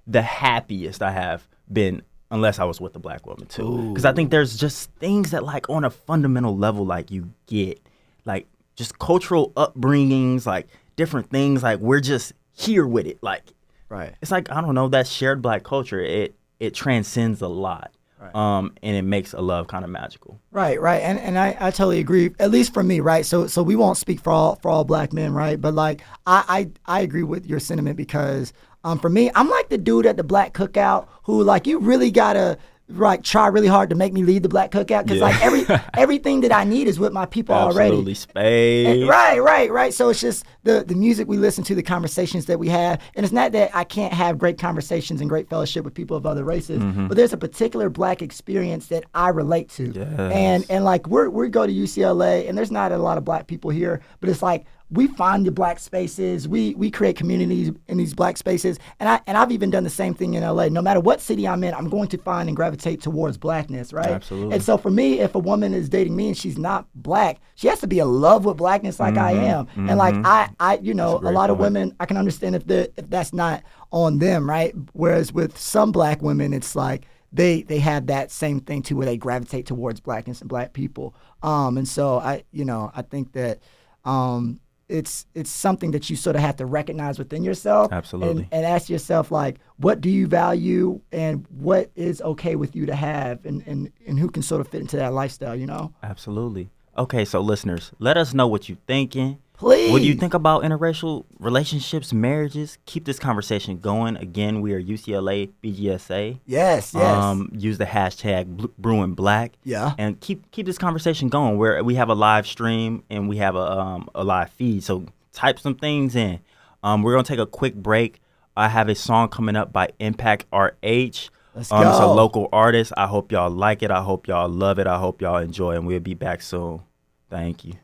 the 0.06 0.22
happiest 0.22 1.02
I 1.02 1.10
have 1.10 1.46
been 1.72 2.02
unless 2.30 2.58
I 2.58 2.64
was 2.64 2.80
with 2.80 2.94
a 2.96 2.98
black 2.98 3.26
woman 3.26 3.46
too. 3.46 3.88
Because 3.88 4.04
I 4.04 4.12
think 4.12 4.30
there's 4.30 4.56
just 4.56 4.90
things 4.94 5.32
that 5.32 5.44
like 5.44 5.68
on 5.68 5.84
a 5.84 5.90
fundamental 5.90 6.56
level 6.56 6.86
like 6.86 7.10
you 7.10 7.32
get 7.46 7.80
like 8.24 8.46
just 8.76 8.98
cultural 8.98 9.50
upbringings, 9.52 10.46
like 10.46 10.68
different 10.96 11.30
things. 11.30 11.62
Like 11.62 11.80
we're 11.80 12.00
just 12.00 12.32
here 12.52 12.86
with 12.86 13.06
it. 13.06 13.18
Like 13.22 13.42
right. 13.88 14.14
it's 14.22 14.30
like 14.30 14.50
I 14.50 14.60
don't 14.60 14.74
know 14.74 14.88
that 14.88 15.06
shared 15.06 15.42
black 15.42 15.64
culture. 15.64 16.00
It 16.00 16.34
it 16.58 16.74
transcends 16.74 17.42
a 17.42 17.48
lot, 17.48 17.92
um, 18.34 18.74
and 18.82 18.96
it 18.96 19.02
makes 19.02 19.32
a 19.32 19.40
love 19.40 19.68
kind 19.68 19.84
of 19.84 19.90
magical. 19.90 20.40
Right, 20.50 20.80
right, 20.80 21.02
and 21.02 21.18
and 21.18 21.38
I, 21.38 21.56
I 21.60 21.70
totally 21.70 22.00
agree. 22.00 22.30
At 22.38 22.50
least 22.50 22.72
for 22.72 22.82
me, 22.82 23.00
right. 23.00 23.24
So 23.26 23.46
so 23.46 23.62
we 23.62 23.76
won't 23.76 23.98
speak 23.98 24.20
for 24.20 24.32
all 24.32 24.56
for 24.56 24.70
all 24.70 24.84
black 24.84 25.12
men, 25.12 25.32
right? 25.32 25.60
But 25.60 25.74
like 25.74 26.02
I 26.26 26.70
I, 26.86 26.98
I 26.98 27.00
agree 27.00 27.22
with 27.22 27.46
your 27.46 27.60
sentiment 27.60 27.96
because 27.96 28.52
um 28.84 28.98
for 28.98 29.10
me, 29.10 29.30
I'm 29.34 29.48
like 29.48 29.68
the 29.68 29.78
dude 29.78 30.06
at 30.06 30.16
the 30.16 30.24
black 30.24 30.54
cookout 30.54 31.08
who 31.24 31.42
like 31.42 31.66
you 31.66 31.78
really 31.78 32.10
gotta 32.10 32.58
like 32.88 33.22
try 33.24 33.48
really 33.48 33.66
hard 33.66 33.90
to 33.90 33.96
make 33.96 34.12
me 34.12 34.22
lead 34.22 34.42
the 34.42 34.48
black 34.48 34.70
cookout 34.70 35.04
because 35.04 35.18
Yeah. 35.18 35.24
like 35.24 35.42
every 35.44 35.66
everything 35.94 36.42
that 36.42 36.52
I 36.52 36.64
need 36.64 36.86
is 36.86 36.98
with 37.00 37.12
my 37.12 37.26
people 37.26 37.54
already. 37.54 37.88
Absolutely, 37.88 38.14
space. 38.14 38.86
And- 38.86 39.08
right, 39.08 39.42
right, 39.42 39.70
right. 39.70 39.92
So 39.92 40.08
it's 40.08 40.20
just 40.20 40.44
the 40.62 40.84
the 40.86 40.94
music 40.94 41.26
we 41.26 41.36
listen 41.36 41.64
to, 41.64 41.74
the 41.74 41.82
conversations 41.82 42.46
that 42.46 42.58
we 42.58 42.68
have, 42.68 43.00
and 43.14 43.24
it's 43.24 43.32
not 43.32 43.52
that 43.52 43.70
I 43.74 43.84
can't 43.84 44.12
have 44.12 44.38
great 44.38 44.58
conversations 44.58 45.20
and 45.20 45.28
great 45.28 45.48
fellowship 45.48 45.84
with 45.84 45.94
people 45.94 46.16
of 46.16 46.26
other 46.26 46.44
races, 46.44 46.80
mm-hmm. 46.80 47.08
but 47.08 47.16
there's 47.16 47.32
a 47.32 47.36
particular 47.36 47.88
black 47.90 48.22
experience 48.22 48.86
that 48.88 49.04
I 49.14 49.30
relate 49.30 49.68
to, 49.70 49.92
and 50.32 50.64
and 50.70 50.84
like 50.84 51.08
we're 51.08 51.28
we 51.28 51.48
go 51.48 51.66
to 51.66 51.72
UCLA, 51.72 52.48
and 52.48 52.56
there's 52.56 52.70
not 52.70 52.92
a 52.92 52.98
lot 52.98 53.18
of 53.18 53.24
black 53.24 53.46
people 53.48 53.70
here, 53.70 54.00
but 54.20 54.28
it's 54.28 54.42
like 54.42 54.64
we 54.90 55.08
find 55.08 55.44
the 55.44 55.50
black 55.50 55.80
spaces, 55.80 56.46
we 56.46 56.74
we 56.76 56.90
create 56.92 57.16
communities 57.16 57.72
in 57.88 57.96
these 57.98 58.14
black 58.14 58.36
spaces, 58.36 58.78
and 59.00 59.08
I 59.08 59.20
and 59.26 59.36
I've 59.36 59.50
even 59.50 59.70
done 59.70 59.82
the 59.82 59.90
same 59.90 60.14
thing 60.14 60.34
in 60.34 60.44
LA. 60.44 60.68
No 60.68 60.80
matter 60.80 61.00
what 61.00 61.20
city 61.20 61.46
I'm 61.48 61.64
in, 61.64 61.74
I'm 61.74 61.88
going 61.88 62.08
to 62.10 62.18
find 62.18 62.48
and 62.48 62.54
gravitate 62.56 63.02
towards 63.02 63.36
blackness, 63.36 63.92
right? 63.92 64.12
Absolutely. 64.12 64.54
And 64.54 64.62
so 64.62 64.78
for 64.78 64.90
me, 64.90 65.18
if 65.18 65.34
a 65.34 65.40
woman 65.40 65.74
is 65.74 65.88
dating 65.88 66.14
me 66.14 66.28
and 66.28 66.36
she's 66.36 66.56
not 66.56 66.86
black, 66.94 67.40
she 67.56 67.66
has 67.66 67.80
to 67.80 67.88
be 67.88 67.98
in 67.98 68.06
love 68.08 68.44
with 68.44 68.56
blackness 68.58 69.00
like 69.00 69.16
I 69.18 69.32
am. 69.32 69.66
And 69.74 69.98
like 69.98 70.14
I, 70.24 70.50
I, 70.60 70.76
you 70.78 70.94
know, 70.94 71.14
a, 71.14 71.14
Mm-hmm. 71.16 71.24
great 71.26 71.34
lot 71.34 71.50
of 71.50 71.58
women, 71.58 71.96
I 71.98 72.06
can 72.06 72.16
understand 72.16 72.54
if 72.54 72.66
the 72.66 72.92
if 72.96 73.10
that's 73.10 73.32
not 73.32 73.64
on 73.90 74.18
them, 74.18 74.48
right? 74.48 74.72
Whereas 74.92 75.32
with 75.32 75.58
some 75.58 75.90
black 75.90 76.22
women, 76.22 76.52
it's 76.52 76.76
like 76.76 77.06
they 77.32 77.62
they 77.62 77.80
have 77.80 78.06
that 78.06 78.30
same 78.30 78.60
thing 78.60 78.82
too, 78.82 78.94
where 78.96 79.06
they 79.06 79.16
gravitate 79.16 79.66
towards 79.66 79.98
blackness 79.98 80.40
and 80.40 80.48
black 80.48 80.72
people. 80.74 81.14
Um, 81.42 81.76
and 81.76 81.88
so 81.88 82.18
I, 82.18 82.44
you 82.52 82.64
know, 82.64 82.92
I 82.94 83.02
think 83.02 83.32
that. 83.32 83.58
Um, 84.04 84.60
it's 84.88 85.26
it's 85.34 85.50
something 85.50 85.90
that 85.90 86.08
you 86.08 86.16
sort 86.16 86.36
of 86.36 86.42
have 86.42 86.56
to 86.56 86.66
recognize 86.66 87.18
within 87.18 87.42
yourself 87.42 87.92
Absolutely. 87.92 88.42
and, 88.42 88.46
and 88.52 88.66
ask 88.66 88.88
yourself 88.88 89.30
like 89.30 89.58
what 89.78 90.00
do 90.00 90.08
you 90.08 90.26
value 90.26 91.00
and 91.12 91.44
what 91.50 91.90
is 91.96 92.22
okay 92.22 92.54
with 92.56 92.76
you 92.76 92.86
to 92.86 92.94
have 92.94 93.44
and, 93.44 93.62
and 93.66 93.90
and 94.06 94.18
who 94.18 94.28
can 94.28 94.42
sort 94.42 94.60
of 94.60 94.68
fit 94.68 94.80
into 94.80 94.96
that 94.96 95.12
lifestyle 95.12 95.56
you 95.56 95.66
know 95.66 95.92
Absolutely. 96.02 96.70
Okay, 96.96 97.24
so 97.24 97.40
listeners, 97.40 97.92
let 97.98 98.16
us 98.16 98.32
know 98.32 98.46
what 98.46 98.68
you're 98.68 98.78
thinking. 98.86 99.38
Please. 99.58 99.90
What 99.90 100.00
do 100.02 100.06
you 100.06 100.14
think 100.14 100.34
about 100.34 100.64
interracial 100.64 101.24
relationships, 101.38 102.12
marriages? 102.12 102.76
Keep 102.84 103.06
this 103.06 103.18
conversation 103.18 103.78
going. 103.78 104.16
Again, 104.16 104.60
we 104.60 104.74
are 104.74 104.82
UCLA 104.82 105.50
BGSA. 105.64 106.40
yes 106.44 106.92
yes 106.92 106.94
Um, 106.94 107.50
use 107.54 107.78
the 107.78 107.86
hashtag 107.86 108.70
Brewing 108.76 109.14
Black. 109.14 109.52
Yeah. 109.64 109.94
And 109.96 110.20
keep 110.20 110.50
keep 110.50 110.66
this 110.66 110.76
conversation 110.76 111.28
going. 111.30 111.56
Where 111.56 111.82
we 111.82 111.94
have 111.94 112.10
a 112.10 112.14
live 112.14 112.46
stream 112.46 113.02
and 113.08 113.28
we 113.30 113.38
have 113.38 113.56
a 113.56 113.78
um 113.78 114.10
a 114.14 114.24
live 114.24 114.50
feed. 114.50 114.84
So 114.84 115.06
type 115.32 115.58
some 115.58 115.74
things 115.74 116.14
in. 116.14 116.40
Um, 116.82 117.02
we're 117.02 117.12
gonna 117.12 117.24
take 117.24 117.38
a 117.38 117.46
quick 117.46 117.74
break. 117.74 118.20
I 118.58 118.68
have 118.68 118.90
a 118.90 118.94
song 118.94 119.30
coming 119.30 119.56
up 119.56 119.72
by 119.72 119.88
Impact 120.00 120.44
RH. 120.52 121.30
Let's 121.56 121.72
um, 121.72 121.82
go. 121.82 121.90
It's 121.90 121.98
a 121.98 122.06
local 122.06 122.48
artist. 122.52 122.92
I 122.96 123.06
hope 123.06 123.32
y'all 123.32 123.50
like 123.50 123.82
it. 123.82 123.90
I 123.90 124.02
hope 124.02 124.28
y'all 124.28 124.48
love 124.48 124.78
it. 124.78 124.86
I 124.86 124.98
hope 124.98 125.22
y'all 125.22 125.38
enjoy, 125.38 125.72
and 125.72 125.86
we'll 125.86 126.00
be 126.00 126.14
back 126.14 126.42
soon. 126.42 126.82
Thank 127.30 127.64
you. 127.64 127.74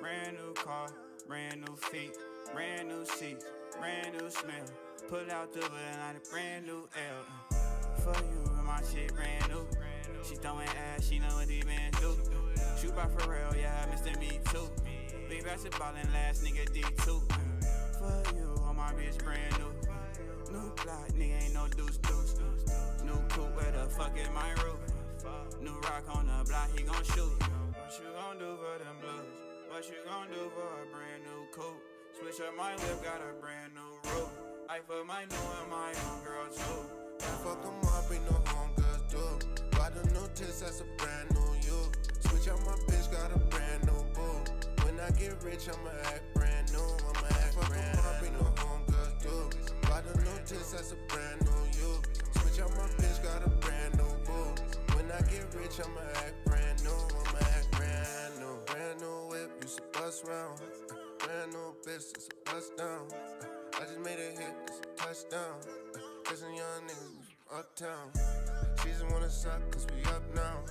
brand 0.00 0.36
new 0.36 0.52
car, 0.54 0.86
brand 1.26 1.60
new 1.66 1.76
feet, 1.76 2.16
brand 2.52 2.88
new 2.88 3.04
seats, 3.04 3.44
brand 3.78 4.12
new 4.20 4.28
smell, 4.30 4.66
Pull 5.14 5.30
out 5.30 5.52
the 5.52 5.60
hood 5.60 5.70
like 5.70 6.16
a 6.16 6.28
brand 6.28 6.66
new 6.66 6.88
L. 6.90 7.22
For 8.02 8.18
you, 8.34 8.50
and 8.58 8.66
my 8.66 8.82
shit 8.82 9.14
brand 9.14 9.46
new. 9.48 9.64
She 10.26 10.34
throwing 10.34 10.66
ass, 10.66 11.06
she 11.06 11.20
know 11.20 11.30
what 11.38 11.46
these 11.46 11.64
men 11.64 11.92
do. 12.00 12.18
Shoot 12.80 12.96
by 12.96 13.06
Pharrell, 13.06 13.54
yeah, 13.54 13.86
Mr. 13.94 14.18
Me 14.18 14.40
Too. 14.50 14.66
Big 15.28 15.44
basketball 15.44 15.94
and 15.94 16.12
last 16.12 16.42
nigga 16.42 16.66
D2. 16.66 17.06
For 17.06 18.34
you, 18.34 18.58
all 18.66 18.74
my 18.74 18.90
bitch 18.94 19.22
brand 19.22 19.54
new. 19.60 19.70
New 20.50 20.74
block, 20.82 21.06
nigga 21.14 21.44
ain't 21.44 21.54
no 21.54 21.68
deuce 21.68 21.98
deuce. 21.98 22.34
New 23.04 23.22
coupe, 23.28 23.54
where 23.54 23.70
the 23.70 23.88
fuck 23.90 24.18
is 24.18 24.28
my 24.34 24.50
roof? 24.64 24.82
New 25.60 25.78
rock 25.78 26.10
on 26.10 26.26
the 26.26 26.44
block, 26.50 26.70
he 26.76 26.82
gon' 26.82 27.04
shoot. 27.04 27.38
What 27.38 27.94
you 28.02 28.10
gon' 28.18 28.38
do 28.40 28.58
for 28.58 28.82
them 28.82 28.96
blues? 29.00 29.38
What 29.70 29.86
you 29.86 29.94
gon' 30.04 30.26
do 30.30 30.50
for 30.56 30.82
a 30.82 30.86
brand 30.90 31.22
new 31.22 31.46
coupe? 31.52 31.78
Switch 32.18 32.44
up 32.44 32.56
my 32.56 32.72
whip, 32.72 33.04
got 33.04 33.20
a 33.22 33.40
brand 33.40 33.74
new 33.74 34.10
roof. 34.10 34.53
I 34.68 34.78
for 34.86 35.04
my 35.04 35.24
new 35.24 35.44
and 35.60 35.70
my 35.70 35.92
own 36.08 36.24
girl 36.24 36.48
too. 36.48 36.88
I 37.20 37.30
fuck 37.44 37.62
them 37.62 37.76
up, 37.84 38.10
ain't 38.10 38.24
no 38.24 38.36
homegirls 38.48 39.04
do. 39.10 39.76
Buy 39.76 39.90
the 39.90 40.02
new 40.10 40.26
tits, 40.34 40.60
that's 40.60 40.80
a 40.80 40.84
brand 40.96 41.30
new 41.34 41.52
you. 41.68 41.92
Switch 42.20 42.48
out 42.48 42.60
my 42.64 42.72
bitch, 42.88 43.12
got 43.12 43.30
a 43.34 43.38
brand 43.52 43.84
new 43.84 44.00
boo. 44.16 44.40
When 44.84 44.98
I 45.00 45.10
get 45.20 45.36
rich, 45.44 45.68
I'ma 45.68 45.90
act 46.08 46.22
brand 46.34 46.72
new. 46.72 46.80
I'ma 46.80 47.26
act 47.28 47.54
fuck 47.54 47.68
brand 47.68 47.98
up, 47.98 48.22
ain't 48.24 48.32
no 48.40 48.48
homegirls 48.56 49.22
do. 49.22 49.36
Buy 49.88 50.00
the 50.00 50.16
new 50.24 50.38
tits, 50.46 50.72
that's 50.72 50.92
a 50.92 50.96
brand 51.12 51.44
new 51.44 51.62
you. 51.76 52.00
Switch 52.40 52.60
out 52.64 52.70
my 52.72 52.88
bitch, 52.96 53.22
got 53.22 53.44
a 53.44 53.50
brand 53.60 53.92
new 54.00 54.12
boo. 54.24 54.48
When 54.96 55.10
I 55.12 55.20
get 55.28 55.44
rich, 55.60 55.76
I'ma 55.76 56.00
act 56.24 56.40
brand 56.46 56.82
new. 56.82 56.90
I'ma 56.90 57.38
act 57.52 57.70
brand 57.72 58.32
new. 58.40 58.56
Brand 58.64 59.00
new 59.00 59.28
whip, 59.28 59.50
used 59.60 59.76
to 59.76 59.84
bust 59.92 60.24
round. 60.26 60.58
Brand 61.18 61.52
new 61.52 61.74
bitch, 61.84 62.16
it's 62.16 62.28
a 62.32 62.50
bust 62.50 62.76
down. 62.78 63.04
I 63.76 63.80
just 63.86 63.98
made 63.98 64.18
a 64.22 64.30
hit, 64.38 64.54
a 64.70 64.96
touchdown. 64.96 65.58
Some 66.34 66.54
young 66.54 66.82
niggas 66.86 67.58
uptown. 67.58 68.10
She 68.82 68.90
just 68.90 69.02
wanna 69.10 69.28
suck, 69.28 69.62
cause 69.70 69.86
we 69.90 70.02
up 70.10 70.22
now. 70.34 70.62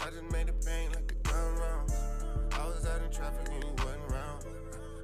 I 0.00 0.10
just 0.10 0.30
made 0.32 0.48
it 0.48 0.64
bang 0.64 0.90
like 0.90 1.10
a 1.10 1.28
gun 1.28 1.54
rounds. 1.56 1.94
I 2.52 2.66
was 2.66 2.86
out 2.86 3.00
in 3.02 3.10
traffic 3.10 3.46
and 3.52 3.62
you 3.62 3.70
wasn't 3.78 4.10
around. 4.10 4.44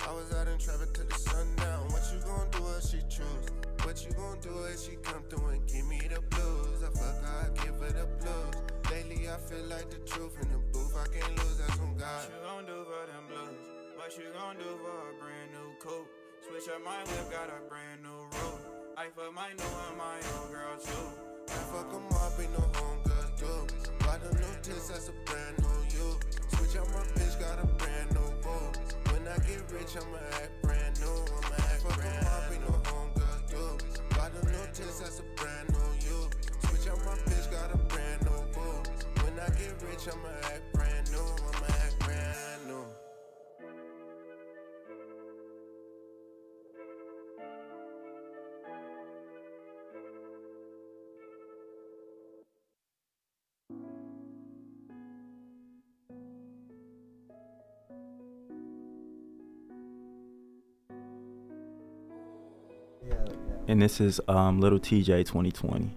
I 0.06 0.12
was 0.12 0.34
out 0.34 0.48
in 0.48 0.58
traffic 0.58 0.92
till 0.94 1.06
the 1.06 1.14
sundown. 1.14 1.86
What 1.90 2.02
you 2.12 2.18
gon' 2.26 2.50
do 2.50 2.66
if 2.76 2.82
she 2.90 2.98
choose? 3.08 3.46
What 3.82 4.04
you 4.04 4.12
gon' 4.18 4.40
do 4.40 4.54
if 4.74 4.82
she 4.82 4.96
come 5.02 5.22
through 5.30 5.48
and 5.48 5.66
give 5.66 5.86
me 5.86 6.00
the 6.10 6.20
blues? 6.34 6.82
I 6.82 6.90
fuck 6.90 7.22
her, 7.22 7.46
I 7.46 7.64
give 7.64 7.78
her 7.78 7.92
the 7.94 8.06
blues. 8.18 8.54
Lately 8.90 9.28
I 9.30 9.36
feel 9.46 9.64
like 9.70 9.90
the 9.90 9.98
truth 10.10 10.34
in 10.42 10.48
the 10.50 10.58
booth. 10.72 10.94
I 10.98 11.06
can't 11.06 11.38
lose, 11.38 11.58
that's 11.58 11.78
on 11.78 11.96
God. 11.96 12.18
What 12.18 12.34
you 12.34 12.42
gon' 12.42 12.66
do 12.66 12.78
for 12.82 13.06
them 13.06 13.24
blues? 13.30 13.62
What 13.94 14.10
you 14.18 14.26
gon' 14.34 14.56
do 14.58 14.70
for 14.82 15.10
a 15.10 15.14
brand 15.22 15.50
new 15.54 15.70
coupe? 15.78 16.17
Switch 16.48 16.68
up 16.74 16.82
my 16.82 16.96
whip, 17.04 17.30
got 17.30 17.48
a 17.52 17.60
brand 17.68 18.02
new 18.02 18.24
roof. 18.32 18.60
I 18.96 19.12
fuck 19.14 19.34
my 19.34 19.52
new 19.52 19.68
and 19.68 19.98
my 20.00 20.16
old 20.32 20.48
girl 20.48 20.80
too. 20.80 21.06
I 21.44 21.60
fuck 21.68 21.92
'em 21.92 22.08
up, 22.08 22.40
ain't 22.40 22.52
no 22.56 22.64
homegirls 22.72 23.36
do. 23.36 23.52
Buy 24.00 24.16
the 24.16 24.32
new 24.32 24.54
tits, 24.62 24.88
that's 24.88 25.08
a 25.08 25.12
brand 25.28 25.60
new 25.60 25.78
you. 25.92 26.18
Switch 26.56 26.74
out 26.80 26.88
my 26.88 27.04
bitch, 27.12 27.38
got 27.38 27.60
a 27.62 27.66
brand 27.76 28.14
new 28.16 28.32
boo. 28.40 28.64
When 29.12 29.28
I 29.28 29.36
get 29.44 29.60
rich, 29.70 29.92
I'ma 30.00 30.18
act 30.40 30.62
brand 30.62 30.98
new. 31.00 31.16
I'ma 31.36 31.56
act 31.68 31.82
fuck 31.84 32.00
'em 32.00 32.26
up, 32.32 32.50
ain't 32.50 32.64
no 32.64 32.74
homegirls 32.90 33.44
do. 33.52 33.64
Buy 34.16 34.28
the 34.30 34.42
new 34.48 34.66
tits, 34.72 35.00
that's 35.00 35.20
a 35.20 35.26
brand 35.36 35.68
new 35.68 35.90
you. 36.00 36.30
Switch 36.64 36.88
out 36.88 36.98
my 37.04 37.14
bitch, 37.28 37.50
got 37.52 37.74
a 37.74 37.78
brand 37.92 38.24
new 38.24 38.40
boo. 38.56 38.82
When 39.20 39.38
I 39.38 39.48
get 39.52 39.76
rich, 39.84 40.08
I'ma 40.08 40.32
act 40.48 40.64
brand 40.72 41.12
new. 41.12 41.28
I'ma 41.52 41.68
act 41.84 41.87
And 63.68 63.82
this 63.82 64.00
is 64.00 64.18
um, 64.28 64.60
Little 64.60 64.80
TJ 64.80 65.26
2020. 65.26 65.94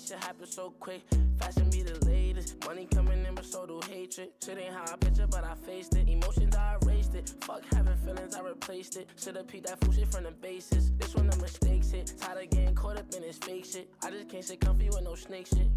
This 0.00 0.08
shit 0.08 0.24
happened 0.24 0.48
so 0.48 0.70
quick. 0.80 1.02
Fashion 1.38 1.68
be 1.70 1.82
the 1.82 2.04
latest. 2.06 2.64
Money 2.66 2.86
coming 2.94 3.24
in, 3.24 3.34
but 3.34 3.44
so 3.44 3.66
do 3.66 3.80
hatred. 3.88 4.30
Shit 4.44 4.58
ain't 4.58 4.74
how 4.74 4.92
I 4.92 4.96
picture, 4.96 5.26
but 5.26 5.44
I 5.44 5.54
faced 5.54 5.94
it. 5.96 6.08
Emotions, 6.08 6.56
I 6.56 6.76
erased 6.82 7.14
it. 7.14 7.32
Fuck 7.40 7.62
having 7.74 7.96
feelings, 7.96 8.34
I 8.34 8.40
replaced 8.40 8.96
it. 8.96 9.08
Should've 9.16 9.46
peeped 9.46 9.66
that 9.66 9.80
fool 9.80 9.92
shit 9.92 10.08
from 10.08 10.24
the 10.24 10.30
basis. 10.30 10.90
This 10.98 11.14
one 11.14 11.28
the 11.28 11.36
mistakes 11.38 11.90
hit. 11.90 12.14
Tired 12.18 12.44
of 12.44 12.50
getting 12.50 12.74
caught 12.74 12.98
up 12.98 13.12
in 13.14 13.22
this 13.22 13.38
fake 13.38 13.64
shit. 13.64 13.88
I 14.02 14.10
just 14.10 14.28
can't 14.28 14.44
sit 14.44 14.60
comfy 14.60 14.86
with 14.86 15.02
no 15.02 15.14
snake 15.14 15.46
shit. 15.46 15.68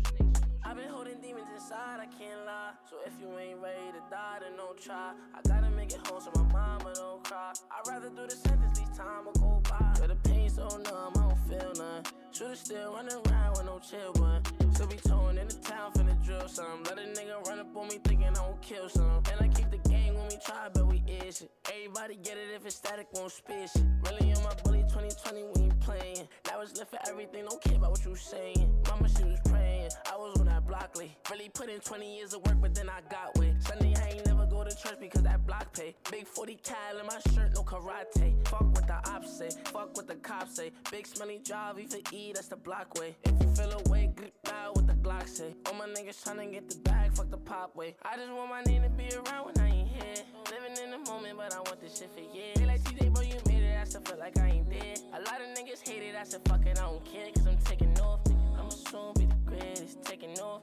I've 0.65 0.77
been 0.77 0.89
holding 0.89 1.19
demons 1.21 1.47
inside, 1.53 1.99
I 1.99 2.05
can't 2.05 2.45
lie. 2.45 2.71
So 2.89 2.95
if 3.05 3.13
you 3.19 3.27
ain't 3.37 3.59
ready 3.61 3.91
to 3.91 4.01
die, 4.09 4.37
then 4.41 4.55
don't 4.55 4.79
try. 4.79 5.11
I 5.35 5.47
gotta 5.47 5.69
make 5.69 5.91
it 5.91 6.07
home 6.07 6.21
so 6.21 6.31
my 6.35 6.53
mama 6.53 6.93
don't 6.95 7.23
cry. 7.23 7.51
I'd 7.69 7.89
rather 7.91 8.09
do 8.09 8.25
the 8.25 8.35
sentence, 8.35 8.79
least 8.79 8.95
time 8.95 9.25
will 9.25 9.33
go 9.33 9.61
But 10.05 10.21
the 10.21 10.29
pain 10.29 10.49
so 10.49 10.67
numb, 10.67 11.13
I 11.15 11.29
don't 11.29 11.37
feel 11.47 11.71
none. 11.77 12.03
Should've 12.33 12.57
still 12.57 12.93
running 12.93 13.15
around 13.25 13.51
with 13.51 13.65
no 13.65 13.79
chill 13.79 14.11
button. 14.11 14.73
Still 14.73 14.87
be 14.87 14.97
towing 14.97 15.37
in 15.37 15.47
the 15.47 15.53
town 15.53 15.93
finna 15.93 16.21
drill 16.25 16.45
some. 16.49 16.83
Let 16.83 16.97
a 16.99 17.03
nigga 17.03 17.41
run 17.47 17.59
up 17.59 17.73
on 17.73 17.87
me 17.87 17.99
thinking 18.03 18.27
I 18.27 18.41
won't 18.41 18.61
kill 18.61 18.89
some. 18.89 19.23
And 19.31 19.39
I 19.39 19.47
keep 19.47 19.71
the 19.71 19.77
game 19.89 20.15
when 20.15 20.27
we 20.27 20.35
try, 20.45 20.67
but 20.73 20.87
we 20.87 21.01
is 21.07 21.43
it. 21.43 21.51
Everybody 21.73 22.17
get 22.17 22.35
it 22.35 22.53
if 22.53 22.65
it's 22.65 22.75
static, 22.75 23.07
won't 23.13 23.31
spit 23.31 23.69
shit. 23.73 23.81
Really 24.03 24.33
on 24.33 24.43
my 24.43 24.53
bully 24.61 24.81
2020 24.89 25.43
when 25.53 25.63
you 25.63 25.71
playing. 25.79 26.27
That 26.43 26.59
was 26.59 26.75
lit 26.77 26.89
for 26.89 26.99
everything, 27.07 27.45
don't 27.45 27.63
care 27.63 27.77
about 27.77 27.91
what 27.91 28.03
you 28.03 28.13
saying. 28.17 28.83
Mama, 28.89 29.07
she 29.07 29.23
was 29.23 29.39
praying. 29.45 29.89
I 30.11 30.17
was 30.17 30.37
on 30.37 30.47
that 30.47 30.67
block 30.67 30.97
late. 30.97 31.11
Really 31.31 31.47
put 31.47 31.69
in 31.69 31.79
20 31.79 32.17
years 32.17 32.33
of 32.33 32.45
work, 32.45 32.57
but 32.59 32.75
then 32.75 32.89
I 32.89 32.99
got 33.09 33.37
with. 33.37 33.55
Sunday, 33.63 33.93
I 33.95 34.15
ain't 34.15 34.25
never 34.25 34.32
to 34.63 34.75
church 34.75 34.97
because 34.99 35.23
that 35.23 35.45
block 35.45 35.73
pay. 35.73 35.95
Big 36.11 36.27
40 36.27 36.59
cal 36.63 36.99
in 36.99 37.05
my 37.05 37.19
shirt, 37.33 37.53
no 37.53 37.63
karate. 37.63 38.33
Fuck 38.47 38.61
what 38.75 38.87
the 38.87 39.09
ops 39.11 39.37
say, 39.37 39.49
fuck 39.65 39.95
what 39.95 40.07
the 40.07 40.15
cops 40.15 40.55
say. 40.55 40.71
Big 40.91 41.07
smelly 41.07 41.39
job, 41.43 41.79
E 41.79 41.85
for 41.85 41.99
E, 42.11 42.31
that's 42.33 42.47
the 42.47 42.55
block 42.55 42.97
way. 42.99 43.15
If 43.23 43.33
you 43.41 43.47
feel 43.55 43.81
away, 43.85 44.11
grip 44.15 44.33
out 44.53 44.75
what 44.75 44.87
the 44.87 44.93
Glock 44.93 45.27
say. 45.27 45.53
All 45.67 45.73
my 45.73 45.85
niggas 45.87 46.23
tryna 46.23 46.51
get 46.51 46.69
the 46.69 46.77
bag, 46.89 47.13
fuck 47.13 47.29
the 47.29 47.37
pop 47.37 47.75
way. 47.75 47.95
I 48.03 48.15
just 48.15 48.31
want 48.31 48.49
my 48.49 48.63
name 48.63 48.83
to 48.83 48.89
be 48.89 49.09
around 49.15 49.45
when 49.45 49.59
I 49.59 49.67
ain't 49.69 49.89
here. 49.89 50.23
Living 50.49 50.83
in 50.83 50.91
the 50.91 51.09
moment, 51.09 51.37
but 51.37 51.53
I 51.53 51.57
want 51.57 51.81
this 51.81 51.99
shit 51.99 52.09
for 52.13 52.21
years. 52.35 52.55
They 52.55 52.65
like 52.65 52.81
TJ, 52.83 53.13
bro, 53.13 53.23
you 53.23 53.35
made 53.47 53.63
it, 53.63 53.77
I 53.79 53.83
still 53.83 54.01
feel 54.01 54.17
like 54.17 54.39
I 54.39 54.47
ain't 54.47 54.69
dead. 54.69 54.99
A 55.13 55.19
lot 55.19 55.41
of 55.41 55.57
niggas 55.57 55.87
hate 55.87 56.03
it, 56.03 56.15
I 56.15 56.23
said 56.23 56.41
fuck 56.47 56.65
it, 56.65 56.79
I 56.79 56.85
don't 56.85 57.03
care, 57.05 57.27
cause 57.35 57.47
I'm 57.47 57.57
taking 57.65 57.99
off. 57.99 58.21
I'ma 58.57 58.69
soon 58.69 59.13
be 59.15 59.25
the 59.25 59.35
greatest, 59.45 60.03
taking 60.03 60.39
off. 60.39 60.61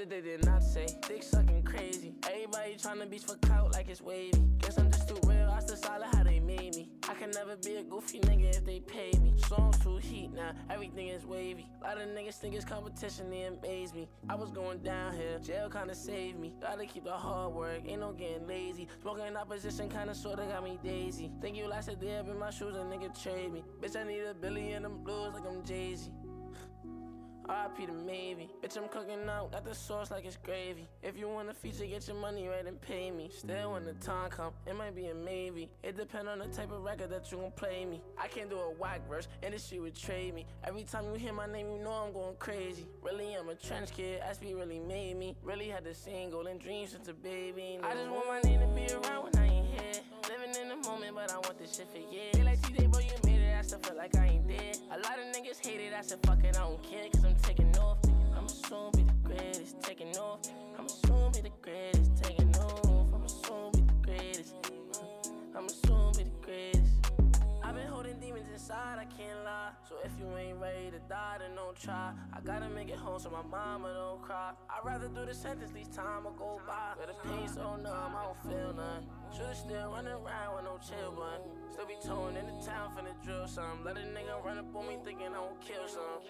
Did 0.00 0.08
they 0.08 0.20
did 0.22 0.46
not 0.46 0.62
say? 0.62 0.86
Dick 1.06 1.22
sucking 1.22 1.62
crazy. 1.62 2.14
Everybody 2.26 2.74
tryna 2.76 3.10
beach 3.10 3.24
for 3.24 3.34
clout 3.36 3.72
like 3.72 3.88
it's 3.90 4.00
wavy. 4.00 4.42
Guess 4.60 4.78
I'm 4.78 4.90
just 4.90 5.08
too 5.08 5.18
real. 5.26 5.50
I 5.50 5.60
still 5.60 5.76
solid 5.76 6.06
how 6.12 6.22
they 6.22 6.40
made 6.40 6.74
me. 6.74 6.88
I 7.06 7.12
can 7.14 7.30
never 7.32 7.56
be 7.56 7.76
a 7.76 7.82
goofy 7.82 8.20
nigga 8.20 8.56
if 8.56 8.64
they 8.64 8.80
pay 8.80 9.10
me. 9.20 9.34
Songs 9.46 9.78
too 9.80 9.98
heat 9.98 10.32
now. 10.32 10.52
Everything 10.70 11.08
is 11.08 11.26
wavy. 11.26 11.66
A 11.82 11.88
lot 11.88 12.00
of 12.00 12.08
niggas 12.08 12.36
think 12.36 12.54
it's 12.54 12.64
competition. 12.64 13.28
They 13.28 13.42
amaze 13.42 13.92
me. 13.92 14.08
I 14.28 14.36
was 14.36 14.50
going 14.50 14.78
down 14.78 15.14
here. 15.14 15.38
Jail 15.38 15.68
kinda 15.68 15.94
saved 15.94 16.38
me. 16.38 16.54
Gotta 16.62 16.86
keep 16.86 17.04
the 17.04 17.12
hard 17.12 17.52
work. 17.52 17.82
Ain't 17.86 18.00
no 18.00 18.12
getting 18.12 18.46
lazy. 18.46 18.88
Smoking 19.02 19.26
in 19.26 19.36
opposition 19.36 19.90
kinda 19.90 20.14
sorta 20.14 20.44
got 20.44 20.64
me 20.64 20.78
daisy. 20.82 21.30
Think 21.42 21.56
you 21.56 21.66
last 21.66 21.88
a 21.90 21.96
day 21.96 22.16
up 22.16 22.28
in 22.28 22.38
my 22.38 22.50
shoes, 22.50 22.74
a 22.74 22.78
nigga 22.78 23.22
trade 23.22 23.52
me. 23.52 23.62
Bitch, 23.82 23.96
I 23.96 24.04
need 24.04 24.20
a 24.20 24.32
billion 24.32 24.82
them 24.82 25.04
blues 25.04 25.34
like 25.34 25.44
I'm 25.46 25.62
Jay 25.62 25.94
Z. 25.94 26.10
RIP 27.50 27.88
to 27.88 27.92
maybe. 27.92 28.48
Bitch, 28.62 28.76
I'm 28.76 28.88
cooking 28.88 29.28
out, 29.28 29.52
got 29.52 29.64
the 29.64 29.74
sauce 29.74 30.10
like 30.10 30.24
it's 30.24 30.36
gravy. 30.36 30.88
If 31.02 31.18
you 31.18 31.28
want 31.28 31.50
a 31.50 31.54
feature, 31.54 31.84
get 31.84 32.06
your 32.06 32.16
money 32.16 32.46
right 32.46 32.64
and 32.64 32.80
pay 32.80 33.10
me. 33.10 33.30
Still, 33.36 33.72
when 33.72 33.84
the 33.84 33.94
time 33.94 34.30
come, 34.30 34.52
it 34.66 34.76
might 34.76 34.94
be 34.94 35.06
a 35.06 35.14
maybe. 35.14 35.68
It 35.82 35.96
depend 35.96 36.28
on 36.28 36.38
the 36.38 36.46
type 36.46 36.70
of 36.70 36.82
record 36.82 37.10
that 37.10 37.30
you 37.32 37.38
gon' 37.38 37.50
play 37.52 37.84
me. 37.84 38.00
I 38.16 38.28
can't 38.28 38.48
do 38.48 38.58
a 38.58 38.70
whack 38.70 39.08
verse, 39.08 39.28
industry 39.42 39.80
would 39.80 39.96
trade 39.96 40.34
me. 40.34 40.46
Every 40.64 40.84
time 40.84 41.04
you 41.06 41.14
hear 41.14 41.32
my 41.32 41.46
name, 41.46 41.70
you 41.70 41.82
know 41.82 41.90
I'm 41.90 42.12
going 42.12 42.36
crazy. 42.38 42.86
Really, 43.02 43.34
I'm 43.34 43.48
a 43.48 43.54
trench 43.54 43.92
kid, 43.92 44.20
SB 44.20 44.54
really 44.54 44.78
made 44.78 45.16
me. 45.16 45.36
Really 45.42 45.68
had 45.68 45.84
the 45.84 45.94
same 45.94 46.30
golden 46.30 46.58
dreams 46.58 46.92
since 46.92 47.08
a 47.08 47.14
baby. 47.14 47.78
I 47.82 47.94
just 47.94 48.10
want 48.10 48.28
my 48.28 48.40
name 48.42 48.60
to 48.60 48.66
be 48.66 48.92
around 48.92 49.24
when 49.24 49.36
I 49.36 49.46
ain't 49.46 49.66
here. 49.66 50.02
Living 50.28 50.62
in 50.62 50.68
the 50.68 50.88
moment, 50.88 51.14
but 51.14 51.32
I 51.32 51.34
want 51.34 51.58
this 51.58 51.76
shit 51.76 51.88
for 51.90 51.98
years. 51.98 52.34
They 52.34 52.42
like 52.44 52.60
TJ, 52.60 52.90
it, 53.60 53.74
I 53.74 53.86
feel 53.86 53.96
like 53.96 54.16
I 54.16 54.26
ain't 54.26 54.48
dead. 54.48 54.78
A 54.90 54.98
lot 54.98 55.18
of 55.18 55.26
niggas 55.34 55.64
hate 55.64 55.80
it, 55.80 55.92
I 55.96 56.02
said 56.02 56.18
fuck 56.24 56.42
it, 56.44 56.56
I 56.56 56.60
don't 56.60 56.82
care, 56.82 57.04
cause 57.12 57.24
I'm 57.24 57.36
taking 57.36 57.76
off. 57.78 57.98
I'ma 58.36 58.46
soon 58.46 58.90
be 58.92 59.02
the 59.02 59.12
greatest, 59.28 59.82
taking 59.82 60.16
off. 60.16 60.40
I'ma 60.78 60.88
soon 60.88 61.32
be 61.32 61.40
the 61.42 61.52
greatest, 61.62 62.22
taking 62.22 62.54
off. 62.56 62.86
I'ma 62.86 63.26
soon 63.26 63.72
be 63.72 63.80
the 63.80 63.92
greatest. 64.02 64.54
I'ma 65.54 65.68
soon 65.68 65.99
inside, 68.70 68.98
I 68.98 69.04
can't 69.04 69.44
lie. 69.44 69.70
So 69.88 69.96
if 70.04 70.12
you 70.18 70.26
ain't 70.36 70.60
ready 70.60 70.90
to 70.90 70.98
die, 71.08 71.36
then 71.40 71.54
don't 71.56 71.76
try. 71.76 72.12
I 72.32 72.40
gotta 72.40 72.68
make 72.68 72.88
it 72.88 72.96
home 72.96 73.18
so 73.18 73.30
my 73.30 73.42
mama 73.42 73.92
don't 73.92 74.22
cry. 74.22 74.52
I'd 74.68 74.84
rather 74.84 75.08
do 75.08 75.26
the 75.26 75.34
sentence, 75.34 75.72
least 75.72 75.92
time 75.92 76.24
will 76.24 76.32
go 76.32 76.60
by. 76.66 76.94
But 76.98 77.08
the 77.08 77.28
pain 77.28 77.48
so 77.48 77.76
numb, 77.76 78.14
I 78.16 78.24
don't 78.24 78.42
feel 78.42 78.72
none. 78.74 79.06
Should've 79.36 79.56
still 79.56 79.90
running 79.92 80.12
around 80.12 80.56
with 80.56 80.64
no 80.64 80.78
chill 80.78 81.12
button. 81.12 81.50
Still 81.72 81.86
be 81.86 81.96
towing 82.04 82.36
in 82.36 82.46
the 82.46 82.64
town 82.64 82.92
finna 82.96 83.14
drill 83.24 83.46
some. 83.46 83.84
Let 83.84 83.96
a 83.96 84.00
nigga 84.00 84.44
run 84.44 84.58
up 84.58 84.74
on 84.74 84.86
me 84.86 84.98
thinking 85.04 85.28
I 85.34 85.40
won't 85.40 85.60
kill 85.60 85.88
some. 85.88 86.20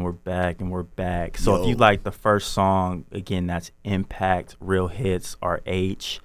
And 0.00 0.06
we're 0.06 0.12
back 0.12 0.62
and 0.62 0.70
we're 0.70 0.82
back. 0.82 1.36
So 1.36 1.60
if 1.60 1.68
you 1.68 1.74
like 1.74 2.04
the 2.04 2.10
first 2.10 2.54
song, 2.54 3.04
again, 3.12 3.46
that's 3.46 3.70
Impact, 3.84 4.56
Real 4.58 4.88
Hits, 4.88 5.36
RH. 5.42 6.20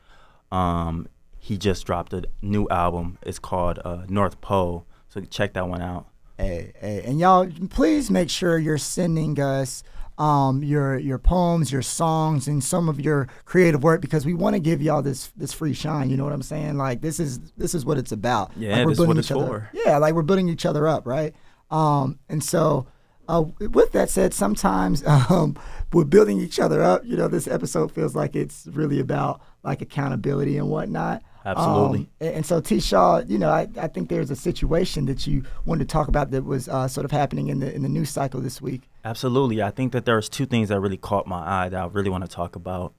Um, 0.49 1.09
he 1.37 1.57
just 1.57 1.85
dropped 1.85 2.13
a 2.13 2.23
new 2.41 2.69
album. 2.69 3.17
It's 3.23 3.37
called 3.37 3.79
uh, 3.83 4.05
North 4.07 4.39
Pole. 4.39 4.85
So 5.09 5.19
check 5.19 5.55
that 5.55 5.67
one 5.67 5.81
out. 5.81 6.07
Hey, 6.37 6.71
hey, 6.79 7.01
and 7.03 7.19
y'all, 7.19 7.51
please 7.69 8.09
make 8.09 8.29
sure 8.29 8.57
you're 8.57 8.77
sending 8.77 9.37
us 9.41 9.83
um, 10.17 10.63
your 10.63 10.97
your 10.97 11.17
poems, 11.17 11.69
your 11.69 11.81
songs, 11.81 12.47
and 12.47 12.63
some 12.63 12.87
of 12.87 13.01
your 13.01 13.27
creative 13.43 13.83
work 13.83 13.99
because 13.99 14.25
we 14.25 14.33
want 14.33 14.53
to 14.53 14.61
give 14.61 14.81
y'all 14.81 15.01
this 15.01 15.33
this 15.35 15.51
free 15.51 15.73
shine. 15.73 16.09
You 16.09 16.15
know 16.15 16.23
what 16.23 16.31
I'm 16.31 16.43
saying? 16.43 16.77
Like 16.77 17.01
this 17.01 17.19
is 17.19 17.51
this 17.57 17.75
is 17.75 17.83
what 17.83 17.97
it's 17.97 18.13
about. 18.13 18.53
Yeah, 18.55 18.77
like, 18.77 18.87
this 18.87 18.93
is 18.93 18.99
what 18.99 19.05
building 19.07 19.19
it's 19.19 19.27
each 19.31 19.35
other- 19.35 19.45
for. 19.45 19.69
Yeah, 19.73 19.97
like 19.97 20.13
we're 20.13 20.21
building 20.21 20.47
each 20.47 20.65
other 20.65 20.87
up, 20.87 21.05
right? 21.05 21.35
Um, 21.69 22.19
and 22.29 22.41
so. 22.41 22.87
Uh, 23.27 23.45
with 23.71 23.91
that 23.93 24.09
said, 24.09 24.33
sometimes 24.33 25.05
um, 25.29 25.57
we're 25.93 26.03
building 26.03 26.39
each 26.39 26.59
other 26.59 26.83
up. 26.83 27.05
You 27.05 27.17
know, 27.17 27.27
this 27.27 27.47
episode 27.47 27.91
feels 27.91 28.15
like 28.15 28.35
it's 28.35 28.67
really 28.67 28.99
about 28.99 29.41
like 29.63 29.81
accountability 29.81 30.57
and 30.57 30.69
whatnot. 30.69 31.23
Absolutely. 31.45 31.99
Um, 31.99 32.07
and, 32.21 32.35
and 32.37 32.45
so, 32.45 32.59
T. 32.59 32.79
Shaw, 32.79 33.19
you 33.19 33.37
know, 33.37 33.49
I, 33.49 33.67
I 33.79 33.87
think 33.87 34.09
there's 34.09 34.31
a 34.31 34.35
situation 34.35 35.05
that 35.05 35.27
you 35.27 35.43
wanted 35.65 35.87
to 35.87 35.93
talk 35.93 36.07
about 36.07 36.31
that 36.31 36.43
was 36.43 36.67
uh, 36.67 36.87
sort 36.87 37.05
of 37.05 37.11
happening 37.11 37.49
in 37.49 37.59
the 37.59 37.73
in 37.73 37.83
the 37.83 37.89
news 37.89 38.09
cycle 38.09 38.41
this 38.41 38.61
week. 38.61 38.89
Absolutely. 39.03 39.61
I 39.61 39.69
think 39.69 39.91
that 39.91 40.05
there's 40.05 40.27
two 40.27 40.47
things 40.47 40.69
that 40.69 40.79
really 40.79 40.97
caught 40.97 41.27
my 41.27 41.65
eye 41.65 41.69
that 41.69 41.79
I 41.79 41.85
really 41.85 42.09
want 42.09 42.23
to 42.23 42.29
talk 42.29 42.55
about. 42.55 42.93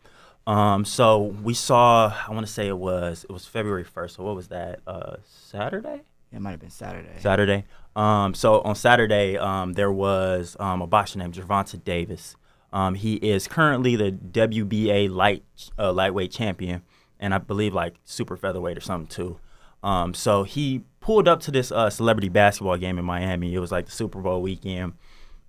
Um, 0.47 0.85
so 0.85 1.19
we 1.43 1.55
saw, 1.55 2.15
I 2.29 2.33
want 2.33 2.47
to 2.47 2.53
say 2.53 2.69
it 2.69 2.79
was, 2.79 3.25
it 3.29 3.33
was 3.33 3.47
February 3.47 3.85
1st. 3.85 4.11
So 4.17 4.23
what 4.23 4.37
was 4.37 4.49
that? 4.49 4.81
Uh, 4.87 5.17
Saturday? 5.25 6.03
It 6.33 6.41
might 6.41 6.53
have 6.53 6.61
been 6.61 6.71
Saturday. 6.71 7.09
Saturday. 7.21 7.65
Um, 7.97 8.35
so 8.35 8.61
on 8.61 8.75
Saturday, 8.75 9.39
um, 9.39 9.73
there 9.73 9.91
was 9.91 10.57
um, 10.61 10.83
a 10.83 10.87
boxer 10.87 11.19
named 11.19 11.35
Gervonta 11.35 11.83
Davis. 11.83 12.37
Um, 12.73 12.95
he 12.95 13.15
is 13.15 13.49
currently 13.49 13.97
the 13.97 14.13
WBA 14.13 15.11
light 15.11 15.43
uh, 15.79 15.93
lightweight 15.93 16.31
champion, 16.31 16.83
and 17.19 17.33
I 17.33 17.39
believe 17.39 17.73
like 17.73 17.95
super 18.05 18.37
featherweight 18.37 18.77
or 18.77 18.83
something 18.83 19.09
too. 19.09 19.41
Um, 19.83 20.13
so 20.13 20.43
he 20.43 20.83
pulled 21.01 21.27
up 21.27 21.41
to 21.41 21.51
this 21.51 21.73
uh, 21.73 21.89
celebrity 21.89 22.29
basketball 22.29 22.77
game 22.77 22.99
in 22.99 23.05
Miami. 23.05 23.55
It 23.55 23.61
was 23.61 23.73
like 23.73 23.87
the 23.87 23.93
Super 23.93 24.21
Bowl 24.21 24.43
weekend, 24.43 24.93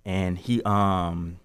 and 0.06 0.38
he 0.38 0.62
um 0.62 1.38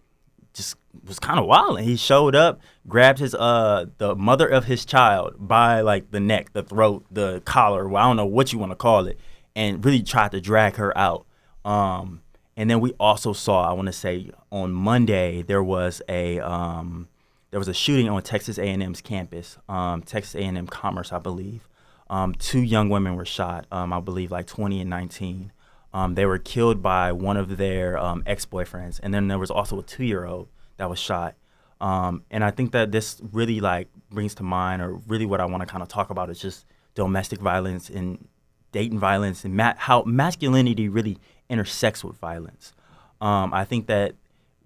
just 0.54 0.78
was 1.06 1.20
kind 1.20 1.38
of 1.38 1.47
wild. 1.47 1.80
And 1.80 1.86
he 1.86 1.97
showed 1.97 2.34
up, 2.34 2.62
grabbed 2.88 3.20
his 3.20 3.36
uh 3.36 3.88
the 3.97 4.16
mother 4.16 4.47
of 4.47 4.66
his 4.66 4.86
child 4.86 5.36
by 5.38 5.82
like 5.82 6.12
the 6.12 6.22
neck, 6.22 6.54
the 6.54 6.64
throat, 6.64 7.06
the 7.12 7.41
collar. 7.43 7.89
Well, 7.89 8.01
I 8.01 8.08
don't 8.08 8.16
know 8.16 8.26
what 8.26 8.54
you 8.54 8.60
want 8.60 8.72
to 8.72 8.78
call 8.78 9.08
it, 9.08 9.20
and 9.56 9.84
really 9.84 10.04
tried 10.04 10.32
to 10.32 10.41
drag 10.41 10.76
her 10.76 10.95
out. 10.97 11.26
Um, 11.66 12.22
and 12.56 12.70
then 12.70 12.80
we 12.80 12.93
also 12.99 13.34
saw, 13.34 13.70
I 13.70 13.74
want 13.74 13.88
to 13.88 13.93
say, 13.93 14.30
on 14.51 14.72
Monday 14.72 15.41
there 15.41 15.64
was 15.64 16.01
a 16.08 16.39
um 16.39 17.08
there 17.51 17.60
was 17.60 17.68
a 17.68 17.74
shooting 17.74 18.10
on 18.10 18.22
Texas 18.24 18.58
A&M's 18.58 19.01
campus, 19.01 19.60
um, 19.70 20.01
Texas 20.01 20.34
A&M 20.34 20.66
Commerce, 20.66 21.14
I 21.14 21.20
believe. 21.20 21.70
Um, 22.10 22.34
two 22.34 22.62
young 22.62 22.89
women 22.89 23.16
were 23.16 23.26
shot, 23.26 23.68
um, 23.72 23.93
I 23.93 23.99
believe, 23.99 24.32
like 24.32 24.47
20 24.47 24.82
and 24.82 24.89
19. 24.89 25.51
Um, 25.93 26.16
they 26.16 26.26
were 26.26 26.39
killed 26.39 26.82
by 26.82 27.12
one 27.12 27.38
of 27.38 27.58
their 27.58 27.99
ex-boyfriends, 28.26 28.99
and 29.04 29.14
then 29.14 29.28
there 29.28 29.38
was 29.38 29.51
also 29.51 29.78
a 29.80 29.84
two-year-old 29.84 30.47
that 30.78 30.89
was 30.89 30.97
shot. 30.97 31.36
And 31.80 32.43
I 32.43 32.49
think 32.49 32.72
that 32.72 32.91
this 32.91 33.22
really 33.32 33.60
like 33.60 33.88
brings 34.10 34.34
to 34.36 34.43
mind, 34.43 34.82
or 34.82 34.95
really 35.08 35.28
what 35.28 35.39
I 35.39 35.45
want 35.45 35.62
to 35.62 35.68
kind 35.68 35.84
of 35.84 35.89
talk 35.89 36.10
about 36.10 36.32
is 36.32 36.39
just 36.39 36.66
domestic 36.95 37.39
violence 37.39 37.88
and 37.88 38.28
dating 38.74 38.99
violence 38.99 39.45
and 39.45 39.55
ma- 39.55 39.76
how 39.78 40.03
masculinity 40.03 40.89
really 40.89 41.17
intersects 41.49 42.03
with 42.03 42.17
violence. 42.17 42.74
Um, 43.21 43.53
I 43.53 43.63
think 43.63 43.88
that 43.88 44.15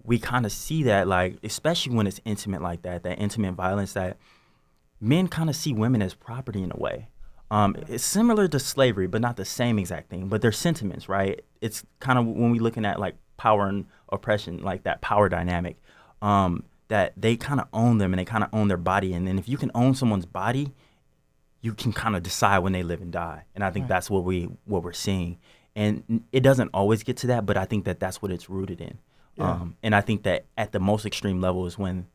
we 0.02 0.18
kind 0.18 0.44
of 0.44 0.50
see 0.50 0.82
that, 0.84 1.06
like, 1.06 1.38
especially 1.44 1.94
when 1.94 2.08
it's 2.08 2.20
intimate 2.24 2.62
like 2.62 2.82
that, 2.82 3.04
that 3.04 3.20
intimate 3.20 3.54
violence, 3.54 3.92
that 3.92 4.16
men 5.00 5.28
kind 5.28 5.48
of 5.48 5.54
see 5.54 5.72
women 5.72 6.02
as 6.02 6.14
property 6.14 6.62
in 6.62 6.72
a 6.72 6.76
way. 6.76 7.08
Um, 7.50 7.76
it's 7.88 8.04
similar 8.04 8.48
to 8.48 8.58
slavery, 8.58 9.06
but 9.06 9.20
not 9.20 9.36
the 9.36 9.44
same 9.44 9.78
exact 9.78 10.10
thing. 10.10 10.28
But 10.28 10.42
they're 10.42 10.52
sentiments, 10.52 11.08
right? 11.08 11.40
It's 11.60 11.84
kind 12.00 12.18
of 12.18 12.26
when 12.26 12.50
we're 12.50 12.62
looking 12.62 12.84
at 12.84 12.98
like 12.98 13.14
power 13.36 13.68
and 13.68 13.86
oppression, 14.08 14.62
like 14.62 14.82
that 14.82 15.00
power 15.00 15.28
dynamic, 15.28 15.76
um, 16.20 16.64
that 16.88 17.12
they 17.16 17.36
kind 17.36 17.60
of 17.60 17.68
own 17.72 17.98
them 17.98 18.12
and 18.12 18.18
they 18.18 18.24
kind 18.24 18.44
of 18.44 18.50
own 18.52 18.68
their 18.68 18.76
body. 18.76 19.12
And 19.14 19.26
then 19.26 19.38
if 19.38 19.48
you 19.48 19.56
can 19.56 19.70
own 19.74 19.94
someone's 19.94 20.26
body, 20.26 20.72
you 21.60 21.74
can 21.74 21.92
kind 21.92 22.16
of 22.16 22.22
decide 22.22 22.58
when 22.58 22.72
they 22.72 22.82
live 22.82 23.00
and 23.00 23.12
die. 23.12 23.44
And 23.54 23.64
I 23.64 23.70
think 23.70 23.88
that's 23.88 24.08
what 24.08 24.24
we 24.24 24.48
what 24.64 24.82
we're 24.82 24.92
seeing. 24.92 25.38
And 25.74 26.24
it 26.32 26.40
doesn't 26.40 26.70
always 26.74 27.02
get 27.02 27.16
to 27.18 27.28
that, 27.28 27.46
but 27.46 27.56
I 27.56 27.64
think 27.64 27.84
that 27.84 28.00
that's 28.00 28.20
what 28.20 28.30
it's 28.30 28.50
rooted 28.50 28.80
in. 28.80 28.98
Um, 29.38 29.76
and 29.82 29.94
I 29.94 30.00
think 30.00 30.24
that 30.24 30.46
at 30.56 30.72
the 30.72 30.80
most 30.80 31.06
extreme 31.06 31.40
level 31.40 31.66
is 31.66 31.78
when 31.78 32.06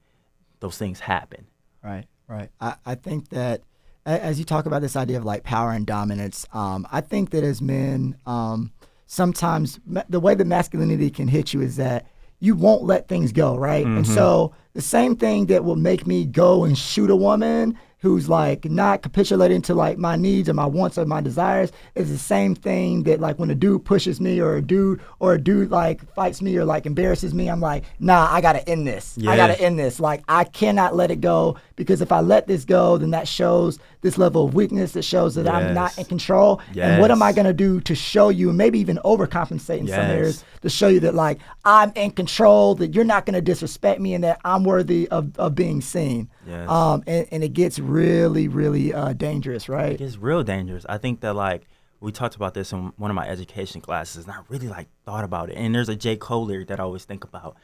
those 0.60 0.78
things 0.78 1.00
happen. 1.00 1.48
Right, 1.82 2.06
right. 2.28 2.50
I, 2.60 2.76
I 2.86 2.96
think 2.96 3.30
that 3.30 3.62
as 4.06 4.40
you 4.40 4.46
talk 4.46 4.66
about 4.66 4.82
this 4.82 4.96
idea 4.96 5.18
of 5.18 5.26
like 5.26 5.44
power 5.44 5.72
and 5.72 5.86
dominance, 5.86 6.46
um, 6.54 6.86
I 6.92 7.02
think 7.02 7.30
that 7.30 7.44
as 7.44 7.62
men, 7.62 8.18
um, 8.26 8.74
sometimes 9.06 9.80
ma- 9.86 10.04
the 10.10 10.20
way 10.20 10.36
that 10.36 10.46
masculinity 10.46 11.10
can 11.10 11.30
hit 11.30 11.54
you 11.54 11.62
is 11.62 11.78
that 11.78 12.08
you 12.40 12.56
won't 12.56 12.84
let 12.84 13.08
things 13.08 13.32
go, 13.32 13.56
right? 13.56 13.86
And 13.86 14.06
so 14.06 14.54
the 14.74 14.82
same 14.82 15.16
thing 15.16 15.46
that 15.46 15.64
will 15.64 15.78
make 15.78 16.06
me 16.06 16.26
go 16.26 16.66
and 16.66 16.78
shoot 16.78 17.10
a 17.10 17.16
woman 17.16 17.80
who's 18.04 18.28
like 18.28 18.66
not 18.66 19.02
capitulating 19.02 19.62
to 19.62 19.74
like 19.74 19.98
my 19.98 20.18
needs 20.18 20.50
or 20.50 20.54
my 20.54 20.66
wants 20.66 20.98
or 20.98 21.06
my 21.06 21.22
desires 21.22 21.72
is 21.96 22.12
the 22.12 22.18
same 22.18 22.54
thing 22.54 23.04
that 23.04 23.22
like 23.22 23.40
when 23.40 23.50
a 23.50 23.56
dude 23.56 23.86
pushes 23.86 24.20
me 24.20 24.42
or 24.42 24.58
a 24.58 24.62
dude 24.62 25.00
or 25.22 25.36
a 25.36 25.42
dude 25.42 25.72
like 25.72 26.04
fights 26.14 26.42
me 26.42 26.58
or 26.58 26.66
like 26.66 26.86
embarrasses 26.86 27.34
me, 27.34 27.48
I'm 27.50 27.62
like, 27.62 27.86
nah, 28.02 28.28
I 28.30 28.42
gotta 28.42 28.68
end 28.68 28.86
this. 28.86 29.18
I 29.32 29.38
gotta 29.38 29.60
end 29.62 29.80
this. 29.80 30.02
Like 30.02 30.22
I 30.28 30.44
cannot 30.44 30.98
let 30.98 31.12
it 31.12 31.22
go 31.22 31.58
because 31.78 32.02
if 32.02 32.12
I 32.12 32.20
let 32.20 32.46
this 32.46 32.66
go, 32.66 32.98
then 32.98 33.12
that 33.12 33.26
shows 33.26 33.80
this 34.02 34.18
level 34.18 34.46
of 34.46 34.54
weakness. 34.54 34.92
That 34.92 35.04
shows 35.04 35.36
that 35.36 35.48
I'm 35.48 35.74
not 35.74 35.98
in 35.98 36.04
control. 36.04 36.60
And 36.92 37.02
what 37.02 37.10
am 37.10 37.24
I 37.24 37.32
gonna 37.32 37.54
do 37.54 37.80
to 37.80 37.96
show 37.96 38.28
you, 38.28 38.50
and 38.50 38.58
maybe 38.58 38.80
even 38.80 39.00
overcompensate 39.06 39.80
in 39.80 39.88
some 39.88 39.96
areas 40.18 40.44
to 40.62 40.70
show 40.70 40.90
you 40.90 41.00
that 41.00 41.16
like 41.16 41.40
I'm 41.64 41.94
in 41.96 42.12
control, 42.12 42.76
that 42.76 42.94
you're 42.94 43.06
not 43.06 43.26
gonna 43.26 43.40
disrespect 43.40 44.02
me, 44.02 44.14
and 44.14 44.26
that 44.26 44.42
I'm 44.44 44.66
worthy 44.66 45.08
of, 45.08 45.40
of 45.40 45.56
being 45.56 45.80
seen. 45.80 46.28
Yes. 46.48 46.70
Um, 46.70 47.04
and, 47.08 47.28
and 47.32 47.44
it 47.44 47.54
gets 47.54 47.80
really, 47.80 48.48
really 48.48 48.94
uh, 48.94 49.14
dangerous, 49.14 49.70
right? 49.70 49.94
It 49.94 50.00
gets 50.00 50.18
real 50.18 50.44
dangerous. 50.44 50.86
I 50.88 50.98
think 50.98 51.22
that 51.22 51.36
like 51.36 51.64
we 52.00 52.12
talked 52.12 52.36
about 52.36 52.54
this 52.54 52.72
in 52.72 52.94
one 52.98 53.10
of 53.12 53.16
my 53.16 53.28
education 53.28 53.82
classes, 53.82 54.26
and 54.26 54.34
I 54.34 54.40
really 54.50 54.68
like 54.68 54.88
thought 55.06 55.24
about 55.24 55.50
it. 55.50 55.56
And 55.56 55.74
there's 55.74 55.90
a 55.90 55.96
J. 55.96 56.18
Cole 56.18 56.46
lyric 56.46 56.68
that 56.68 56.80
I 56.80 56.84
always 56.84 57.06
think 57.06 57.24
about. 57.24 57.56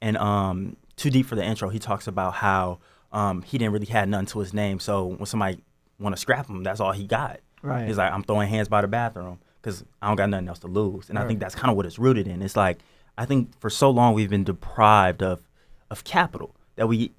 And 0.00 0.16
um, 0.16 0.76
too 0.96 1.10
deep 1.10 1.26
for 1.26 1.34
the 1.34 1.44
intro, 1.44 1.68
he 1.68 1.80
talks 1.80 2.06
about 2.06 2.34
how 2.34 2.78
um, 3.12 3.42
he 3.42 3.58
didn't 3.58 3.72
really 3.72 3.86
have 3.86 4.08
nothing 4.08 4.26
to 4.26 4.38
his 4.38 4.54
name. 4.54 4.78
So 4.78 5.06
when 5.06 5.26
somebody 5.26 5.58
want 5.98 6.14
to 6.14 6.20
scrap 6.20 6.48
him, 6.48 6.62
that's 6.62 6.78
all 6.78 6.92
he 6.92 7.04
got. 7.04 7.40
Right. 7.62 7.88
He's 7.88 7.98
like, 7.98 8.12
I'm 8.12 8.22
throwing 8.22 8.48
hands 8.48 8.68
by 8.68 8.82
the 8.82 8.88
bathroom 8.88 9.40
because 9.60 9.84
I 10.00 10.06
don't 10.06 10.16
got 10.16 10.30
nothing 10.30 10.48
else 10.48 10.60
to 10.60 10.68
lose. 10.68 11.08
And 11.08 11.18
I 11.18 11.26
think 11.26 11.40
that's 11.40 11.54
kind 11.54 11.70
of 11.70 11.76
what 11.76 11.86
it's 11.86 11.98
rooted 11.98 12.28
in. 12.28 12.42
It's 12.42 12.56
like 12.56 12.78
I 13.16 13.24
think 13.24 13.58
for 13.60 13.68
so 13.68 13.90
long 13.90 14.14
we've 14.14 14.30
been 14.30 14.44
deprived 14.44 15.22
of 15.22 15.42
of 15.90 16.04
capital 16.04 16.54
that 16.76 16.86
we 16.86 17.12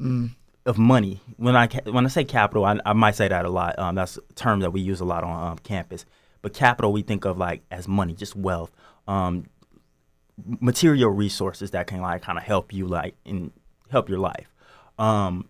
of 0.69 0.77
money. 0.77 1.19
When 1.37 1.55
I 1.55 1.67
when 1.67 2.05
I 2.05 2.09
say 2.09 2.23
capital, 2.23 2.63
I, 2.63 2.79
I 2.85 2.93
might 2.93 3.15
say 3.15 3.27
that 3.27 3.43
a 3.43 3.49
lot. 3.49 3.77
Um, 3.79 3.95
that's 3.95 4.17
a 4.17 4.33
term 4.35 4.59
that 4.61 4.71
we 4.71 4.81
use 4.81 5.01
a 5.01 5.05
lot 5.05 5.23
on 5.23 5.51
um, 5.51 5.57
campus. 5.59 6.05
But 6.41 6.53
capital, 6.53 6.93
we 6.93 7.01
think 7.01 7.25
of 7.25 7.37
like 7.37 7.63
as 7.71 7.87
money, 7.87 8.13
just 8.13 8.35
wealth, 8.35 8.71
um, 9.07 9.47
material 10.61 11.09
resources 11.09 11.71
that 11.71 11.87
can 11.87 12.01
like 12.01 12.21
kind 12.21 12.37
of 12.37 12.43
help 12.43 12.71
you 12.71 12.87
like 12.87 13.15
in 13.25 13.51
help 13.91 14.07
your 14.07 14.19
life. 14.19 14.53
Um, 14.97 15.49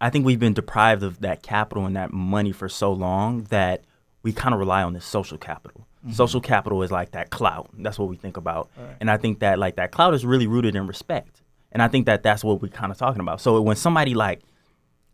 I 0.00 0.10
think 0.10 0.24
we've 0.24 0.40
been 0.40 0.54
deprived 0.54 1.02
of 1.02 1.20
that 1.20 1.42
capital 1.42 1.86
and 1.86 1.94
that 1.96 2.12
money 2.12 2.52
for 2.52 2.68
so 2.68 2.92
long 2.92 3.44
that 3.44 3.84
we 4.22 4.32
kind 4.32 4.54
of 4.54 4.58
rely 4.58 4.82
on 4.82 4.94
this 4.94 5.04
social 5.04 5.38
capital. 5.38 5.86
Social 6.12 6.40
capital 6.40 6.82
is 6.82 6.90
like 6.90 7.12
that 7.12 7.30
clout. 7.30 7.70
That's 7.78 7.98
what 7.98 8.08
we 8.08 8.16
think 8.16 8.36
about. 8.36 8.70
And 9.00 9.10
I 9.10 9.16
think 9.16 9.38
that 9.40 9.58
like 9.58 9.76
that 9.76 9.90
clout 9.90 10.12
is 10.14 10.24
really 10.24 10.46
rooted 10.46 10.76
in 10.76 10.86
respect. 10.86 11.40
And 11.72 11.82
I 11.82 11.88
think 11.88 12.06
that 12.06 12.22
that's 12.22 12.44
what 12.44 12.60
we're 12.60 12.68
kind 12.68 12.92
of 12.92 12.98
talking 12.98 13.20
about. 13.20 13.40
So 13.40 13.60
when 13.60 13.76
somebody 13.76 14.14
like 14.14 14.42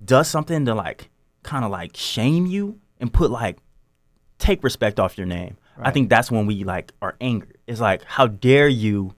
does 0.04 0.28
something 0.28 0.64
to 0.66 0.74
like 0.74 1.10
kind 1.42 1.64
of 1.64 1.70
like 1.70 1.96
shame 1.96 2.46
you 2.46 2.78
and 2.98 3.12
put 3.12 3.30
like 3.30 3.58
take 4.38 4.62
respect 4.64 4.98
off 5.00 5.16
your 5.18 5.26
name, 5.26 5.56
I 5.78 5.90
think 5.90 6.08
that's 6.10 6.30
when 6.30 6.46
we 6.46 6.64
like 6.64 6.92
are 7.02 7.16
angry. 7.20 7.56
It's 7.66 7.80
like 7.80 8.02
how 8.04 8.26
dare 8.26 8.68
you 8.68 9.14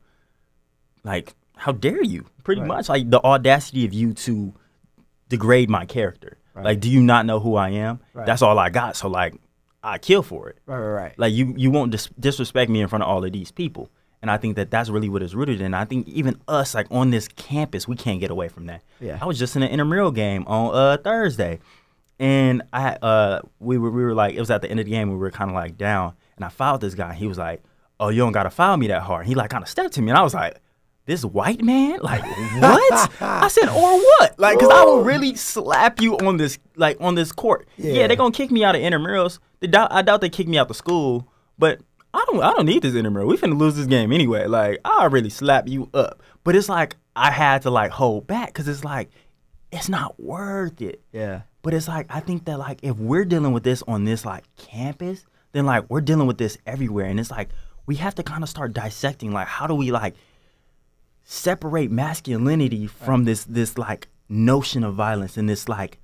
like 1.04 1.34
how 1.56 1.72
dare 1.72 2.02
you? 2.02 2.26
Pretty 2.44 2.60
Right. 2.60 2.68
much 2.68 2.88
like 2.88 3.08
the 3.10 3.22
audacity 3.24 3.84
of 3.84 3.92
you 3.92 4.12
to 4.14 4.52
degrade 5.28 5.70
my 5.70 5.84
character. 5.86 6.38
Like 6.54 6.80
do 6.80 6.90
you 6.90 7.00
not 7.02 7.24
know 7.24 7.40
who 7.40 7.56
i 7.56 7.70
am? 7.70 8.00
Right. 8.12 8.26
that's 8.26 8.42
all 8.42 8.58
i 8.58 8.68
got. 8.68 8.96
So 8.96 9.08
like 9.08 9.34
i 9.82 9.98
kill 9.98 10.22
for 10.22 10.48
it. 10.48 10.58
Right, 10.66 10.78
right, 10.78 11.02
right. 11.02 11.18
like 11.18 11.32
you 11.32 11.54
you 11.56 11.70
won't 11.70 11.90
dis- 11.92 12.10
disrespect 12.20 12.70
me 12.70 12.80
in 12.80 12.88
front 12.88 13.02
of 13.02 13.08
all 13.08 13.24
of 13.24 13.32
these 13.32 13.50
people 13.50 13.90
and 14.22 14.30
i 14.30 14.36
think 14.36 14.56
that 14.56 14.70
that's 14.70 14.88
really 14.88 15.08
what 15.08 15.22
it's 15.22 15.34
rooted 15.34 15.60
in. 15.60 15.74
I 15.74 15.84
think 15.84 16.08
even 16.08 16.40
us 16.48 16.74
like 16.74 16.86
on 16.90 17.10
this 17.10 17.28
campus 17.28 17.86
we 17.88 17.96
can't 17.96 18.20
get 18.20 18.30
away 18.30 18.48
from 18.48 18.66
that. 18.66 18.82
Yeah. 19.00 19.18
i 19.20 19.26
was 19.26 19.38
just 19.38 19.56
in 19.56 19.62
an 19.62 19.68
intramural 19.70 20.10
game 20.12 20.44
on 20.46 20.74
uh 20.74 20.96
thursday. 21.02 21.58
And 22.18 22.62
i 22.72 22.90
uh 23.02 23.40
we 23.58 23.78
were 23.78 23.90
we 23.90 24.02
were 24.04 24.14
like 24.14 24.34
it 24.34 24.40
was 24.40 24.50
at 24.50 24.62
the 24.62 24.70
end 24.70 24.78
of 24.80 24.86
the 24.86 24.92
game 24.92 25.10
we 25.10 25.16
were 25.16 25.30
kind 25.30 25.50
of 25.50 25.54
like 25.54 25.76
down. 25.76 26.14
And 26.36 26.44
i 26.44 26.48
fouled 26.48 26.80
this 26.80 26.94
guy. 26.94 27.14
He 27.14 27.26
was 27.26 27.38
like 27.38 27.62
oh 28.00 28.08
you 28.08 28.18
don't 28.18 28.32
gotta 28.32 28.50
foul 28.50 28.76
me 28.76 28.86
that 28.88 29.02
hard. 29.02 29.26
He 29.26 29.34
like 29.34 29.50
kind 29.50 29.62
of 29.62 29.68
stepped 29.68 29.94
to 29.94 30.02
me. 30.02 30.10
And 30.10 30.18
i 30.18 30.22
was 30.22 30.34
like 30.34 30.58
this 31.04 31.24
white 31.24 31.62
man? 31.64 31.98
Like 32.00 32.22
what? 32.60 33.10
I 33.20 33.48
said 33.48 33.68
or 33.68 33.98
what? 33.98 34.38
Like 34.38 34.56
because 34.58 34.70
i 34.72 34.84
will 34.84 35.02
really 35.02 35.34
slap 35.34 36.00
you 36.00 36.16
on 36.18 36.36
this 36.36 36.58
like 36.76 36.96
on 37.00 37.16
this 37.16 37.32
court. 37.32 37.66
Yeah, 37.76 37.92
Yeah. 37.92 38.06
they're 38.06 38.16
gonna 38.16 38.30
kick 38.32 38.52
me 38.52 38.62
out 38.62 38.76
of 38.76 38.82
intramurals. 38.82 39.40
They 39.58 39.66
doubt, 39.66 39.92
i 39.92 40.02
doubt 40.02 40.20
they 40.20 40.28
kick 40.28 40.46
me 40.46 40.58
out 40.58 40.68
the 40.68 40.74
school. 40.74 41.26
But 41.58 41.80
i 42.14 42.24
don't 42.26 42.42
i 42.42 42.52
don't 42.52 42.66
need 42.66 42.82
this 42.82 42.94
intramural 42.94 43.26
we 43.26 43.36
finna 43.36 43.58
lose 43.58 43.76
this 43.76 43.86
game 43.86 44.12
anyway. 44.12 44.46
Like 44.46 44.80
i'll 44.84 45.10
really 45.10 45.30
slap 45.30 45.68
you 45.68 45.88
up. 45.94 46.22
But 46.44 46.56
it's 46.56 46.68
like 46.68 46.96
i 47.16 47.30
had 47.30 47.62
to 47.62 47.70
like 47.70 47.90
hold 47.90 48.26
back 48.26 48.48
because 48.48 48.68
it's 48.68 48.84
like 48.84 49.10
it's 49.70 49.88
not 49.88 50.20
worth 50.20 50.80
it. 50.82 51.00
Yeah. 51.12 51.42
but 51.62 51.72
it's 51.74 51.88
like 51.88 52.06
I 52.10 52.20
think 52.20 52.44
that 52.44 52.58
like 52.58 52.80
if 52.82 52.96
we're 52.96 53.24
dealing 53.24 53.52
with 53.52 53.62
this 53.62 53.82
on 53.88 54.04
this 54.04 54.24
like 54.24 54.44
campus, 54.56 55.24
then 55.52 55.64
like 55.66 55.88
we're 55.88 56.00
dealing 56.02 56.26
with 56.26 56.38
this 56.38 56.58
everywhere, 56.66 57.06
and 57.06 57.18
it's 57.18 57.30
like 57.30 57.48
we 57.86 57.96
have 57.96 58.14
to 58.16 58.22
kind 58.22 58.42
of 58.42 58.48
start 58.48 58.72
dissecting 58.74 59.32
like 59.32 59.46
how 59.46 59.66
do 59.66 59.74
we 59.74 59.90
like 59.90 60.14
separate 61.24 61.90
masculinity 61.90 62.86
from 62.86 63.24
this 63.24 63.44
this 63.44 63.78
like 63.78 64.08
notion 64.28 64.84
of 64.84 64.94
violence 64.94 65.36
and 65.36 65.48
this 65.48 65.68
like 65.68 65.98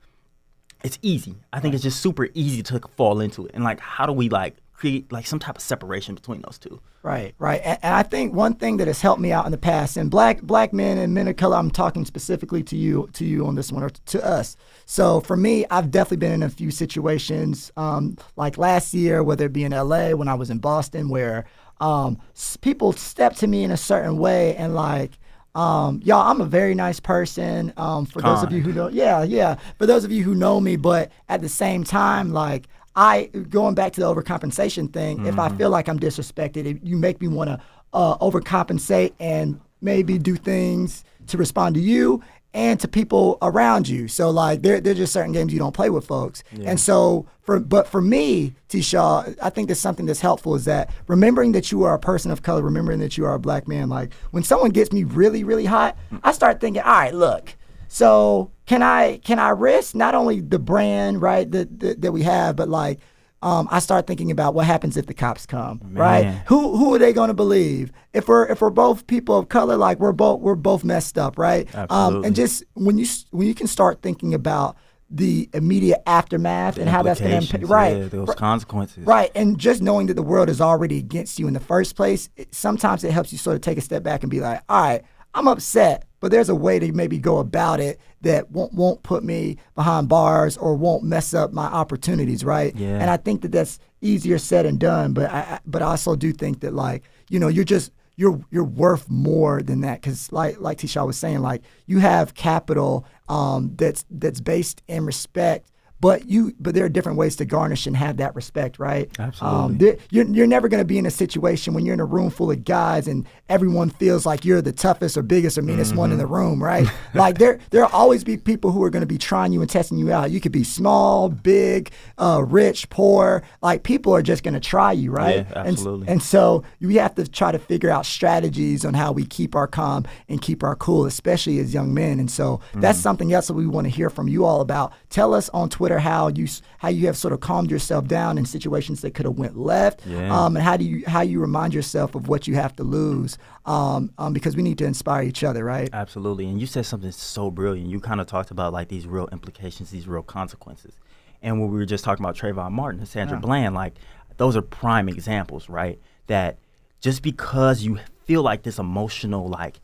it's 0.85 0.99
easy. 1.03 1.35
I 1.53 1.61
think 1.61 1.75
it's 1.75 1.83
just 1.83 2.01
super 2.01 2.29
easy 2.35 2.63
to 2.65 2.81
fall 2.97 3.21
into 3.21 3.47
it, 3.47 3.51
and 3.55 3.65
like 3.65 3.81
how 3.81 4.07
do 4.07 4.13
we 4.13 4.29
like 4.29 4.57
create 4.79 5.11
like 5.11 5.27
some 5.27 5.41
type 5.41 5.57
of 5.57 5.63
separation 5.63 6.15
between 6.15 6.41
those 6.43 6.57
two? 6.57 6.81
Right, 7.03 7.35
right. 7.39 7.61
And, 7.65 7.79
and 7.83 7.95
I 7.95 8.05
think 8.05 8.33
one 8.33 8.55
thing 8.55 8.77
that 8.77 8.87
has 8.87 9.01
helped 9.01 9.21
me 9.21 9.33
out 9.33 9.45
in 9.45 9.51
the 9.51 9.59
past, 9.59 9.97
and 9.97 10.09
black 10.11 10.41
black 10.41 10.73
men 10.73 10.99
and 10.99 11.13
men 11.13 11.27
of 11.27 11.37
color, 11.37 11.57
I'm 11.57 11.71
talking 11.71 12.05
specifically 12.05 12.63
to 12.65 12.77
you 12.77 13.09
to 13.15 13.25
you 13.25 13.47
on 13.47 13.57
this 13.57 13.73
one 13.73 13.83
or 13.83 13.91
to 13.91 14.25
us. 14.25 14.57
So 14.87 15.21
for 15.21 15.37
me, 15.37 15.67
I've 15.71 15.91
definitely 15.91 16.19
been 16.19 16.33
in 16.33 16.43
a 16.45 16.49
few 16.49 16.71
situations, 16.71 17.73
um, 17.77 18.17
like 18.37 18.57
last 18.57 18.95
year, 18.95 19.23
whether 19.23 19.47
it 19.47 19.53
be 19.53 19.65
in 19.65 19.73
LA, 19.73 20.11
when 20.11 20.29
I 20.29 20.35
was 20.35 20.49
in 20.49 20.59
Boston, 20.59 21.09
where 21.09 21.45
um, 21.81 22.19
people 22.61 22.93
step 22.93 23.35
to 23.37 23.49
me 23.49 23.65
in 23.65 23.73
a 23.73 23.77
certain 23.77 24.17
way 24.17 24.57
and 24.57 24.75
like. 24.75 25.19
Um, 25.55 26.01
y'all, 26.05 26.31
I'm 26.31 26.41
a 26.41 26.47
very 26.47 26.75
nice 26.75 27.01
person. 27.01 27.73
Um, 27.77 28.07
for 28.07 28.23
those 28.23 28.45
of 28.45 28.53
you 28.53 28.61
who 28.61 28.73
know, 28.73 28.87
yeah, 28.87 29.25
yeah. 29.25 29.57
For 29.77 29.87
those 29.87 30.05
of 30.05 30.13
you 30.13 30.23
who 30.23 30.37
know 30.37 30.61
me, 30.61 30.77
but 30.77 31.11
at 31.29 31.41
the 31.41 31.49
same 31.49 31.83
time, 31.83 32.33
like 32.33 32.69
I 32.99 33.27
going 33.27 33.77
back 33.77 33.93
to 33.93 34.01
the 34.01 34.07
overcompensation 34.13 34.93
thing. 34.93 35.25
If 35.25 35.39
I 35.39 35.49
feel 35.51 35.71
like 35.71 35.89
I'm 35.89 36.01
disrespected, 36.01 36.67
if 36.67 36.79
you 36.83 36.97
make 36.97 37.21
me 37.21 37.29
want 37.29 37.49
to 37.49 37.61
uh, 37.93 38.19
overcompensate 38.19 39.13
and 39.21 39.61
maybe 39.81 40.19
do 40.19 40.35
things 40.35 41.05
to 41.29 41.39
respond 41.39 41.77
to 41.77 41.81
you 41.81 42.25
and 42.53 42.81
to 42.81 42.89
people 42.89 43.39
around 43.41 43.89
you. 43.89 44.09
So 44.09 44.31
like 44.31 44.63
there 44.63 44.81
there're 44.81 44.95
just 44.95 45.13
certain 45.13 45.31
games 45.31 45.53
you 45.53 45.61
don't 45.61 45.75
play 45.75 45.91
with 45.91 46.07
folks. 46.07 46.43
And 46.65 46.81
so 46.81 47.27
for 47.43 47.61
but 47.61 47.87
for 47.87 48.01
me, 48.01 48.55
T 48.69 48.83
Shaw, 48.83 49.25
I 49.41 49.51
think 49.51 49.69
there's 49.69 49.79
something 49.79 50.07
that's 50.07 50.21
helpful 50.21 50.57
is 50.57 50.65
that 50.65 50.91
remembering 51.07 51.53
that 51.53 51.71
you 51.71 51.85
are 51.85 51.95
a 51.95 52.01
person 52.01 52.33
of 52.33 52.43
color, 52.43 52.63
remembering 52.63 52.99
that 52.99 53.17
you 53.17 53.25
are 53.27 53.35
a 53.35 53.39
black 53.39 53.69
man, 53.69 53.89
like 53.89 54.13
when 54.33 54.43
someone 54.43 54.71
gets 54.71 54.91
me 54.93 55.05
really, 55.05 55.45
really 55.45 55.67
hot, 55.67 55.97
I 56.25 56.33
start 56.33 56.61
thinking, 56.61 56.83
all 56.83 56.91
right, 56.91 57.15
look, 57.15 57.55
so 57.89 58.53
can 58.67 58.83
I 58.83 59.19
can 59.19 59.39
I 59.39 59.51
risk 59.51 59.95
not 59.95 60.15
only 60.15 60.41
the 60.41 60.59
brand 60.59 61.21
right 61.21 61.51
that 61.51 61.81
that, 61.81 62.03
that 62.03 62.13
we 62.13 62.23
have, 62.23 62.55
but 62.57 62.69
like 62.69 63.01
um, 63.41 63.69
I 63.71 63.79
start 63.79 64.07
thinking 64.07 64.31
about 64.33 64.55
what 64.55 64.67
happens 64.67 64.97
if 64.97 65.07
the 65.07 65.15
cops 65.15 65.47
come, 65.47 65.81
right? 65.93 66.43
Who 66.47 66.77
who 66.77 66.95
are 66.95 66.99
they 66.99 67.13
going 67.13 67.29
to 67.29 67.35
believe? 67.35 67.93
If 68.13 68.27
we're 68.27 68.47
if 68.47 68.61
we're 68.61 68.71
both 68.71 69.07
people 69.07 69.39
of 69.39 69.49
color, 69.49 69.77
like 69.77 70.01
we're 70.01 70.13
both 70.13 70.41
we're 70.41 70.57
both 70.57 70.83
messed 70.85 71.19
up, 71.19 71.39
right? 71.39 71.73
Um, 71.75 71.87
Absolutely. 71.89 72.27
and 72.27 72.37
just 72.37 72.65
when 72.75 72.99
you 72.99 73.07
when 73.31 73.47
you 73.47 73.55
can 73.55 73.69
start 73.69 74.03
thinking 74.03 74.35
about 74.35 74.77
the 75.11 75.49
immediate 75.55 76.03
aftermath 76.07 76.77
and 76.79 76.89
how 76.89 77.03
that's 77.03 77.21
going 77.21 77.31
to 77.31 77.37
impact, 77.39 77.65
right? 77.65 77.97
Yeah, 77.97 78.09
those 78.09 78.35
consequences. 78.35 79.07
Right, 79.07 79.31
and 79.35 79.57
just 79.57 79.81
knowing 79.83 80.09
that 80.09 80.15
the 80.15 80.23
world 80.23 80.51
is 80.51 80.61
already 80.61 80.99
against 80.99 81.39
you 81.39 81.47
in 81.47 81.55
the 81.55 81.61
first 81.61 81.97
place, 81.97 82.29
it, 82.37 82.55
sometimes 82.55 83.05
it 83.05 83.13
helps 83.13 83.33
you 83.33 83.39
sort 83.39 83.55
of 83.55 83.63
take 83.63 83.79
a 83.79 83.81
step 83.81 84.03
back 84.03 84.23
and 84.23 84.31
be 84.31 84.41
like, 84.41 84.63
all 84.69 84.83
right, 84.83 85.03
I'm 85.33 85.49
upset, 85.49 86.08
but 86.21 86.31
there's 86.31 86.49
a 86.49 86.55
way 86.55 86.79
to 86.79 86.93
maybe 86.93 87.19
go 87.19 87.39
about 87.39 87.81
it 87.81 88.01
that 88.23 88.51
won't 88.51 88.73
won't 88.73 89.03
put 89.03 89.23
me 89.23 89.57
behind 89.75 90.09
bars 90.09 90.57
or 90.57 90.75
won't 90.75 91.05
mess 91.05 91.35
up 91.35 91.53
my 91.53 91.67
opportunities, 91.67 92.45
right? 92.45 92.75
Yeah. 92.77 92.99
And 92.99 93.11
I 93.11 93.17
think 93.17 93.43
that 93.43 93.53
that's 93.53 93.79
easier 94.01 94.39
said 94.39 94.67
and 94.67 94.79
done, 94.79 95.13
but 95.13 95.31
I, 95.31 95.61
but 95.67 95.83
I 95.83 95.87
also 95.87 96.17
do 96.17 96.33
think 96.33 96.61
that 96.61 96.75
like 96.75 97.05
you 97.29 97.39
know 97.39 97.49
you're 97.49 97.65
just 97.65 97.93
you're 98.17 98.41
you're 98.51 98.65
worth 98.65 99.09
more 99.09 99.63
than 99.63 99.81
that 99.83 100.01
because 100.01 100.33
like 100.33 100.61
like 100.61 100.79
Tisha 100.79 101.07
was 101.07 101.17
saying, 101.17 101.39
like 101.39 101.63
you 101.87 102.01
have 102.01 102.35
capital 102.35 103.07
um, 103.29 103.75
that's 103.77 104.05
that's 104.11 104.41
based 104.41 104.83
in 104.89 105.07
respect. 105.07 105.71
But 106.01 106.29
you, 106.29 106.55
but 106.61 106.75
there 106.75 106.85
are 106.85 106.89
different 106.89 107.19
ways 107.19 107.35
to 107.37 107.45
garnish 107.45 107.87
and 107.87 107.97
have 107.97 108.19
that 108.19 108.35
respect, 108.37 108.79
right? 108.79 109.11
Absolutely. 109.19 109.59
Um, 109.59 109.79
there, 109.79 109.97
you're, 110.11 110.27
you're 110.29 110.47
never 110.47 110.69
going 110.69 110.81
to 110.81 110.85
be 110.87 110.97
in 110.99 111.07
a 111.07 111.11
situation 111.11 111.75
when 111.75 111.85
you're 111.85 111.95
in 111.95 111.99
a 112.01 112.05
room 112.05 112.31
full 112.31 112.51
of 112.53 112.65
guys 112.65 113.09
and 113.09 113.27
everyone 113.49 113.91
feels 113.91 114.25
like 114.25 114.45
you're 114.45 114.63
the 114.63 114.71
toughest 114.73 115.17
or 115.17 115.23
biggest 115.23 115.59
or 115.59 115.63
meanest 115.63 115.97
one 115.97 116.13
in 116.13 116.19
the 116.19 116.27
room, 116.27 116.63
right? 116.63 116.87
like 117.15 117.39
there, 117.39 117.59
there'll 117.71 117.91
always 117.91 118.23
be 118.23 118.37
people 118.37 118.71
who 118.71 118.83
are 118.85 118.91
going 118.91 119.01
to 119.01 119.07
be 119.07 119.19
trying 119.19 119.53
you 119.53 119.61
and 119.61 119.69
testing 119.69 119.99
you 119.99 120.13
out. 120.13 120.31
You 120.31 120.41
could 120.41 120.53
be 120.53 120.63
small, 120.63 121.29
big, 121.31 121.91
uh, 122.17 122.45
rich, 122.47 122.89
poor. 122.91 123.43
Like 123.61 123.83
people 123.83 124.15
are 124.15 124.23
just 124.23 124.45
going 124.45 124.55
to 124.55 124.61
try 124.61 124.93
you, 124.93 125.11
right? 125.11 125.47
Yeah, 125.49 125.59
And- 125.59 125.69
absolutely. 125.69 126.07
And, 126.09 126.23
so 126.23 126.63
we 126.81 126.95
have 126.97 127.15
to 127.17 127.27
try 127.27 127.51
to 127.53 127.59
figure 127.59 127.91
out 127.91 128.05
strategies 128.07 128.85
on 128.85 128.95
how 128.95 129.13
we 129.13 129.25
keep 129.25 129.57
our 129.57 129.67
calm 129.67 130.05
and 130.29 130.41
keep 130.43 130.63
our 130.63 130.77
cool, 130.77 131.07
especially 131.07 131.59
as 131.59 131.73
young 131.75 131.93
men. 131.95 132.21
And 132.21 132.31
so 132.31 132.59
Mm-hmm. 132.69 132.81
that's 132.81 132.99
something 132.99 133.33
else 133.33 133.47
that 133.49 133.55
we 133.55 133.67
want 133.67 133.87
to 133.87 133.91
hear 133.91 134.11
from 134.11 134.29
you 134.29 134.45
all 134.45 134.61
about. 134.61 134.93
Tell 135.11 135.33
us 135.35 135.49
on 135.51 135.69
Twitter 135.71 135.88
how 135.99 136.29
you 136.29 136.47
how 136.77 136.89
you 136.89 137.07
have 137.07 137.17
sort 137.17 137.33
of 137.33 137.41
calmed 137.41 137.71
yourself 137.71 138.07
down 138.07 138.37
in 138.37 138.45
situations 138.45 139.01
that 139.01 139.15
could 139.15 139.25
have 139.25 139.39
went 139.39 139.57
left, 139.57 140.07
Yeah. 140.07 140.39
um, 140.39 140.57
and 140.57 140.63
how 140.63 140.77
do 140.77 140.85
you 140.85 141.05
how 141.07 141.23
you 141.23 141.41
remind 141.41 141.73
yourself 141.73 142.15
of 142.15 142.29
what 142.29 142.47
you 142.47 142.55
have 142.57 142.77
to 142.77 142.83
lose, 142.83 143.39
um, 143.65 144.11
um, 144.19 144.35
because 144.35 144.55
we 144.57 144.63
need 144.63 144.77
to 144.79 144.85
inspire 144.85 145.23
each 145.23 145.43
other, 145.43 145.65
right? 145.65 145.89
Absolutely. 145.93 146.47
And 146.49 146.61
you 146.61 146.67
said 146.67 146.85
something 146.85 147.11
so 147.13 147.51
brilliant. 147.51 147.89
You 147.89 148.01
kind 148.01 148.21
of 148.21 148.27
talked 148.27 148.51
about 148.51 148.75
like 148.75 148.89
these 148.89 149.07
real 149.07 149.29
implications, 149.33 149.91
these 149.91 150.07
real 150.07 150.23
consequences. 150.23 150.95
And 151.41 151.61
when 151.61 151.71
we 151.71 151.79
were 151.79 151.87
just 151.87 152.05
talking 152.05 152.25
about 152.25 152.37
Trayvon 152.37 152.73
Martin 152.73 153.01
and 153.01 153.09
Sandra 153.09 153.39
Bland, 153.39 153.75
like 153.75 153.95
those 154.37 154.57
are 154.57 154.63
prime 154.63 155.09
examples, 155.09 155.69
right? 155.71 155.99
That 156.27 156.59
just 157.01 157.23
because 157.23 157.83
you 157.83 157.99
feel 158.25 158.43
like 158.43 158.63
this 158.65 158.79
emotional, 158.79 159.49
like 159.49 159.81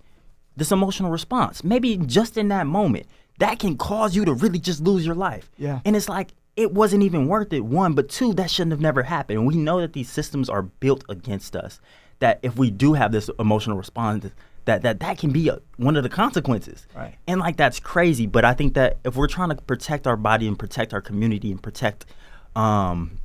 this 0.56 0.70
emotional 0.72 1.10
response, 1.10 1.64
maybe 1.64 1.96
just 1.96 2.36
in 2.36 2.48
that 2.48 2.66
moment, 2.66 3.06
that 3.38 3.58
can 3.58 3.76
cause 3.76 4.14
you 4.14 4.24
to 4.24 4.32
really 4.32 4.58
just 4.58 4.80
lose 4.80 5.04
your 5.04 5.14
life. 5.14 5.50
Yeah. 5.58 5.80
And 5.84 5.96
it's 5.96 6.08
like 6.08 6.34
it 6.56 6.72
wasn't 6.72 7.02
even 7.02 7.26
worth 7.26 7.52
it. 7.52 7.60
One, 7.60 7.94
but 7.94 8.08
two, 8.08 8.32
that 8.34 8.50
shouldn't 8.50 8.72
have 8.72 8.80
never 8.80 9.02
happened. 9.02 9.38
And 9.40 9.48
we 9.48 9.56
know 9.56 9.80
that 9.80 9.92
these 9.92 10.08
systems 10.08 10.48
are 10.48 10.62
built 10.62 11.04
against 11.08 11.56
us. 11.56 11.80
That 12.20 12.38
if 12.42 12.56
we 12.56 12.70
do 12.70 12.92
have 12.94 13.10
this 13.10 13.28
emotional 13.38 13.76
response, 13.76 14.26
that 14.66 14.82
that 14.82 15.00
that 15.00 15.18
can 15.18 15.30
be 15.30 15.48
a, 15.48 15.58
one 15.76 15.96
of 15.96 16.04
the 16.04 16.08
consequences. 16.08 16.86
Right. 16.94 17.16
And 17.26 17.40
like 17.40 17.56
that's 17.56 17.80
crazy. 17.80 18.26
But 18.26 18.44
I 18.44 18.54
think 18.54 18.74
that 18.74 18.98
if 19.04 19.16
we're 19.16 19.26
trying 19.26 19.50
to 19.50 19.56
protect 19.56 20.06
our 20.06 20.16
body 20.16 20.46
and 20.46 20.58
protect 20.58 20.94
our 20.94 21.00
community 21.00 21.50
and 21.50 21.62
protect 21.62 22.06
um 22.54 23.18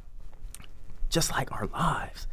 just 1.10 1.32
like 1.32 1.52
our 1.52 1.68
lives, 1.68 2.28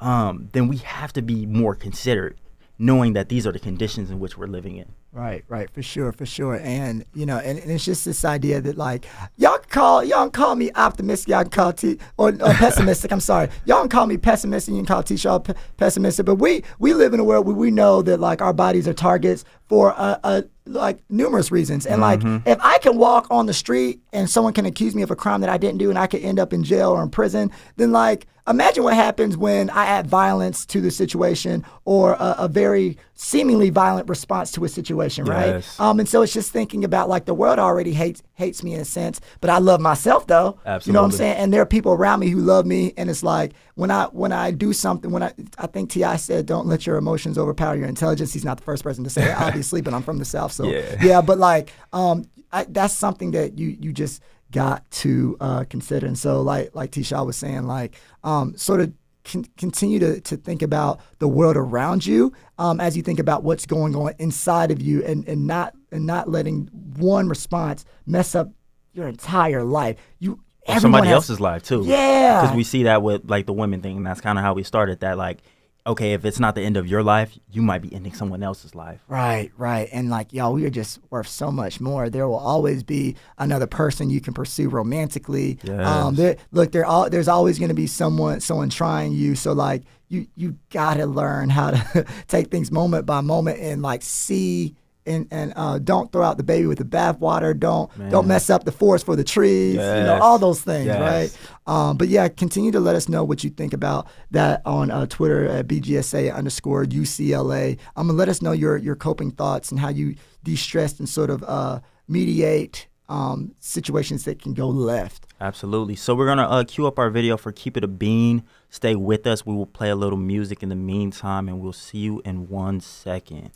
um, 0.00 0.48
then 0.52 0.68
we 0.68 0.78
have 0.78 1.12
to 1.12 1.22
be 1.22 1.46
more 1.46 1.74
considerate, 1.74 2.36
knowing 2.82 3.12
that 3.12 3.28
these 3.28 3.46
are 3.46 3.52
the 3.52 3.60
conditions 3.60 4.10
in 4.10 4.18
which 4.18 4.36
we're 4.36 4.48
living 4.48 4.76
in. 4.76 4.86
Right, 5.12 5.44
right, 5.46 5.70
for 5.70 5.82
sure, 5.82 6.10
for 6.10 6.26
sure, 6.26 6.58
and 6.60 7.04
you 7.14 7.26
know, 7.26 7.38
and, 7.38 7.58
and 7.58 7.70
it's 7.70 7.84
just 7.84 8.04
this 8.04 8.24
idea 8.24 8.60
that 8.60 8.76
like 8.76 9.06
y'all 9.36 9.58
call 9.68 10.02
y'all 10.02 10.28
call 10.30 10.56
me 10.56 10.72
optimistic, 10.74 11.28
y'all 11.28 11.44
call 11.44 11.72
T 11.74 11.98
or, 12.16 12.30
or 12.30 12.34
pessimistic. 12.54 13.12
I'm 13.12 13.20
sorry, 13.20 13.50
y'all 13.66 13.80
can 13.80 13.88
call 13.88 14.06
me 14.06 14.16
pessimistic, 14.16 14.70
and 14.70 14.78
you 14.78 14.82
can 14.82 14.94
call 14.94 15.02
T 15.04 15.16
Shaw 15.16 15.38
p- 15.38 15.52
pessimistic, 15.76 16.26
but 16.26 16.36
we 16.36 16.64
we 16.80 16.92
live 16.92 17.14
in 17.14 17.20
a 17.20 17.24
world 17.24 17.46
where 17.46 17.54
we 17.54 17.70
know 17.70 18.02
that 18.02 18.18
like 18.18 18.42
our 18.42 18.52
bodies 18.52 18.88
are 18.88 18.94
targets 18.94 19.44
for 19.68 19.90
a, 19.90 20.18
a 20.24 20.44
like 20.66 20.98
numerous 21.08 21.52
reasons, 21.52 21.86
and 21.86 22.00
like 22.00 22.20
mm-hmm. 22.20 22.48
if 22.48 22.58
I 22.60 22.78
can 22.78 22.96
walk 22.96 23.28
on 23.30 23.46
the 23.46 23.54
street 23.54 24.00
and 24.12 24.28
someone 24.28 24.54
can 24.54 24.66
accuse 24.66 24.94
me 24.94 25.02
of 25.02 25.10
a 25.10 25.16
crime 25.16 25.40
that 25.42 25.50
I 25.50 25.58
didn't 25.58 25.78
do, 25.78 25.90
and 25.90 25.98
I 25.98 26.08
could 26.08 26.22
end 26.22 26.40
up 26.40 26.52
in 26.52 26.64
jail 26.64 26.90
or 26.90 27.02
in 27.02 27.10
prison, 27.10 27.52
then 27.76 27.92
like 27.92 28.26
imagine 28.48 28.82
what 28.82 28.94
happens 28.94 29.36
when 29.36 29.70
I 29.70 29.86
add 29.86 30.06
violence 30.06 30.66
to 30.66 30.80
the 30.80 30.90
situation 30.90 31.64
or 31.84 32.14
a, 32.14 32.34
a 32.38 32.48
very 32.48 32.98
seemingly 33.14 33.70
violent 33.70 34.08
response 34.08 34.50
to 34.52 34.64
a 34.64 34.68
situation, 34.68 35.24
right? 35.26 35.80
Um, 35.80 36.00
and 36.00 36.08
so 36.08 36.22
it's 36.22 36.32
just 36.32 36.50
thinking 36.50 36.82
about 36.84 37.08
like 37.08 37.24
the 37.24 37.34
world 37.34 37.58
already 37.58 37.92
hates 37.92 38.22
hates 38.34 38.64
me 38.64 38.74
in 38.74 38.80
a 38.80 38.84
sense, 38.84 39.20
but 39.40 39.48
I 39.50 39.58
love 39.58 39.80
myself 39.80 40.26
though. 40.26 40.58
Absolutely. 40.66 40.88
You 40.88 40.92
know 40.94 41.02
what 41.02 41.12
I'm 41.12 41.16
saying? 41.18 41.36
And 41.36 41.52
there 41.52 41.62
are 41.62 41.66
people 41.66 41.92
around 41.92 42.20
me 42.20 42.28
who 42.30 42.40
love 42.40 42.66
me, 42.66 42.92
and 42.96 43.08
it's 43.08 43.22
like 43.22 43.52
when 43.74 43.90
I 43.90 44.06
when 44.06 44.32
I 44.32 44.50
do 44.50 44.72
something, 44.72 45.10
when 45.10 45.22
I 45.22 45.32
I 45.58 45.66
think 45.68 45.90
T.I. 45.90 46.16
said, 46.16 46.46
"Don't 46.46 46.66
let 46.66 46.86
your 46.86 46.96
emotions 46.96 47.38
overpower 47.38 47.76
your 47.76 47.86
intelligence." 47.88 48.32
He's 48.32 48.44
not 48.44 48.56
the 48.56 48.64
first 48.64 48.82
person 48.82 49.04
to 49.04 49.10
say 49.10 49.30
it, 49.30 49.36
obviously, 49.40 49.80
but 49.82 49.94
I'm 49.94 50.02
from 50.02 50.18
the 50.18 50.24
south, 50.24 50.52
so 50.52 50.64
Yeah. 50.64 50.96
yeah. 51.00 51.20
But 51.20 51.38
like, 51.38 51.72
um, 51.92 52.24
I, 52.52 52.64
that's 52.68 52.94
something 52.94 53.30
that 53.32 53.58
you 53.58 53.76
you 53.80 53.92
just 53.92 54.20
got 54.52 54.88
to 55.02 55.36
uh, 55.40 55.64
consider. 55.68 56.06
And 56.06 56.16
so, 56.18 56.42
like 56.42 56.74
like 56.74 56.92
Tisha 56.92 57.24
was 57.26 57.36
saying, 57.36 57.64
like 57.64 57.96
um, 58.22 58.56
sort 58.56 58.80
of 58.80 58.92
con- 59.24 59.46
continue 59.56 59.98
to, 59.98 60.20
to 60.20 60.36
think 60.36 60.62
about 60.62 61.00
the 61.18 61.28
world 61.28 61.56
around 61.56 62.06
you 62.06 62.32
um, 62.58 62.80
as 62.80 62.96
you 62.96 63.02
think 63.02 63.18
about 63.18 63.42
what's 63.42 63.66
going 63.66 63.96
on 63.96 64.12
inside 64.18 64.70
of 64.70 64.80
you, 64.80 65.04
and, 65.04 65.26
and 65.26 65.46
not 65.46 65.74
and 65.90 66.06
not 66.06 66.28
letting 66.28 66.68
one 66.96 67.28
response 67.28 67.84
mess 68.06 68.34
up 68.34 68.50
your 68.92 69.08
entire 69.08 69.64
life. 69.64 69.96
You 70.18 70.40
somebody 70.78 71.08
has- 71.08 71.14
else's 71.14 71.40
life 71.40 71.62
too. 71.62 71.82
Yeah. 71.86 72.42
because 72.42 72.56
we 72.56 72.64
see 72.64 72.84
that 72.84 73.02
with 73.02 73.28
like 73.28 73.46
the 73.46 73.52
women 73.52 73.80
thing, 73.82 73.96
and 73.96 74.06
that's 74.06 74.20
kind 74.20 74.38
of 74.38 74.44
how 74.44 74.54
we 74.54 74.62
started. 74.62 75.00
That 75.00 75.18
like, 75.18 75.42
okay, 75.86 76.12
if 76.12 76.24
it's 76.24 76.38
not 76.38 76.54
the 76.54 76.62
end 76.62 76.76
of 76.76 76.86
your 76.86 77.02
life, 77.02 77.36
you 77.50 77.62
might 77.62 77.82
be 77.82 77.92
ending 77.92 78.12
someone 78.12 78.42
else's 78.42 78.74
life. 78.74 79.00
Right, 79.08 79.50
right. 79.56 79.88
And 79.92 80.10
like, 80.10 80.32
y'all, 80.32 80.52
we 80.52 80.64
are 80.64 80.70
just 80.70 81.00
worth 81.10 81.26
so 81.26 81.50
much 81.50 81.80
more. 81.80 82.08
There 82.08 82.28
will 82.28 82.36
always 82.36 82.82
be 82.82 83.16
another 83.38 83.66
person 83.66 84.10
you 84.10 84.20
can 84.20 84.34
pursue 84.34 84.68
romantically. 84.68 85.58
Um, 86.06 86.14
there, 86.14 86.36
look, 86.52 86.72
there 86.72 86.84
all 86.84 87.10
there's 87.10 87.28
always 87.28 87.58
going 87.58 87.70
to 87.70 87.74
be 87.74 87.86
someone 87.86 88.40
someone 88.40 88.70
trying 88.70 89.12
you. 89.12 89.34
So 89.34 89.52
like, 89.52 89.82
you 90.08 90.26
you 90.36 90.58
gotta 90.70 91.06
learn 91.06 91.48
how 91.48 91.70
to 91.70 92.06
take 92.28 92.50
things 92.50 92.70
moment 92.70 93.06
by 93.06 93.20
moment 93.20 93.58
and 93.60 93.82
like 93.82 94.02
see. 94.02 94.76
And, 95.04 95.26
and 95.32 95.52
uh, 95.56 95.80
don't 95.80 96.12
throw 96.12 96.22
out 96.22 96.36
the 96.36 96.44
baby 96.44 96.66
with 96.66 96.78
the 96.78 96.84
bathwater. 96.84 97.58
Don't 97.58 97.90
don't 98.10 98.28
mess 98.28 98.48
up 98.50 98.62
the 98.64 98.70
forest 98.70 99.04
for 99.04 99.16
the 99.16 99.24
trees. 99.24 99.74
You 99.74 99.80
know 99.80 100.18
all 100.22 100.38
those 100.38 100.60
things, 100.60 100.86
Yes. 100.86 101.00
right? 101.00 101.74
Um, 101.74 101.96
but 101.96 102.06
yeah, 102.06 102.28
continue 102.28 102.70
to 102.70 102.78
let 102.78 102.94
us 102.94 103.08
know 103.08 103.24
what 103.24 103.42
you 103.42 103.50
think 103.50 103.72
about 103.72 104.06
that 104.30 104.62
on 104.64 104.92
uh, 104.92 105.06
Twitter 105.06 105.46
at 105.48 105.66
BGSA 105.66 106.32
underscore 106.32 106.84
UCLA. 106.84 107.78
I'm 107.96 108.02
Um, 108.02 108.10
and 108.10 108.18
let 108.18 108.28
us 108.28 108.40
know 108.42 108.52
your 108.52 108.76
your 108.76 108.94
coping 108.94 109.32
thoughts 109.32 109.72
and 109.72 109.80
how 109.80 109.88
you 109.88 110.14
de-stress 110.44 111.00
and 111.00 111.08
sort 111.08 111.30
of 111.30 111.42
uh, 111.42 111.80
mediate 112.06 112.86
um, 113.08 113.54
situations 113.60 114.24
that 114.24 114.40
can 114.40 114.54
go 114.54 114.68
left. 114.68 115.26
Absolutely. 115.40 115.96
So 115.96 116.14
we're 116.14 116.26
gonna 116.26 116.48
uh, 116.48 116.62
queue 116.64 116.86
up 116.86 116.98
our 117.00 117.10
video 117.10 117.36
for 117.36 117.50
"Keep 117.50 117.76
It 117.76 117.82
a 117.84 117.88
Bean." 117.88 118.44
Stay 118.70 118.94
with 118.94 119.26
us. 119.26 119.44
We 119.44 119.52
will 119.54 119.66
play 119.66 119.90
a 119.90 119.96
little 119.96 120.18
music 120.18 120.62
in 120.62 120.68
the 120.68 120.76
meantime, 120.76 121.48
and 121.48 121.60
we'll 121.60 121.72
see 121.72 121.98
you 121.98 122.22
in 122.24 122.48
one 122.48 122.80
second. 122.80 123.50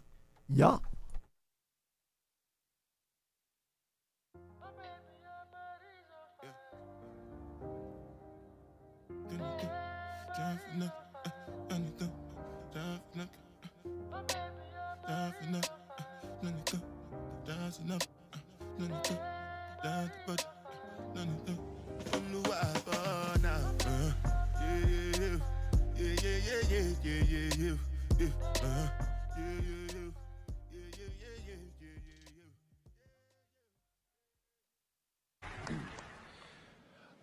Yeah. 0.48 0.78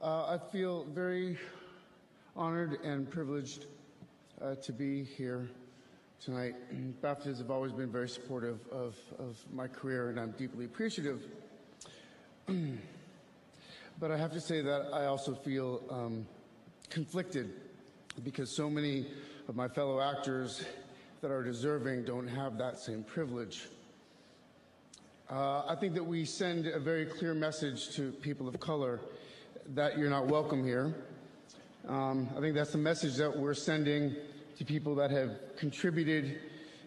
Uh, 0.02 0.26
I 0.28 0.38
feel 0.52 0.84
very 0.94 1.38
honored 2.36 2.80
and 2.84 3.10
privileged 3.10 3.68
uh, 4.42 4.56
to 4.56 4.74
be 4.74 5.04
here 5.04 5.50
tonight. 6.20 6.56
BAFTAs 7.02 7.38
have 7.38 7.50
always 7.50 7.72
been 7.72 7.90
very 7.90 8.10
supportive 8.10 8.60
of, 8.70 8.98
of 9.18 9.38
my 9.54 9.68
career, 9.68 10.10
and 10.10 10.20
I'm 10.20 10.32
deeply 10.32 10.66
appreciative. 10.66 11.26
but 14.00 14.12
I 14.12 14.18
have 14.18 14.34
to 14.34 14.42
say 14.42 14.62
that 14.62 14.90
I 14.94 15.06
also 15.06 15.34
feel 15.34 15.82
um, 15.90 16.26
conflicted 16.90 17.54
because 18.24 18.54
so 18.54 18.70
many 18.70 19.08
of 19.48 19.56
my 19.56 19.70
fellow 19.70 20.02
actors 20.02 20.64
that 21.22 21.32
are 21.32 21.42
deserving 21.42 22.04
don't 22.04 22.28
have 22.28 22.58
that 22.58 22.80
same 22.80 23.04
privilege. 23.04 23.68
Uh, 25.30 25.64
I 25.68 25.76
think 25.76 25.94
that 25.94 26.04
we 26.04 26.26
send 26.26 26.68
a 26.68 26.80
very 26.80 27.06
clear 27.06 27.34
message 27.34 27.96
to 27.96 28.12
people 28.12 28.48
of 28.50 28.60
color 28.60 29.00
that 29.74 29.98
you're 29.98 30.10
not 30.10 30.28
welcome 30.28 30.66
here. 30.66 30.94
Um, 31.88 32.28
I 32.38 32.42
think 32.42 32.56
that's 32.56 32.74
the 32.74 32.78
message 32.78 33.16
that 33.16 33.38
we're 33.38 33.54
sending 33.54 34.18
to 34.58 34.66
people 34.66 34.96
that 34.96 35.12
have 35.12 35.32
contributed 35.56 36.40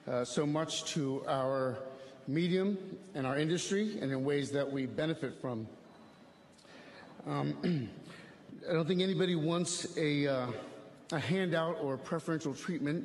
uh, 0.07 0.25
so 0.25 0.45
much 0.45 0.85
to 0.93 1.25
our 1.27 1.79
medium 2.29 2.79
and 3.14 3.27
our 3.27 3.39
industry 3.39 3.99
and 4.01 4.11
in 4.11 4.24
ways 4.24 4.51
that 4.51 4.70
we 4.70 4.87
benefit 4.87 5.41
from. 5.41 5.66
Um, 7.27 7.89
I 8.68 8.72
don't 8.72 8.87
think 8.87 9.01
anybody 9.01 9.37
wants 9.37 9.97
a, 9.97 10.27
uh, 10.27 10.47
a 11.12 11.18
handout 11.18 11.79
or 11.81 11.97
preferential 11.97 12.53
treatment, 12.53 13.05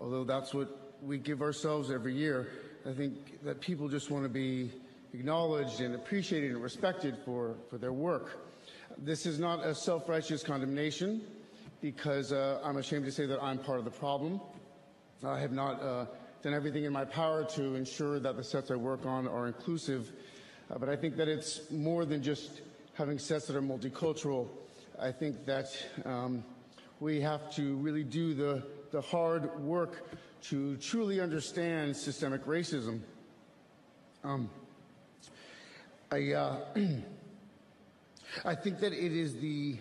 although 0.00 0.24
that's 0.24 0.54
what 0.54 0.96
we 1.02 1.18
give 1.18 1.42
ourselves 1.42 1.90
every 1.90 2.14
year. 2.14 2.48
I 2.88 2.92
think 2.92 3.42
that 3.44 3.60
people 3.60 3.88
just 3.88 4.10
want 4.10 4.24
to 4.24 4.28
be 4.30 4.70
acknowledged 5.12 5.80
and 5.80 5.94
appreciated 5.94 6.52
and 6.52 6.62
respected 6.62 7.16
for, 7.24 7.54
for 7.68 7.78
their 7.78 7.92
work. 7.92 8.46
This 8.98 9.26
is 9.26 9.38
not 9.38 9.64
a 9.64 9.74
self 9.74 10.08
righteous 10.08 10.42
condemnation 10.42 11.22
because 11.80 12.32
uh, 12.32 12.60
I'm 12.64 12.78
ashamed 12.78 13.04
to 13.04 13.12
say 13.12 13.26
that 13.26 13.42
I'm 13.42 13.58
part 13.58 13.78
of 13.78 13.84
the 13.84 13.90
problem. 13.90 14.40
I 15.22 15.38
have 15.38 15.52
not 15.52 15.82
uh, 15.82 16.06
done 16.44 16.52
everything 16.52 16.84
in 16.84 16.92
my 16.92 17.06
power 17.06 17.42
to 17.42 17.74
ensure 17.74 18.20
that 18.20 18.36
the 18.36 18.44
sets 18.44 18.70
I 18.70 18.74
work 18.74 19.06
on 19.06 19.26
are 19.26 19.46
inclusive, 19.46 20.12
uh, 20.70 20.76
but 20.76 20.90
I 20.90 20.96
think 20.96 21.16
that 21.16 21.26
it's 21.26 21.70
more 21.70 22.04
than 22.04 22.22
just 22.22 22.60
having 22.92 23.18
sets 23.18 23.46
that 23.46 23.56
are 23.56 23.62
multicultural. 23.62 24.48
I 25.00 25.10
think 25.10 25.46
that 25.46 25.74
um, 26.04 26.44
we 27.00 27.18
have 27.22 27.50
to 27.54 27.76
really 27.76 28.04
do 28.04 28.34
the, 28.34 28.62
the 28.90 29.00
hard 29.00 29.58
work 29.58 30.06
to 30.42 30.76
truly 30.76 31.18
understand 31.18 31.96
systemic 31.96 32.44
racism. 32.44 33.00
Um, 34.22 34.50
I, 36.12 36.32
uh, 36.32 36.60
I 38.44 38.54
think 38.54 38.80
that 38.80 38.92
it 38.92 39.12
is 39.12 39.36
the 39.36 39.78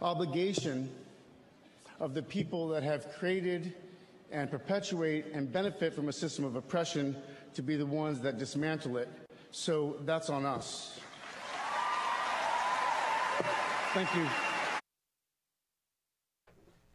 obligation 0.00 0.90
of 2.00 2.14
the 2.14 2.22
people 2.22 2.68
that 2.68 2.82
have 2.82 3.12
created 3.18 3.74
and 4.34 4.50
perpetuate 4.50 5.26
and 5.32 5.50
benefit 5.50 5.94
from 5.94 6.08
a 6.08 6.12
system 6.12 6.44
of 6.44 6.56
oppression 6.56 7.16
to 7.54 7.62
be 7.62 7.76
the 7.76 7.86
ones 7.86 8.20
that 8.20 8.36
dismantle 8.36 8.96
it. 8.96 9.08
So 9.52 9.96
that's 10.04 10.28
on 10.28 10.44
us. 10.44 10.98
Thank 13.94 14.12
you. 14.16 14.26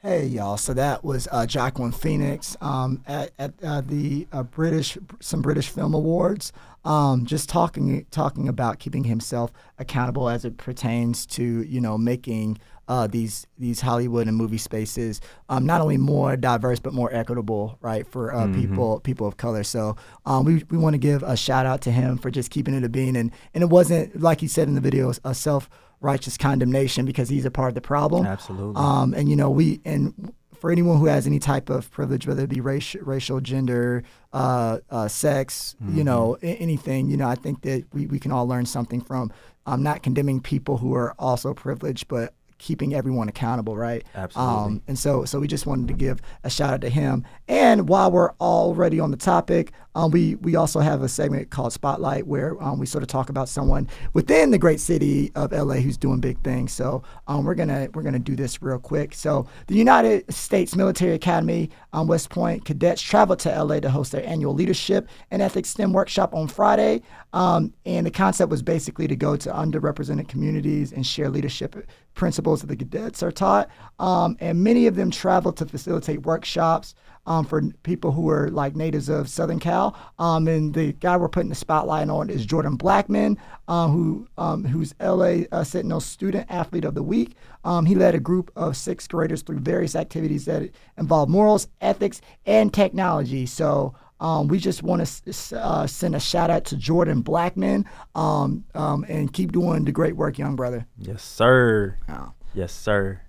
Hey 0.01 0.27
y'all! 0.27 0.55
So 0.55 0.73
that 0.75 1.03
was 1.03 1.27
uh, 1.29 1.45
Joaquin 1.53 1.91
Phoenix 1.91 2.55
um, 2.61 3.03
at, 3.05 3.31
at 3.37 3.53
uh, 3.61 3.81
the 3.81 4.27
uh, 4.31 4.43
British 4.43 4.97
some 5.19 5.41
British 5.41 5.67
Film 5.67 5.93
Awards, 5.93 6.53
um, 6.85 7.25
just 7.25 7.49
talking 7.49 8.05
talking 8.09 8.47
about 8.47 8.79
keeping 8.79 9.03
himself 9.03 9.51
accountable 9.77 10.29
as 10.29 10.45
it 10.45 10.55
pertains 10.55 11.25
to 11.27 11.63
you 11.63 11.81
know 11.81 11.97
making 11.97 12.59
uh, 12.89 13.07
these 13.07 13.47
these 13.57 13.79
Hollywood 13.79 14.27
and 14.27 14.35
movie 14.35 14.57
spaces 14.57 15.21
um, 15.47 15.65
not 15.65 15.79
only 15.79 15.95
more 15.97 16.35
diverse 16.35 16.79
but 16.79 16.91
more 16.93 17.13
equitable, 17.13 17.77
right, 17.81 18.05
for 18.05 18.33
uh, 18.33 18.47
people 18.53 18.99
people 18.99 19.25
of 19.27 19.37
color. 19.37 19.63
So 19.63 19.95
um, 20.25 20.43
we 20.43 20.63
we 20.69 20.77
want 20.77 20.95
to 20.95 20.97
give 20.97 21.23
a 21.23 21.37
shout 21.37 21.65
out 21.65 21.81
to 21.83 21.91
him 21.91 22.17
for 22.17 22.29
just 22.31 22.49
keeping 22.51 22.73
it 22.73 22.83
a 22.83 22.89
bean, 22.89 23.15
and 23.15 23.31
and 23.53 23.63
it 23.63 23.67
wasn't 23.69 24.19
like 24.19 24.41
he 24.41 24.47
said 24.47 24.67
in 24.67 24.75
the 24.75 24.81
video 24.81 25.13
a 25.23 25.33
self 25.33 25.69
righteous 26.01 26.37
condemnation 26.37 27.05
because 27.05 27.29
he's 27.29 27.45
a 27.45 27.51
part 27.51 27.69
of 27.69 27.75
the 27.75 27.81
problem. 27.81 28.25
Absolutely. 28.25 28.75
Um, 28.75 29.13
and 29.13 29.29
you 29.29 29.35
know, 29.35 29.49
we 29.49 29.79
and 29.85 30.33
for 30.59 30.71
anyone 30.71 30.97
who 30.99 31.05
has 31.05 31.25
any 31.27 31.39
type 31.39 31.69
of 31.69 31.89
privilege, 31.91 32.27
whether 32.27 32.43
it 32.43 32.49
be 32.49 32.59
racial, 32.59 32.99
racial, 33.01 33.39
gender, 33.39 34.03
uh, 34.33 34.79
uh, 34.89 35.07
sex, 35.07 35.75
you 35.87 36.03
know, 36.03 36.37
Mm-hmm. 36.41 36.63
anything, 36.63 37.09
you 37.09 37.15
know, 37.15 37.27
I 37.29 37.35
think 37.35 37.61
that 37.61 37.85
we, 37.93 38.07
we 38.07 38.19
can 38.19 38.31
all 38.33 38.45
learn 38.45 38.65
something 38.65 38.99
from 38.99 39.31
um, 39.65 39.83
not 39.83 40.03
condemning 40.03 40.41
people 40.41 40.77
who 40.77 40.93
are 40.95 41.13
also 41.17 41.53
privileged, 41.53 42.09
but 42.09 42.33
keeping 42.59 42.93
everyone 42.93 43.27
accountable, 43.27 43.75
right? 43.75 44.05
Absolutely. 44.13 44.55
Um, 44.55 44.81
and 44.87 44.99
so, 44.99 45.25
so 45.25 45.39
we 45.39 45.47
just 45.47 45.65
wanted 45.65 45.87
to 45.87 45.93
give 45.93 46.21
a 46.43 46.49
shout 46.49 46.73
out 46.73 46.81
to 46.81 46.89
him. 46.89 47.25
And 47.47 47.89
while 47.89 48.11
we're 48.11 48.31
already 48.33 48.99
on 48.99 49.11
the 49.11 49.17
topic, 49.17 49.71
um, 49.95 50.11
we 50.11 50.35
we 50.35 50.55
also 50.55 50.79
have 50.79 51.01
a 51.01 51.09
segment 51.09 51.49
called 51.49 51.73
Spotlight 51.73 52.27
where 52.27 52.61
um, 52.63 52.79
we 52.79 52.85
sort 52.85 53.01
of 53.01 53.07
talk 53.07 53.29
about 53.29 53.49
someone 53.49 53.89
within 54.13 54.51
the 54.51 54.57
great 54.57 54.79
city 54.79 55.31
of 55.35 55.51
LA 55.51 55.75
who's 55.75 55.97
doing 55.97 56.19
big 56.19 56.41
things. 56.43 56.71
So 56.71 57.03
um, 57.27 57.43
we're 57.43 57.55
gonna 57.55 57.89
we're 57.93 58.03
gonna 58.03 58.19
do 58.19 58.35
this 58.35 58.61
real 58.61 58.77
quick. 58.77 59.13
So 59.15 59.47
the 59.67 59.75
United 59.75 60.31
States 60.31 60.75
Military 60.75 61.15
Academy 61.15 61.69
um, 61.91 62.07
West 62.07 62.29
Point 62.29 62.65
cadets 62.65 63.01
traveled 63.01 63.39
to 63.39 63.63
LA 63.63 63.79
to 63.79 63.89
host 63.89 64.11
their 64.11 64.25
annual 64.25 64.53
leadership 64.53 65.09
and 65.31 65.41
ethics 65.41 65.69
STEM 65.69 65.91
workshop 65.91 66.33
on 66.33 66.47
Friday. 66.47 67.01
Um, 67.33 67.73
and 67.85 68.05
the 68.05 68.11
concept 68.11 68.51
was 68.51 68.61
basically 68.61 69.07
to 69.07 69.15
go 69.15 69.35
to 69.37 69.49
underrepresented 69.49 70.27
communities 70.27 70.91
and 70.93 71.05
share 71.05 71.29
leadership 71.29 71.75
principles 72.19 72.61
that 72.61 72.67
the 72.67 72.75
cadets 72.75 73.23
are 73.23 73.31
taught. 73.31 73.69
Um, 73.97 74.37
and 74.39 74.61
many 74.63 74.85
of 74.85 74.95
them 74.95 75.09
travel 75.09 75.53
to 75.53 75.65
facilitate 75.65 76.23
workshops 76.23 76.93
um, 77.25 77.45
for 77.45 77.61
people 77.83 78.11
who 78.11 78.29
are 78.29 78.49
like 78.49 78.75
natives 78.75 79.07
of 79.07 79.29
Southern 79.29 79.59
Cal. 79.59 79.97
Um, 80.19 80.47
and 80.47 80.73
the 80.73 80.91
guy 80.93 81.15
we're 81.15 81.29
putting 81.29 81.49
the 81.49 81.55
spotlight 81.55 82.09
on 82.09 82.29
is 82.29 82.45
Jordan 82.45 82.75
Blackman, 82.75 83.37
um, 83.67 83.91
who 83.91 84.27
um, 84.37 84.65
who's 84.65 84.93
LA 84.99 85.43
uh, 85.51 85.63
Sentinel 85.63 86.01
Student 86.01 86.45
Athlete 86.49 86.85
of 86.85 86.93
the 86.93 87.03
Week. 87.03 87.35
Um, 87.63 87.85
he 87.85 87.95
led 87.95 88.15
a 88.15 88.19
group 88.19 88.51
of 88.55 88.75
sixth 88.75 89.09
graders 89.09 89.41
through 89.41 89.59
various 89.59 89.95
activities 89.95 90.45
that 90.45 90.69
involve 90.97 91.29
morals, 91.29 91.67
ethics, 91.81 92.21
and 92.45 92.73
technology. 92.73 93.45
So. 93.45 93.95
Um, 94.19 94.47
we 94.47 94.59
just 94.59 94.83
want 94.83 95.05
to 95.05 95.57
uh, 95.57 95.87
send 95.87 96.15
a 96.15 96.19
shout 96.19 96.49
out 96.49 96.65
to 96.65 96.77
Jordan 96.77 97.21
Blackman 97.21 97.85
um, 98.15 98.65
um, 98.75 99.05
and 99.07 99.31
keep 99.31 99.51
doing 99.51 99.85
the 99.85 99.91
great 99.91 100.15
work, 100.15 100.37
young 100.37 100.55
brother. 100.55 100.85
yes, 100.97 101.23
sir. 101.23 101.97
Oh. 102.09 102.33
Yes, 102.53 102.73
sir. 102.73 103.21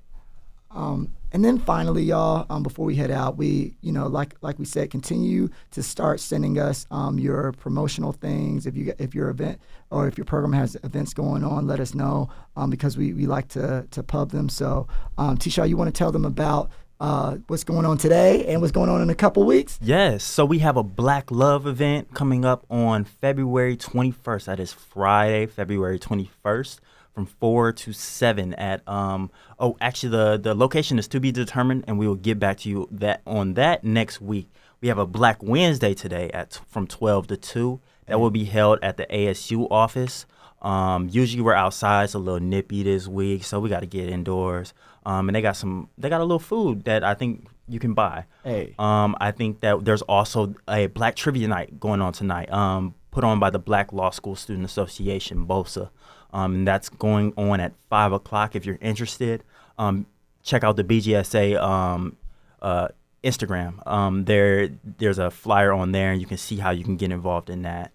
Um, 0.70 1.12
and 1.32 1.44
then 1.44 1.58
finally, 1.58 2.02
y'all, 2.02 2.46
um, 2.50 2.62
before 2.62 2.84
we 2.84 2.96
head 2.96 3.10
out, 3.10 3.36
we, 3.36 3.76
you 3.82 3.92
know, 3.92 4.06
like 4.06 4.34
like 4.40 4.58
we 4.58 4.64
said, 4.64 4.90
continue 4.90 5.48
to 5.72 5.82
start 5.82 6.20
sending 6.20 6.58
us 6.58 6.86
um, 6.90 7.18
your 7.18 7.52
promotional 7.52 8.12
things. 8.12 8.66
If 8.66 8.76
you 8.76 8.92
if 8.98 9.14
your 9.14 9.30
event 9.30 9.60
or 9.90 10.08
if 10.08 10.18
your 10.18 10.24
program 10.24 10.52
has 10.52 10.76
events 10.82 11.14
going 11.14 11.44
on, 11.44 11.66
let 11.66 11.80
us 11.80 11.94
know 11.94 12.30
um, 12.56 12.70
because 12.70 12.96
we, 12.96 13.12
we 13.12 13.26
like 13.26 13.48
to 13.48 13.86
to 13.90 14.02
pub 14.02 14.30
them. 14.30 14.48
So, 14.48 14.88
um, 15.18 15.36
Tisha, 15.38 15.68
you 15.68 15.76
want 15.76 15.92
to 15.92 15.96
tell 15.96 16.12
them 16.12 16.24
about 16.24 16.70
uh, 17.00 17.36
what's 17.46 17.64
going 17.64 17.86
on 17.86 17.96
today 17.96 18.46
and 18.46 18.60
what's 18.60 18.72
going 18.72 18.90
on 18.90 19.00
in 19.00 19.10
a 19.10 19.14
couple 19.14 19.44
weeks? 19.44 19.78
Yes, 19.82 20.22
so 20.22 20.44
we 20.44 20.58
have 20.58 20.76
a 20.76 20.82
Black 20.82 21.30
Love 21.30 21.66
event 21.66 22.12
coming 22.14 22.44
up 22.44 22.66
on 22.70 23.04
February 23.04 23.76
21st. 23.76 24.44
That 24.44 24.60
is 24.60 24.72
Friday, 24.72 25.46
February 25.46 25.98
21st 25.98 26.78
from 27.14 27.26
4 27.26 27.72
to 27.72 27.92
7 27.92 28.54
at 28.54 28.86
um 28.88 29.32
oh 29.58 29.76
actually 29.80 30.10
the 30.10 30.38
the 30.38 30.54
location 30.54 30.96
is 30.96 31.08
to 31.08 31.18
be 31.18 31.32
determined 31.32 31.84
and 31.88 31.98
we 31.98 32.06
will 32.06 32.14
get 32.14 32.38
back 32.38 32.56
to 32.58 32.68
you 32.68 32.88
that 32.92 33.20
on 33.26 33.54
that 33.54 33.82
next 33.82 34.20
week. 34.20 34.48
We 34.80 34.86
have 34.88 34.98
a 34.98 35.06
Black 35.06 35.42
Wednesday 35.42 35.92
today 35.92 36.30
at 36.32 36.60
from 36.68 36.86
12 36.86 37.26
to 37.26 37.36
2 37.36 37.80
that 38.06 38.20
will 38.20 38.30
be 38.30 38.44
held 38.44 38.78
at 38.82 38.96
the 38.96 39.06
ASU 39.06 39.66
office. 39.70 40.24
Um, 40.62 41.08
usually 41.10 41.42
we're 41.42 41.54
outside. 41.54 42.04
It's 42.04 42.14
a 42.14 42.18
little 42.18 42.40
nippy 42.40 42.82
this 42.82 43.08
week, 43.08 43.44
so 43.44 43.60
we 43.60 43.68
got 43.68 43.80
to 43.80 43.86
get 43.86 44.08
indoors. 44.08 44.74
Um, 45.06 45.28
and 45.28 45.36
they 45.36 45.42
got 45.42 45.56
some. 45.56 45.88
They 45.96 46.08
got 46.08 46.20
a 46.20 46.24
little 46.24 46.38
food 46.38 46.84
that 46.84 47.02
I 47.02 47.14
think 47.14 47.48
you 47.68 47.78
can 47.78 47.94
buy. 47.94 48.24
Hey. 48.44 48.74
Um, 48.78 49.16
I 49.20 49.30
think 49.30 49.60
that 49.60 49.84
there's 49.84 50.02
also 50.02 50.54
a 50.68 50.86
Black 50.86 51.16
Trivia 51.16 51.48
Night 51.48 51.80
going 51.80 52.00
on 52.02 52.12
tonight, 52.12 52.52
um, 52.52 52.94
put 53.10 53.24
on 53.24 53.38
by 53.38 53.50
the 53.50 53.58
Black 53.58 53.92
Law 53.92 54.10
School 54.10 54.36
Student 54.36 54.64
Association, 54.64 55.46
BOSA. 55.46 55.90
Um, 56.32 56.54
and 56.56 56.68
that's 56.68 56.88
going 56.88 57.32
on 57.36 57.60
at 57.60 57.72
5 57.88 58.12
o'clock. 58.12 58.54
If 58.54 58.64
you're 58.64 58.78
interested, 58.80 59.42
um, 59.78 60.06
check 60.42 60.62
out 60.62 60.76
the 60.76 60.84
BGSA 60.84 61.60
um, 61.60 62.16
uh, 62.62 62.88
Instagram. 63.24 63.84
Um, 63.86 64.24
there, 64.24 64.68
There's 64.98 65.18
a 65.18 65.30
flyer 65.30 65.72
on 65.72 65.92
there, 65.92 66.12
and 66.12 66.20
you 66.20 66.26
can 66.26 66.36
see 66.36 66.56
how 66.56 66.70
you 66.70 66.84
can 66.84 66.96
get 66.96 67.10
involved 67.10 67.50
in 67.50 67.62
that. 67.62 67.92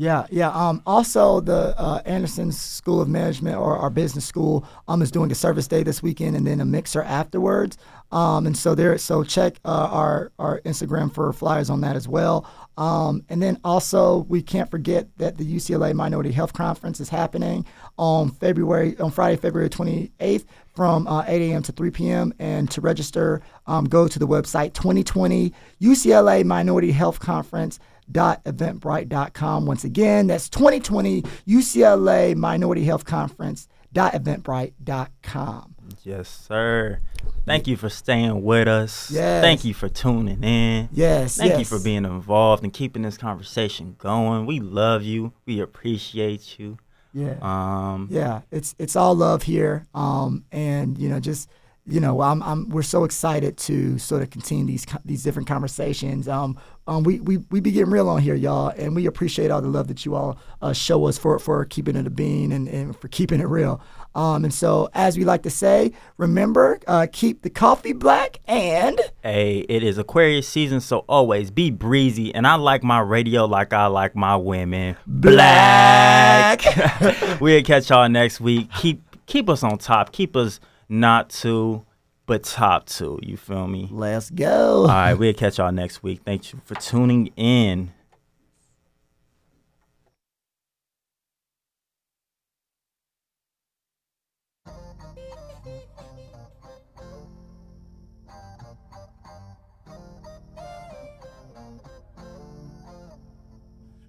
Yeah, 0.00 0.28
yeah. 0.30 0.50
Um, 0.50 0.80
also, 0.86 1.40
the 1.40 1.74
uh, 1.76 2.00
Anderson 2.06 2.52
School 2.52 3.00
of 3.00 3.08
Management 3.08 3.56
or 3.56 3.76
our 3.76 3.90
business 3.90 4.24
school 4.24 4.64
um, 4.86 5.02
is 5.02 5.10
doing 5.10 5.32
a 5.32 5.34
service 5.34 5.66
day 5.66 5.82
this 5.82 6.04
weekend 6.04 6.36
and 6.36 6.46
then 6.46 6.60
a 6.60 6.64
mixer 6.64 7.02
afterwards. 7.02 7.76
Um, 8.12 8.46
and 8.46 8.56
so 8.56 8.76
there, 8.76 8.96
so 8.98 9.24
check 9.24 9.56
uh, 9.64 9.88
our 9.90 10.30
our 10.38 10.60
Instagram 10.60 11.12
for 11.12 11.32
flyers 11.32 11.68
on 11.68 11.80
that 11.80 11.96
as 11.96 12.06
well. 12.06 12.48
Um, 12.76 13.24
and 13.28 13.42
then 13.42 13.58
also, 13.64 14.18
we 14.28 14.40
can't 14.40 14.70
forget 14.70 15.08
that 15.18 15.36
the 15.36 15.44
UCLA 15.44 15.92
Minority 15.94 16.30
Health 16.30 16.52
Conference 16.52 17.00
is 17.00 17.08
happening 17.08 17.66
on 17.98 18.30
February 18.30 18.96
on 19.00 19.10
Friday, 19.10 19.36
February 19.36 19.68
28th 19.68 20.44
from 20.76 21.08
uh, 21.08 21.24
8 21.26 21.50
a.m. 21.50 21.62
to 21.64 21.72
3 21.72 21.90
p.m. 21.90 22.32
And 22.38 22.70
to 22.70 22.80
register, 22.80 23.42
um, 23.66 23.84
go 23.86 24.06
to 24.06 24.18
the 24.20 24.28
website 24.28 24.74
2020 24.74 25.52
UCLA 25.82 26.44
Minority 26.44 26.92
Health 26.92 27.18
Conference 27.18 27.80
eventbrite.com. 28.12 29.66
Once 29.66 29.84
again, 29.84 30.26
that's 30.26 30.48
2020 30.48 31.22
UCLA 31.46 32.34
Minority 32.34 32.84
Health 32.84 33.04
Conference 33.04 33.68
eventbrite.com. 33.94 35.74
Yes, 36.02 36.28
sir. 36.28 37.00
Thank 37.46 37.66
you 37.66 37.76
for 37.76 37.88
staying 37.88 38.42
with 38.42 38.68
us. 38.68 39.10
Yes. 39.10 39.42
Thank 39.42 39.64
you 39.64 39.72
for 39.72 39.88
tuning 39.88 40.42
in. 40.44 40.88
Yes, 40.92 41.36
Thank 41.36 41.58
you 41.58 41.64
for 41.64 41.80
being 41.80 42.04
involved 42.04 42.62
and 42.62 42.72
keeping 42.72 43.02
this 43.02 43.16
conversation 43.16 43.96
going. 43.98 44.46
We 44.46 44.60
love 44.60 45.02
you. 45.02 45.32
We 45.46 45.60
appreciate 45.60 46.58
you. 46.58 46.78
Yeah. 47.14 47.36
Um, 47.40 48.08
yeah, 48.10 48.42
it's 48.50 48.74
it's 48.78 48.94
all 48.94 49.14
love 49.14 49.42
here. 49.42 49.86
Um, 49.94 50.44
and 50.52 50.98
you 50.98 51.08
know, 51.08 51.20
just 51.20 51.48
you 51.88 52.00
know, 52.00 52.20
I'm, 52.20 52.42
I'm 52.42 52.68
we're 52.68 52.82
so 52.82 53.04
excited 53.04 53.56
to 53.58 53.98
sort 53.98 54.22
of 54.22 54.30
continue 54.30 54.66
these 54.66 54.86
these 55.04 55.22
different 55.22 55.48
conversations. 55.48 56.28
Um, 56.28 56.58
um, 56.86 57.02
we, 57.02 57.20
we 57.20 57.38
we 57.50 57.60
be 57.60 57.70
getting 57.70 57.90
real 57.90 58.08
on 58.08 58.20
here, 58.20 58.34
y'all, 58.34 58.68
and 58.68 58.94
we 58.94 59.06
appreciate 59.06 59.50
all 59.50 59.60
the 59.62 59.68
love 59.68 59.88
that 59.88 60.04
you 60.04 60.14
all 60.14 60.38
uh, 60.62 60.72
show 60.72 61.06
us 61.06 61.18
for 61.18 61.38
for 61.38 61.64
keeping 61.64 61.96
it 61.96 62.06
a 62.06 62.10
bean 62.10 62.52
and, 62.52 62.68
and 62.68 62.96
for 62.96 63.08
keeping 63.08 63.40
it 63.40 63.48
real. 63.48 63.80
Um, 64.14 64.44
and 64.44 64.52
so, 64.52 64.88
as 64.94 65.16
we 65.16 65.24
like 65.24 65.42
to 65.42 65.50
say, 65.50 65.92
remember, 66.16 66.80
uh, 66.86 67.06
keep 67.12 67.42
the 67.42 67.50
coffee 67.50 67.92
black 67.92 68.40
and 68.46 69.00
Hey, 69.22 69.66
it 69.68 69.82
is 69.82 69.98
Aquarius 69.98 70.48
season, 70.48 70.80
so 70.80 71.04
always 71.08 71.50
be 71.50 71.70
breezy. 71.70 72.34
And 72.34 72.46
I 72.46 72.54
like 72.56 72.82
my 72.82 73.00
radio 73.00 73.44
like 73.44 73.72
I 73.72 73.86
like 73.86 74.14
my 74.16 74.36
women. 74.36 74.96
Black. 75.06 76.62
we'll 77.40 77.62
catch 77.62 77.90
y'all 77.90 78.08
next 78.08 78.40
week. 78.40 78.70
Keep 78.78 79.26
keep 79.26 79.48
us 79.48 79.62
on 79.62 79.78
top. 79.78 80.12
Keep 80.12 80.36
us 80.36 80.60
not 80.88 81.30
two, 81.30 81.84
but 82.26 82.44
top 82.44 82.86
two. 82.86 83.18
You 83.22 83.36
feel 83.36 83.66
me? 83.66 83.88
let's 83.90 84.30
go. 84.30 84.82
All 84.82 84.86
right, 84.88 85.14
we'll 85.14 85.34
catch 85.34 85.58
y'all 85.58 85.72
next 85.72 86.02
week. 86.02 86.20
Thank 86.24 86.52
you 86.52 86.60
for 86.64 86.74
tuning 86.74 87.32
in. 87.36 87.92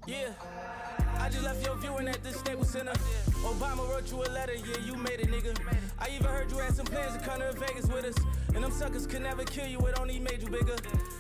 Yeah. 0.08 0.34
Left 1.44 1.66
your 1.66 1.76
viewing 1.78 2.08
at 2.08 2.22
the 2.24 2.34
Staples 2.34 2.70
Center. 2.70 2.92
Obama 3.44 3.90
wrote 3.90 4.12
you 4.12 4.22
a 4.22 4.28
letter, 4.34 4.54
yeah, 4.54 4.86
you 4.86 4.96
made 4.96 5.20
it, 5.20 5.28
nigga. 5.28 5.58
I 5.98 6.10
even 6.10 6.28
heard 6.28 6.52
you 6.52 6.58
had 6.58 6.76
some 6.76 6.86
plans 6.86 7.16
to 7.16 7.20
come 7.28 7.40
to 7.40 7.52
Vegas 7.54 7.86
with 7.88 8.06
us. 8.06 8.16
And 8.54 8.64
them 8.64 8.72
suckers 8.72 9.08
could 9.08 9.22
never 9.22 9.44
kill 9.44 9.68
you, 9.68 9.80
it 9.80 10.00
only 10.00 10.20
made 10.20 10.42
you 10.42 10.50
bigger. 10.50 10.76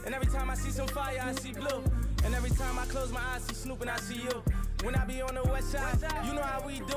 And 0.05 0.13
every 0.13 0.27
time 0.27 0.49
I 0.49 0.55
see 0.55 0.71
some 0.71 0.87
fire, 0.87 1.19
I 1.23 1.33
see 1.33 1.53
blue. 1.53 1.83
And 2.25 2.35
every 2.35 2.51
time 2.51 2.77
I 2.77 2.85
close 2.85 3.11
my 3.11 3.21
eyes, 3.33 3.43
see 3.43 3.55
Snoop 3.55 3.81
and 3.81 3.89
I 3.89 3.97
see 3.97 4.21
you. 4.21 4.43
When 4.83 4.95
I 4.95 5.03
be 5.03 5.21
on 5.21 5.35
the 5.35 5.43
west 5.43 5.71
side, 5.71 5.97
you 6.25 6.33
know 6.33 6.41
how 6.41 6.65
we 6.65 6.79
do. 6.79 6.95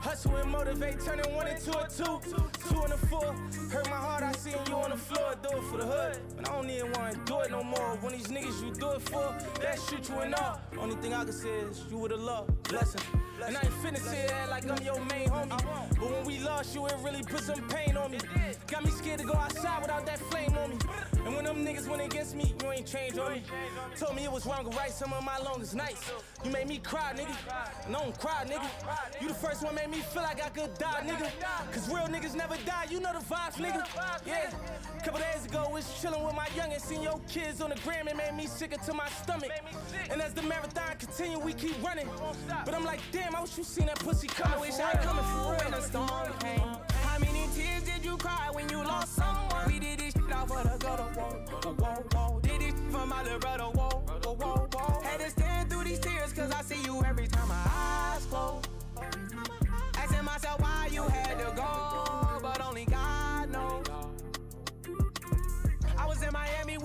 Hustle 0.00 0.36
and 0.36 0.50
motivate, 0.50 1.00
turning 1.00 1.34
one 1.34 1.46
into 1.46 1.70
a 1.70 1.88
two. 1.88 2.20
Two 2.68 2.82
and 2.82 2.92
a 2.92 2.96
four. 2.96 3.34
Hurt 3.70 3.88
my 3.88 3.96
heart, 3.96 4.22
I 4.22 4.32
seen 4.32 4.56
you 4.68 4.74
on 4.74 4.90
the 4.90 4.96
floor. 4.98 5.34
Do 5.42 5.56
it 5.56 5.62
for 5.70 5.78
the 5.78 5.86
hood. 5.86 6.18
But 6.36 6.50
I 6.50 6.54
don't 6.54 6.68
even 6.68 6.92
wanna 6.92 7.16
do 7.24 7.40
it 7.40 7.50
no 7.50 7.62
more. 7.62 7.96
When 8.02 8.12
these 8.12 8.28
niggas 8.28 8.62
you 8.62 8.74
do 8.74 8.90
it 8.92 9.02
for, 9.02 9.34
that 9.62 9.78
shoot 9.88 10.08
you 10.10 10.16
and 10.16 10.34
all. 10.34 10.60
Only 10.78 10.96
thing 10.96 11.14
I 11.14 11.24
can 11.24 11.32
say 11.32 11.48
is 11.48 11.82
you 11.90 11.96
with 11.96 12.12
a 12.12 12.16
love. 12.16 12.48
blessing. 12.64 13.00
And 13.46 13.56
I 13.56 13.60
ain't 13.60 13.74
finna 13.82 13.98
sit 13.98 14.28
there 14.28 14.46
like 14.48 14.70
I'm 14.70 14.84
your 14.84 15.00
main 15.06 15.28
homie. 15.28 15.91
But 16.02 16.10
when 16.10 16.24
we 16.24 16.40
lost 16.40 16.74
you, 16.74 16.84
it 16.86 16.96
really 17.04 17.22
put 17.22 17.44
some 17.44 17.62
pain 17.68 17.96
on 17.96 18.10
me. 18.10 18.18
Got 18.66 18.84
me 18.84 18.90
scared 18.90 19.20
to 19.20 19.24
go 19.24 19.34
outside 19.34 19.82
without 19.82 20.04
that 20.06 20.18
flame 20.18 20.52
on 20.58 20.70
me. 20.70 20.76
And 21.24 21.36
when 21.36 21.44
them 21.44 21.64
niggas 21.64 21.86
went 21.86 22.02
against 22.02 22.34
me, 22.34 22.52
you 22.60 22.72
ain't 22.72 22.86
changed 22.86 23.20
on 23.20 23.34
me. 23.34 23.42
Told 23.96 24.16
me 24.16 24.24
it 24.24 24.32
was 24.32 24.44
wrong 24.44 24.68
to 24.68 24.76
write 24.76 24.90
some 24.90 25.12
of 25.12 25.22
my 25.24 25.38
longest 25.38 25.76
nights. 25.76 26.10
You 26.44 26.50
made 26.50 26.66
me 26.66 26.78
cry, 26.78 27.12
nigga. 27.14 27.36
And 27.86 27.94
I 27.94 28.02
don't 28.02 28.18
cry, 28.18 28.44
nigga. 28.44 28.68
You 29.20 29.28
the 29.28 29.34
first 29.34 29.62
one 29.62 29.76
made 29.76 29.90
me 29.90 29.98
feel 29.98 30.22
like 30.22 30.44
I 30.44 30.48
could 30.48 30.74
die, 30.76 31.04
nigga. 31.06 31.30
Cause 31.70 31.88
real 31.88 32.08
niggas 32.08 32.34
never 32.34 32.56
die, 32.66 32.86
you 32.90 32.98
know 32.98 33.12
the 33.12 33.24
vibes, 33.24 33.54
nigga. 33.54 33.86
Yeah. 34.26 34.50
Couple 35.04 35.20
days 35.20 35.44
ago, 35.46 35.68
was 35.72 35.84
chillin' 35.84 36.24
with 36.24 36.34
my 36.34 36.46
youngin', 36.48 36.80
seen 36.80 37.02
your 37.02 37.20
kids 37.28 37.60
on 37.60 37.70
the 37.70 37.76
gram, 37.84 38.08
it 38.08 38.16
made 38.16 38.34
me 38.34 38.46
sicker 38.46 38.76
to 38.86 38.94
my 38.94 39.08
stomach. 39.08 39.50
And 40.10 40.20
as 40.20 40.32
the 40.32 40.42
marathon 40.42 40.96
continue, 40.98 41.38
we 41.38 41.52
keep 41.52 41.80
running. 41.82 42.08
But 42.64 42.74
I'm 42.74 42.84
like, 42.84 43.00
damn, 43.12 43.34
I 43.34 43.40
wish 43.40 43.58
you 43.58 43.64
seen 43.64 43.86
that 43.86 43.98
pussy 44.00 44.28
coming. 44.28 44.58
I 44.58 44.60
wish 44.60 44.78
I 44.78 44.92
coming 44.96 45.24
for 45.24 45.52
real 45.52 45.74
storm 45.92 46.32
came. 46.40 46.58
How 47.04 47.18
many 47.18 47.46
tears 47.54 47.82
did 47.82 48.02
you 48.02 48.16
cry 48.16 48.48
when 48.52 48.66
you 48.70 48.78
lost 48.78 49.14
someone? 49.14 49.66
We 49.66 49.78
did 49.78 49.98
this 50.00 50.14
shit 50.14 50.32
off 50.32 50.50
of 50.50 50.62
the 50.64 50.78
gutter, 50.78 51.02
whoa, 51.02 51.72
whoa, 51.82 52.04
whoa. 52.12 52.40
Did 52.40 52.60
this 52.62 52.68
shit 52.68 52.90
for 52.90 53.06
my 53.06 53.22
little 53.22 53.38
brother, 53.38 53.64
whoa, 53.64 54.02
whoa, 54.24 54.68
whoa. 54.72 55.00
Had 55.02 55.20
to 55.20 55.28
stand 55.28 55.70
through 55.70 55.84
these 55.84 55.98
tears, 55.98 56.32
cause 56.32 56.50
I 56.50 56.62
see 56.62 56.82
you 56.82 57.04
every 57.04 57.26
time 57.26 57.48
my 57.48 57.62
eyes 57.66 58.24
close. 58.24 58.62
Asking 59.98 60.24
myself 60.24 60.60
why 60.62 60.88
you 60.90 61.02
had 61.02 61.38
to 61.40 61.52
go, 61.54 62.11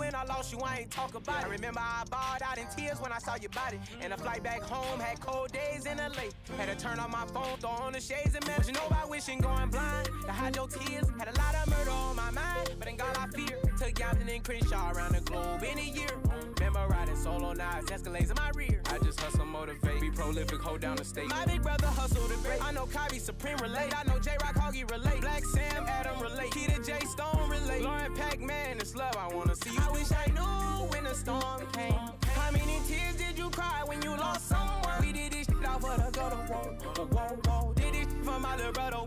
when 0.07 0.15
I 0.15 0.23
lost 0.23 0.53
you, 0.53 0.59
I 0.59 0.77
ain't 0.79 0.91
talk 0.91 1.15
about 1.15 1.43
it. 1.43 1.47
I 1.47 1.49
remember 1.49 1.81
I 1.81 2.03
bawled 2.09 2.41
out 2.41 2.57
in 2.57 2.65
tears 2.75 2.99
when 3.01 3.11
I 3.11 3.19
saw 3.19 3.35
your 3.35 3.49
body. 3.49 3.77
And 4.01 4.13
the 4.13 4.17
flight 4.17 4.41
back 4.41 4.61
home 4.61 4.99
had 4.99 5.19
cold 5.19 5.51
days 5.51 5.85
in 5.85 5.97
lake. 5.97 6.31
Had 6.57 6.69
to 6.69 6.75
turn 6.81 6.97
off 6.99 7.11
my 7.11 7.25
phone, 7.33 7.57
throw 7.59 7.71
on 7.71 7.93
the 7.93 7.99
shades 7.99 8.33
and 8.33 8.45
man. 8.47 8.61
You 8.65 8.73
know 8.73 8.87
about 8.87 9.09
wishing 9.09 9.39
going 9.39 9.69
blind. 9.69 10.09
To 10.25 10.31
hide 10.31 10.55
your 10.55 10.67
tears, 10.67 11.05
had 11.19 11.27
a 11.27 11.37
lot 11.37 11.55
of 11.55 11.69
murder 11.69 11.91
on 11.91 12.15
my 12.15 12.31
mind. 12.31 12.69
But 12.79 12.87
in 12.87 12.95
God 12.95 13.17
I 13.17 13.27
fear. 13.35 13.66
Took 13.77 13.93
Yapton 13.93 14.33
and 14.33 14.43
Crenshaw 14.43 14.91
around 14.91 15.13
the 15.13 15.21
globe 15.21 15.61
in 15.61 15.77
a 15.77 15.81
year. 15.83 16.09
Remember 16.57 16.87
riding 16.89 17.15
solo 17.15 17.53
knives, 17.53 17.85
Escalades 17.91 18.31
in 18.31 18.35
my 18.35 18.49
rear. 18.55 18.81
I 18.87 18.97
just 18.97 19.19
hustle, 19.19 19.45
motivate, 19.45 20.01
be 20.01 20.09
prolific, 20.09 20.59
hold 20.59 20.81
down 20.81 20.95
the 20.95 21.05
state. 21.05 21.29
My 21.29 21.45
big 21.45 21.61
brother 21.61 21.85
hustled 21.85 22.31
the 22.31 22.37
great. 22.37 22.63
I 22.63 22.71
know 22.71 22.87
Kyrie 22.87 23.19
Supreme 23.19 23.57
relate. 23.57 23.93
I 23.95 24.03
know 24.07 24.17
J 24.17 24.31
Rock 24.41 24.55
Hoggy 24.55 24.89
relate. 24.89 25.21
Black 25.21 25.45
Sam 25.45 25.85
Adam 25.87 26.19
relate. 26.19 26.49
Keita 26.49 26.83
J 26.83 27.05
Stone 27.05 27.49
relate. 27.51 27.83
Lauren 27.83 28.15
Pac 28.15 28.39
Man, 28.39 28.77
it's 28.77 28.95
love. 28.95 29.15
I 29.15 29.27
wanna 29.27 29.55
see 29.55 29.69
you. 29.69 29.79
I 29.79 29.91
wish 29.91 30.11
I 30.11 30.25
knew 30.31 30.87
when 30.87 31.03
the 31.03 31.13
storm 31.13 31.61
came. 31.71 31.93
How 32.33 32.49
many 32.51 32.79
tears 32.87 33.15
did 33.15 33.37
you 33.37 33.51
cry 33.51 33.83
when 33.85 34.01
you 34.01 34.09
lost 34.17 34.47
someone? 34.47 35.01
We 35.01 35.11
did 35.11 35.33
this 35.33 35.45
shit 35.45 35.63
off 35.67 35.85
of 35.85 36.03
the 36.03 36.11
gutter. 36.11 36.35
Whoa, 36.35 36.77
whoa, 36.95 37.05
whoa, 37.05 37.39
whoa. 37.45 37.73
Did 37.75 37.93
this 37.93 38.11
shit 38.11 38.25
for 38.25 38.39
my 38.39 38.55
little 38.55 38.71
brother. 38.71 39.06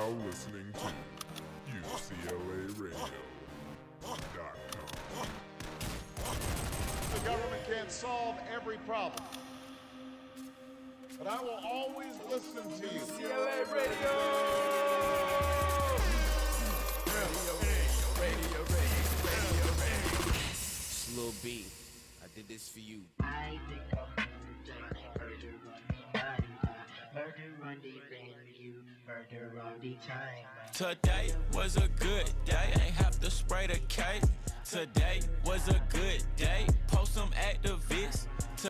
Now 0.00 0.08
listening 0.24 0.64
to 0.72 0.80
UCLA 1.84 2.80
Radio.com. 2.80 4.20
The 7.12 7.20
government 7.28 7.62
can't 7.70 7.90
solve 7.90 8.36
every 8.54 8.78
problem. 8.78 9.22
But 11.18 11.26
I 11.26 11.42
will 11.42 11.60
always 11.62 12.14
listen 12.30 12.62
to 12.62 12.94
you. 12.94 13.00
UCLA 13.00 13.74
Radio. 13.74 14.10
Lil 21.16 21.34
B, 21.42 21.66
I 22.22 22.26
did 22.34 22.48
this 22.48 22.68
for 22.70 22.78
you. 22.78 23.00
Today 30.72 31.32
was 31.52 31.76
a 31.76 31.88
good 31.98 32.30
day, 32.44 32.72
ain't 32.72 32.94
have 32.94 33.20
to 33.20 33.30
spray 33.30 33.66
the 33.66 33.78
cake. 33.88 34.22
Today 34.64 35.20
was 35.44 35.68
a 35.68 35.80
good 35.90 36.22
day, 36.36 36.66
post 36.86 37.14
some 37.14 37.30
activists. 37.30 38.26